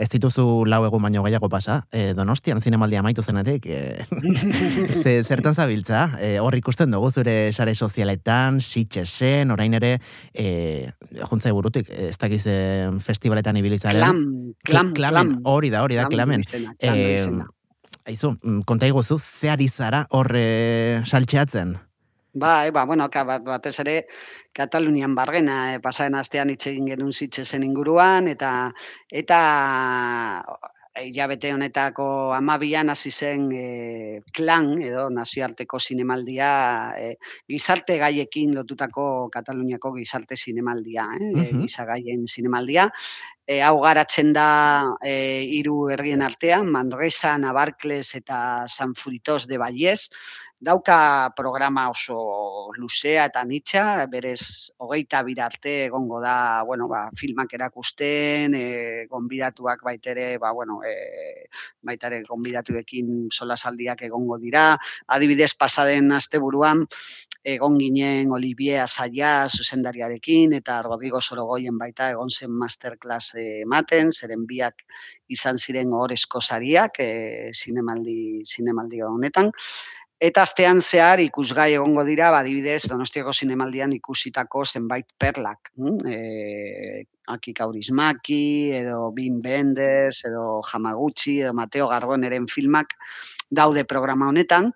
ez 0.00 0.08
dituzu 0.08 0.64
lau 0.64 0.80
egun 0.86 1.02
baino 1.04 1.22
gehiago 1.26 1.48
pasa, 1.52 1.82
e, 1.92 2.14
donostian 2.16 2.60
zinemaldia 2.64 3.00
amaitu 3.02 3.22
zenetik, 3.22 3.66
e, 3.66 4.06
Ze, 5.02 5.18
zertan 5.22 5.54
zabiltza, 5.54 6.06
e, 6.20 6.38
hor 6.40 6.54
ikusten 6.56 6.90
dugu 6.94 7.10
zure 7.10 7.52
sare 7.52 7.74
sozialetan, 7.74 8.60
sitxesen, 8.64 9.50
orain 9.52 9.74
ere, 9.76 9.98
e, 10.32 10.90
juntzai 11.28 11.52
burutik, 11.52 11.90
ez 11.92 12.16
dakiz 12.18 12.46
e, 12.48 12.56
festivaletan 13.04 13.56
ibilitzaren. 13.60 14.00
Klam, 14.02 14.22
klam, 14.64 14.92
klamen, 14.96 15.34
klam. 15.36 15.46
hori 15.52 15.70
da, 15.74 15.82
hori 15.84 16.00
da, 16.00 16.08
klamen. 16.08 16.46
izena, 16.48 16.72
klam 16.80 16.94
E, 16.96 17.14
izena. 17.18 17.46
aizu, 18.08 18.32
mm, 18.42 18.62
konta 18.66 18.88
iguzu, 18.88 19.18
ze 19.20 19.50
ari 19.52 19.68
zara 19.68 20.06
hor 20.10 20.32
e, 20.34 21.02
saltxeatzen? 21.06 21.76
Bai, 22.34 22.70
ba, 22.70 22.84
bueno, 22.86 23.10
ka, 23.12 23.24
bat, 23.28 23.42
batez 23.44 23.74
ere 23.82 23.94
Katalunian 24.56 25.14
barrena, 25.14 25.74
e, 25.74 25.80
pasaren 25.84 26.14
astean 26.16 26.48
hitz 26.52 26.64
egin 26.70 26.86
genuen 26.88 27.12
zitzesen 27.12 27.64
inguruan, 27.66 28.28
eta 28.32 28.52
eta 29.12 29.40
hilabete 31.02 31.52
honetako 31.52 32.06
amabian 32.36 32.88
hasi 32.92 33.10
zen 33.12 33.50
e, 33.52 34.22
klan 34.32 34.74
edo 34.84 35.06
nazioarteko 35.12 35.78
zinemaldia 35.80 36.48
e, 36.96 37.14
gizarte 37.48 37.98
gaiekin 38.00 38.54
lotutako 38.56 39.28
Kataluniako 39.32 39.92
gizarte 39.98 40.36
zinemaldia, 40.36 41.10
eh? 41.20 41.28
e, 41.28 41.52
Mhm. 41.52 41.60
gizagaien 41.66 42.24
zinemaldia. 42.26 42.88
E, 43.46 43.60
hau 43.60 43.80
garatzen 43.82 44.32
da 44.32 44.84
e, 45.04 45.44
hiru 45.52 45.90
herrien 45.90 46.22
artean, 46.22 46.68
Manresa, 46.70 47.36
Nabarkles 47.38 48.14
eta 48.14 48.64
San 48.68 48.94
Fruitos 48.94 49.46
de 49.48 49.58
Vallés, 49.58 50.10
dauka 50.62 51.34
programa 51.34 51.88
oso 51.90 52.70
luzea 52.78 53.24
eta 53.26 53.42
nitxa, 53.42 54.06
berez 54.06 54.70
hogeita 54.78 55.24
bir 55.26 55.40
arte 55.42 55.72
egongo 55.88 56.20
da, 56.22 56.62
bueno, 56.62 56.86
ba, 56.86 57.08
filmak 57.18 57.50
erakusten, 57.58 58.54
e, 58.54 59.06
gonbidatuak 59.10 59.82
baitere, 59.82 60.38
ba, 60.38 60.52
bueno, 60.54 60.78
e, 60.86 61.48
baitare 61.82 62.22
gonbidatuekin 62.28 63.26
solasaldiak 63.34 64.04
egongo 64.06 64.38
dira. 64.38 64.76
Adibidez, 65.10 65.50
pasaden 65.58 66.12
asteburuan 66.14 66.86
egon 67.42 67.74
ginen 67.80 68.30
Olivier 68.30 68.84
Asaia 68.84 69.48
zuzendariarekin 69.48 70.52
eta 70.54 70.76
Rodrigo 70.86 71.20
Sorogoyen 71.20 71.74
baita 71.78 72.12
egon 72.12 72.30
zen 72.30 72.54
masterclass 72.54 73.34
ematen, 73.42 74.12
zeren 74.14 74.46
biak 74.46 74.86
izan 75.26 75.58
ziren 75.58 75.90
ohorezko 75.90 76.38
sariak 76.40 77.00
e, 77.02 77.50
zinemaldi, 77.50 78.44
zinemaldi 78.46 79.02
honetan. 79.02 79.50
Eta 80.22 80.44
astean 80.46 80.78
zehar 80.78 81.18
ikusgai 81.18 81.72
egongo 81.74 82.04
dira, 82.06 82.28
ba, 82.30 82.44
adibidez, 82.44 82.84
Donostiako 82.86 83.32
zinemaldian 83.34 83.90
ikusitako 83.96 84.62
zenbait 84.64 85.08
perlak. 85.18 85.72
hm? 85.74 85.96
E, 86.06 87.06
Aki 87.34 87.54
Kaurismaki, 87.54 88.70
edo 88.78 89.10
Wim 89.16 89.40
Wenders, 89.42 90.24
edo 90.28 90.60
Hamaguchi, 90.62 91.40
edo 91.40 91.52
Mateo 91.54 91.88
Garboneren 91.90 92.46
filmak 92.46 92.94
daude 93.50 93.84
programa 93.84 94.28
honetan. 94.30 94.70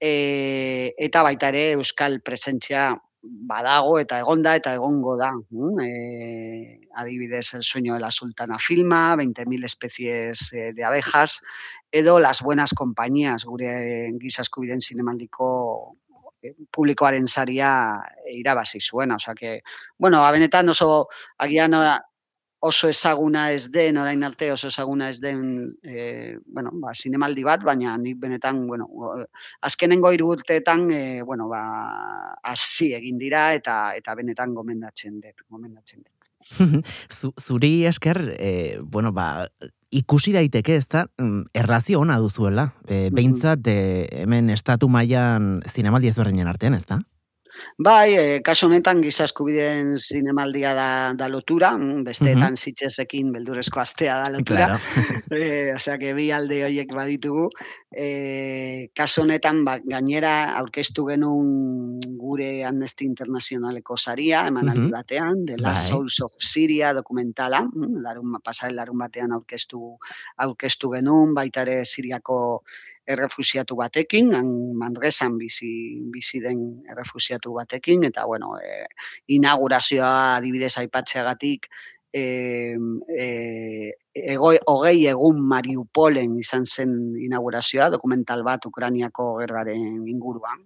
E, 0.00 0.94
eta 0.96 1.22
baita 1.24 1.52
ere 1.52 1.66
Euskal 1.76 2.22
presentzia 2.24 2.94
badago 3.24 3.98
eta 3.98 4.18
egonda 4.18 4.54
eta 4.56 4.74
egongo 4.74 5.16
da. 5.16 5.32
Mm? 5.50 5.80
E, 5.80 6.80
adibidez, 6.94 7.54
El 7.54 7.62
sueño 7.62 7.94
de 7.94 8.00
la 8.00 8.10
sultana 8.10 8.58
filma, 8.58 9.16
20.000 9.16 9.64
especies 9.64 10.52
eh, 10.52 10.72
de 10.72 10.84
abejas, 10.84 11.42
edo 11.90 12.18
Las 12.18 12.42
buenas 12.42 12.74
compañías, 12.74 13.44
gure 13.44 14.12
gizaskubiden 14.20 14.80
zinemaldiko 14.80 15.96
eh, 16.42 16.54
publikoaren 16.70 17.26
saria 17.26 18.02
irabazi 18.30 18.80
zuena. 18.80 19.16
Osea 19.16 19.34
que, 19.34 19.62
bueno, 19.98 20.24
abenetan 20.24 20.68
oso 20.68 21.08
agian 21.38 21.74
oso 22.64 22.88
ezaguna 22.88 23.50
ez 23.52 23.68
den, 23.72 23.98
orain 24.00 24.24
arte 24.24 24.50
oso 24.52 24.70
ezaguna 24.72 25.10
ez 25.12 25.20
den, 25.20 25.68
e, 25.82 26.38
bueno, 26.46 26.72
ba, 26.80 26.94
zinemaldi 26.94 27.44
bat, 27.44 27.62
baina 27.66 27.96
nik 28.00 28.18
benetan, 28.22 28.64
bueno, 28.66 28.88
azkenengo 29.68 30.12
hiru 30.14 30.30
urteetan, 30.38 30.88
e, 30.90 31.22
bueno, 31.22 31.48
ba, 31.52 31.62
hasi 32.42 32.94
egin 32.96 33.20
dira 33.20 33.50
eta 33.54 33.78
eta 33.98 34.16
benetan 34.16 34.54
gomendatzen 34.56 35.20
dut, 35.20 35.44
gomendatzen 35.50 36.02
dut. 36.02 36.12
Zuri 37.46 37.74
esker, 37.88 38.20
e, 38.38 38.78
bueno, 38.80 39.12
ba, 39.12 39.46
ikusi 39.94 40.32
daiteke 40.34 40.76
ez 40.80 40.86
da, 40.88 41.06
mm, 41.18 41.50
errazio 41.54 42.00
ona 42.00 42.18
duzuela. 42.18 42.70
E, 42.88 43.08
behintzat, 43.14 43.66
e, 43.68 44.06
hemen 44.24 44.50
estatu 44.50 44.88
mailan 44.88 45.60
zinemaldi 45.68 46.10
ezberdinen 46.10 46.50
artean, 46.50 46.80
ez 46.80 46.86
da? 46.88 47.00
Bai, 47.78 48.14
e, 48.14 48.42
kaso 48.42 48.66
honetan 48.66 49.00
giza 49.02 49.24
eskubideen 49.28 49.94
zinemaldia 49.98 50.74
da, 50.74 50.88
da 51.18 51.28
lotura, 51.28 51.72
mm, 51.78 52.04
besteetan 52.06 52.54
uh 52.54 52.58
-huh. 52.58 52.62
zitzesekin 52.64 53.32
beldurezko 53.32 53.80
astea 53.80 54.18
da 54.22 54.30
lotura. 54.32 54.66
Claro. 54.66 54.78
e, 55.30 55.74
osea, 55.74 55.98
que 55.98 56.14
bi 56.14 56.30
alde 56.30 56.62
horiek 56.64 56.94
baditugu. 56.94 57.48
E, 57.90 58.90
kaso 58.94 59.22
honetan, 59.22 59.64
ba, 59.64 59.78
gainera, 59.78 60.54
aurkeztu 60.58 61.06
genuen 61.06 62.00
gure 62.18 62.64
Amnesty 62.64 63.04
Internacionaleko 63.04 63.96
saria, 63.96 64.46
eman 64.46 64.68
uh 64.68 64.74
-huh. 64.74 64.90
batean, 64.90 65.44
The 65.46 65.56
Last 65.58 65.90
bai. 65.90 65.90
Souls 65.90 66.20
of 66.20 66.32
Syria 66.38 66.92
dokumentala, 66.92 67.62
mm, 67.64 68.02
larun, 68.02 68.38
pasaren 68.42 68.76
larun 68.76 68.98
batean 68.98 69.32
aurkeztu, 69.32 69.98
aurkeztu 70.36 70.90
genuen, 70.90 71.34
baita 71.34 71.62
ere 71.62 71.84
Siriako 71.84 72.64
errefusiatu 73.06 73.76
batekin, 73.76 74.32
han 74.34 74.50
mandresan 74.80 75.36
bizi, 75.38 75.72
bizi 76.12 76.40
den 76.44 76.62
errefusiatu 76.90 77.52
batekin, 77.56 78.04
eta, 78.08 78.24
bueno, 78.26 78.54
e, 78.58 78.86
inaugurazioa 79.36 80.36
adibidez 80.38 80.72
aipatzeagatik, 80.80 81.68
e, 82.12 82.24
e, 83.18 83.28
ego, 84.14 84.52
hogei 84.70 85.06
egun 85.10 85.40
Mariupolen 85.50 86.38
izan 86.38 86.66
zen 86.66 86.94
inaugurazioa, 87.26 87.90
dokumental 87.90 88.44
bat 88.46 88.66
Ukraniako 88.70 89.34
gerraren 89.40 90.06
inguruan, 90.08 90.62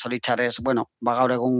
zoritxarez, 0.00 0.58
bueno, 0.60 0.88
ba 1.00 1.14
gaur 1.18 1.32
egun 1.32 1.58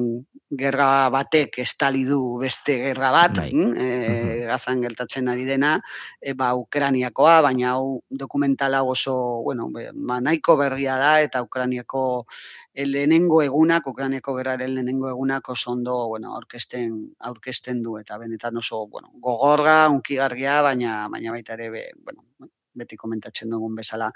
gerra 0.58 1.08
batek 1.10 1.58
estali 1.62 2.04
du 2.06 2.38
beste 2.38 2.76
gerra 2.82 3.10
bat, 3.14 3.38
bai. 3.38 3.50
mm, 3.52 3.72
e, 3.76 4.46
gazan 4.50 4.82
geltatzen 4.82 5.28
ari 5.28 5.46
dena, 5.48 5.78
e, 6.20 6.34
ba 6.34 6.52
Ukraniakoa, 6.54 7.40
baina 7.42 7.72
hau 7.74 8.02
dokumentala 8.10 8.82
oso, 8.82 9.14
bueno, 9.42 9.70
ba, 9.70 10.20
nahiko 10.20 10.56
berria 10.56 10.96
da, 10.98 11.20
eta 11.22 11.42
Ukraniako 11.42 12.26
lehenengo 12.74 13.40
egunak, 13.42 13.86
Ukraniako 13.86 14.34
gerraren 14.36 14.74
lehenengo 14.74 15.08
egunak 15.08 15.48
oso 15.48 15.70
ondo, 15.72 15.96
bueno, 16.08 16.34
aurkesten, 16.34 17.14
aurkesten 17.20 17.82
du, 17.82 17.98
eta 17.98 18.18
benetan 18.18 18.56
oso, 18.58 18.86
bueno, 18.86 19.10
gogorga, 19.14 19.88
unkigarria, 19.88 20.60
baina, 20.62 21.08
baina 21.14 21.34
baita 21.34 21.56
ere, 21.58 21.70
be, 21.74 21.86
bueno, 22.04 22.50
beti 22.74 22.98
komentatzen 23.00 23.54
dugun 23.54 23.74
bezala, 23.78 24.10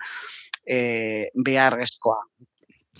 e, 0.66 1.30
beharrezkoa 1.34 2.20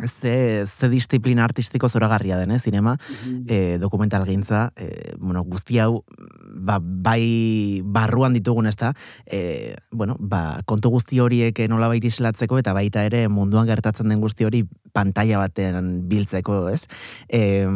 ze, 0.07 0.65
ze 0.67 0.89
disiplina 0.89 1.45
artistiko 1.45 1.89
zoragarria 1.89 2.39
den, 2.39 2.51
eh, 2.51 2.61
zinema, 2.61 2.95
mm 2.95 3.45
-hmm. 3.47 3.79
dokumental 3.79 4.25
gintza, 4.27 4.73
e, 4.77 5.15
bueno, 5.19 5.43
guzti 5.45 5.79
hau, 5.79 6.05
ba, 6.55 6.79
bai 6.83 7.81
barruan 7.85 8.33
ditugun 8.33 8.67
ez 8.67 8.77
da, 8.77 8.95
e, 9.27 9.77
bueno, 9.91 10.17
ba, 10.19 10.61
kontu 10.65 10.91
guzti 10.91 11.21
horiek 11.21 11.59
nola 11.69 11.89
baita 11.89 12.07
islatzeko, 12.07 12.59
eta 12.59 12.73
baita 12.73 13.05
ere 13.05 13.29
munduan 13.29 13.67
gertatzen 13.67 14.09
den 14.09 14.21
guzti 14.21 14.45
hori 14.45 14.65
pantalla 14.93 15.39
batean 15.39 16.09
biltzeko, 16.09 16.69
ez? 16.69 16.87
E, 17.29 17.67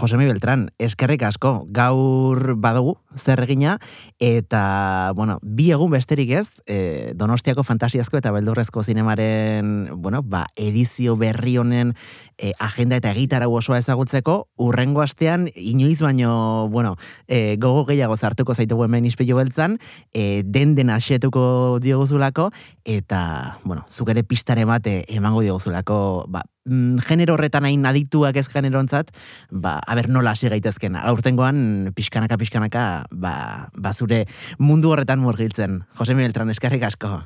Josemi 0.00 0.26
Beltran, 0.26 0.70
eskerrik 0.78 1.22
asko, 1.22 1.66
gaur 1.70 2.54
badugu, 2.56 2.98
zer 3.16 3.42
egina, 3.42 3.78
eta, 4.18 5.12
bueno, 5.16 5.38
bi 5.42 5.70
egun 5.72 5.90
besterik 5.90 6.30
ez, 6.30 6.50
e, 6.66 7.12
Donostiako 7.18 7.62
fantasiazko 7.62 8.18
eta 8.18 8.32
beldurrezko 8.32 8.82
zinemaren, 8.82 9.90
bueno, 9.96 10.22
ba, 10.22 10.46
edizio 10.56 11.16
berri 11.16 11.57
honen 11.58 11.94
e, 12.38 12.52
agenda 12.58 12.96
eta 12.96 13.10
egitarau 13.12 13.50
osoa 13.58 13.78
ezagutzeko, 13.82 14.38
urrengo 14.56 15.02
astean, 15.02 15.48
inoiz 15.54 16.00
baino, 16.02 16.68
bueno, 16.72 16.96
e, 17.26 17.56
gogo 17.60 17.84
gehiago 17.88 18.16
zartuko 18.16 18.54
zaitugu 18.54 18.86
hemen 18.86 19.06
izpillo 19.08 19.36
beltzan, 19.36 19.78
e, 20.12 20.42
den 20.44 20.74
den 20.78 20.90
asetuko 20.90 21.78
dioguzulako, 21.82 22.50
eta, 22.84 23.58
bueno, 23.64 23.84
zuk 23.88 24.10
ere 24.14 24.24
pistare 24.24 24.66
mate 24.66 25.02
emango 25.08 25.42
dioguzulako, 25.42 26.26
ba, 26.28 26.44
mm, 26.64 27.04
genero 27.08 27.34
horretan 27.34 27.66
hain 27.68 27.86
adituak 27.86 28.36
ez 28.36 28.48
generontzat, 28.48 29.10
ba, 29.50 29.78
aber 29.86 30.08
nola 30.08 30.36
hasi 30.36 30.48
gaitezken. 30.48 30.96
Aurtengoan, 30.96 31.92
pixkanaka, 31.96 32.38
pixkanaka, 32.38 32.84
ba, 33.10 33.34
ba 33.74 33.92
zure 33.92 34.26
mundu 34.58 34.92
horretan 34.92 35.20
murgiltzen. 35.20 35.82
Jose 35.98 36.14
Beltran, 36.14 36.50
eskerrik 36.50 36.86
asko. 36.88 37.18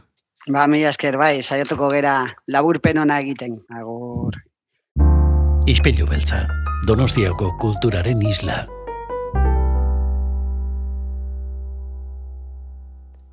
Ba, 0.50 0.66
mi 0.66 0.82
esker, 0.82 1.16
bai, 1.18 1.42
saiatuko 1.42 1.90
gera 1.92 2.16
laburpen 2.50 2.98
ona 2.98 3.20
egiten. 3.22 3.60
Agur. 3.70 4.40
Ispilu 5.70 6.08
beltza, 6.10 6.42
Donostiako 6.88 7.52
kulturaren 7.62 8.22
isla. 8.26 8.64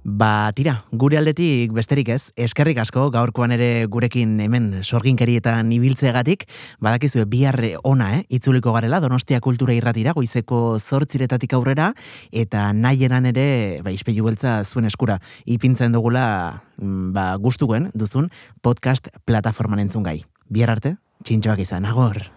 Ba, 0.04 0.52
tira, 0.56 0.84
gure 0.92 1.20
aldetik 1.20 1.74
besterik 1.76 2.10
ez, 2.10 2.32
eskerrik 2.40 2.80
asko, 2.80 3.10
gaurkoan 3.12 3.52
ere 3.52 3.86
gurekin 3.92 4.38
hemen 4.40 4.80
sorginkerietan 4.84 5.72
ibiltzegatik, 5.76 6.48
badakizu 6.80 7.26
biharre 7.28 7.76
ona, 7.84 8.14
eh? 8.18 8.24
itzuliko 8.30 8.72
garela, 8.74 9.02
donostia 9.04 9.42
kultura 9.44 9.76
irratira, 9.76 10.16
goizeko 10.16 10.80
zortziretatik 10.80 11.54
aurrera, 11.54 11.92
eta 12.32 12.72
nahienan 12.74 13.28
ere, 13.30 13.46
ba, 13.84 13.92
izpeilu 13.92 14.32
beltza 14.32 14.64
zuen 14.64 14.88
eskura, 14.88 15.20
ipintzen 15.46 15.92
dugula 15.92 16.64
Mm, 16.80 17.12
ba, 17.14 17.36
guztuen 17.36 17.92
duzun 17.94 18.30
podcast 18.64 19.12
plataforman 19.28 19.84
entzun 19.84 20.06
gai. 20.08 20.20
Biar 20.50 20.72
arte, 20.78 20.96
txintxoak 21.28 21.66
izan, 21.68 21.88
agor! 21.90 22.30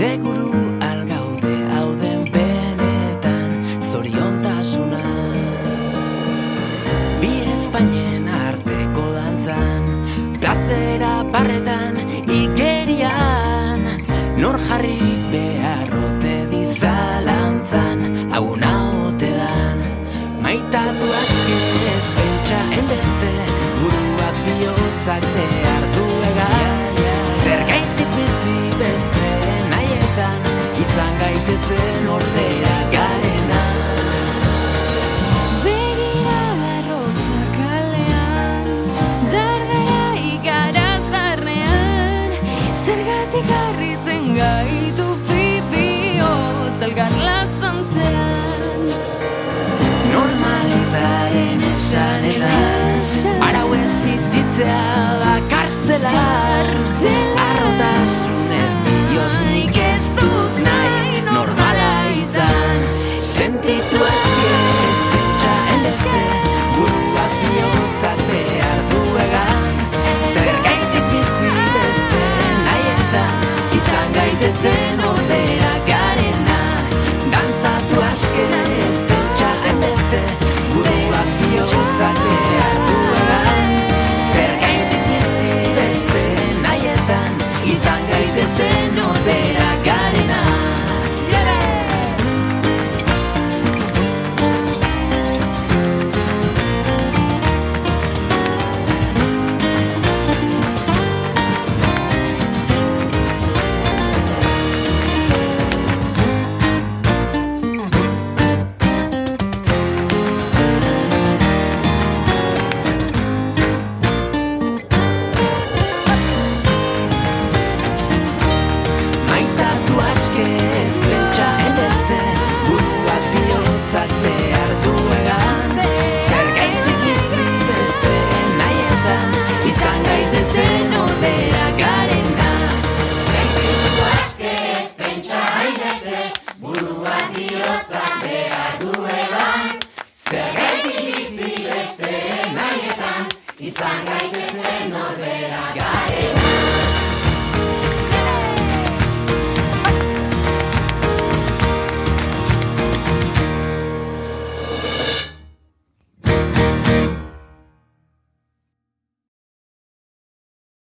seguro 0.00 0.49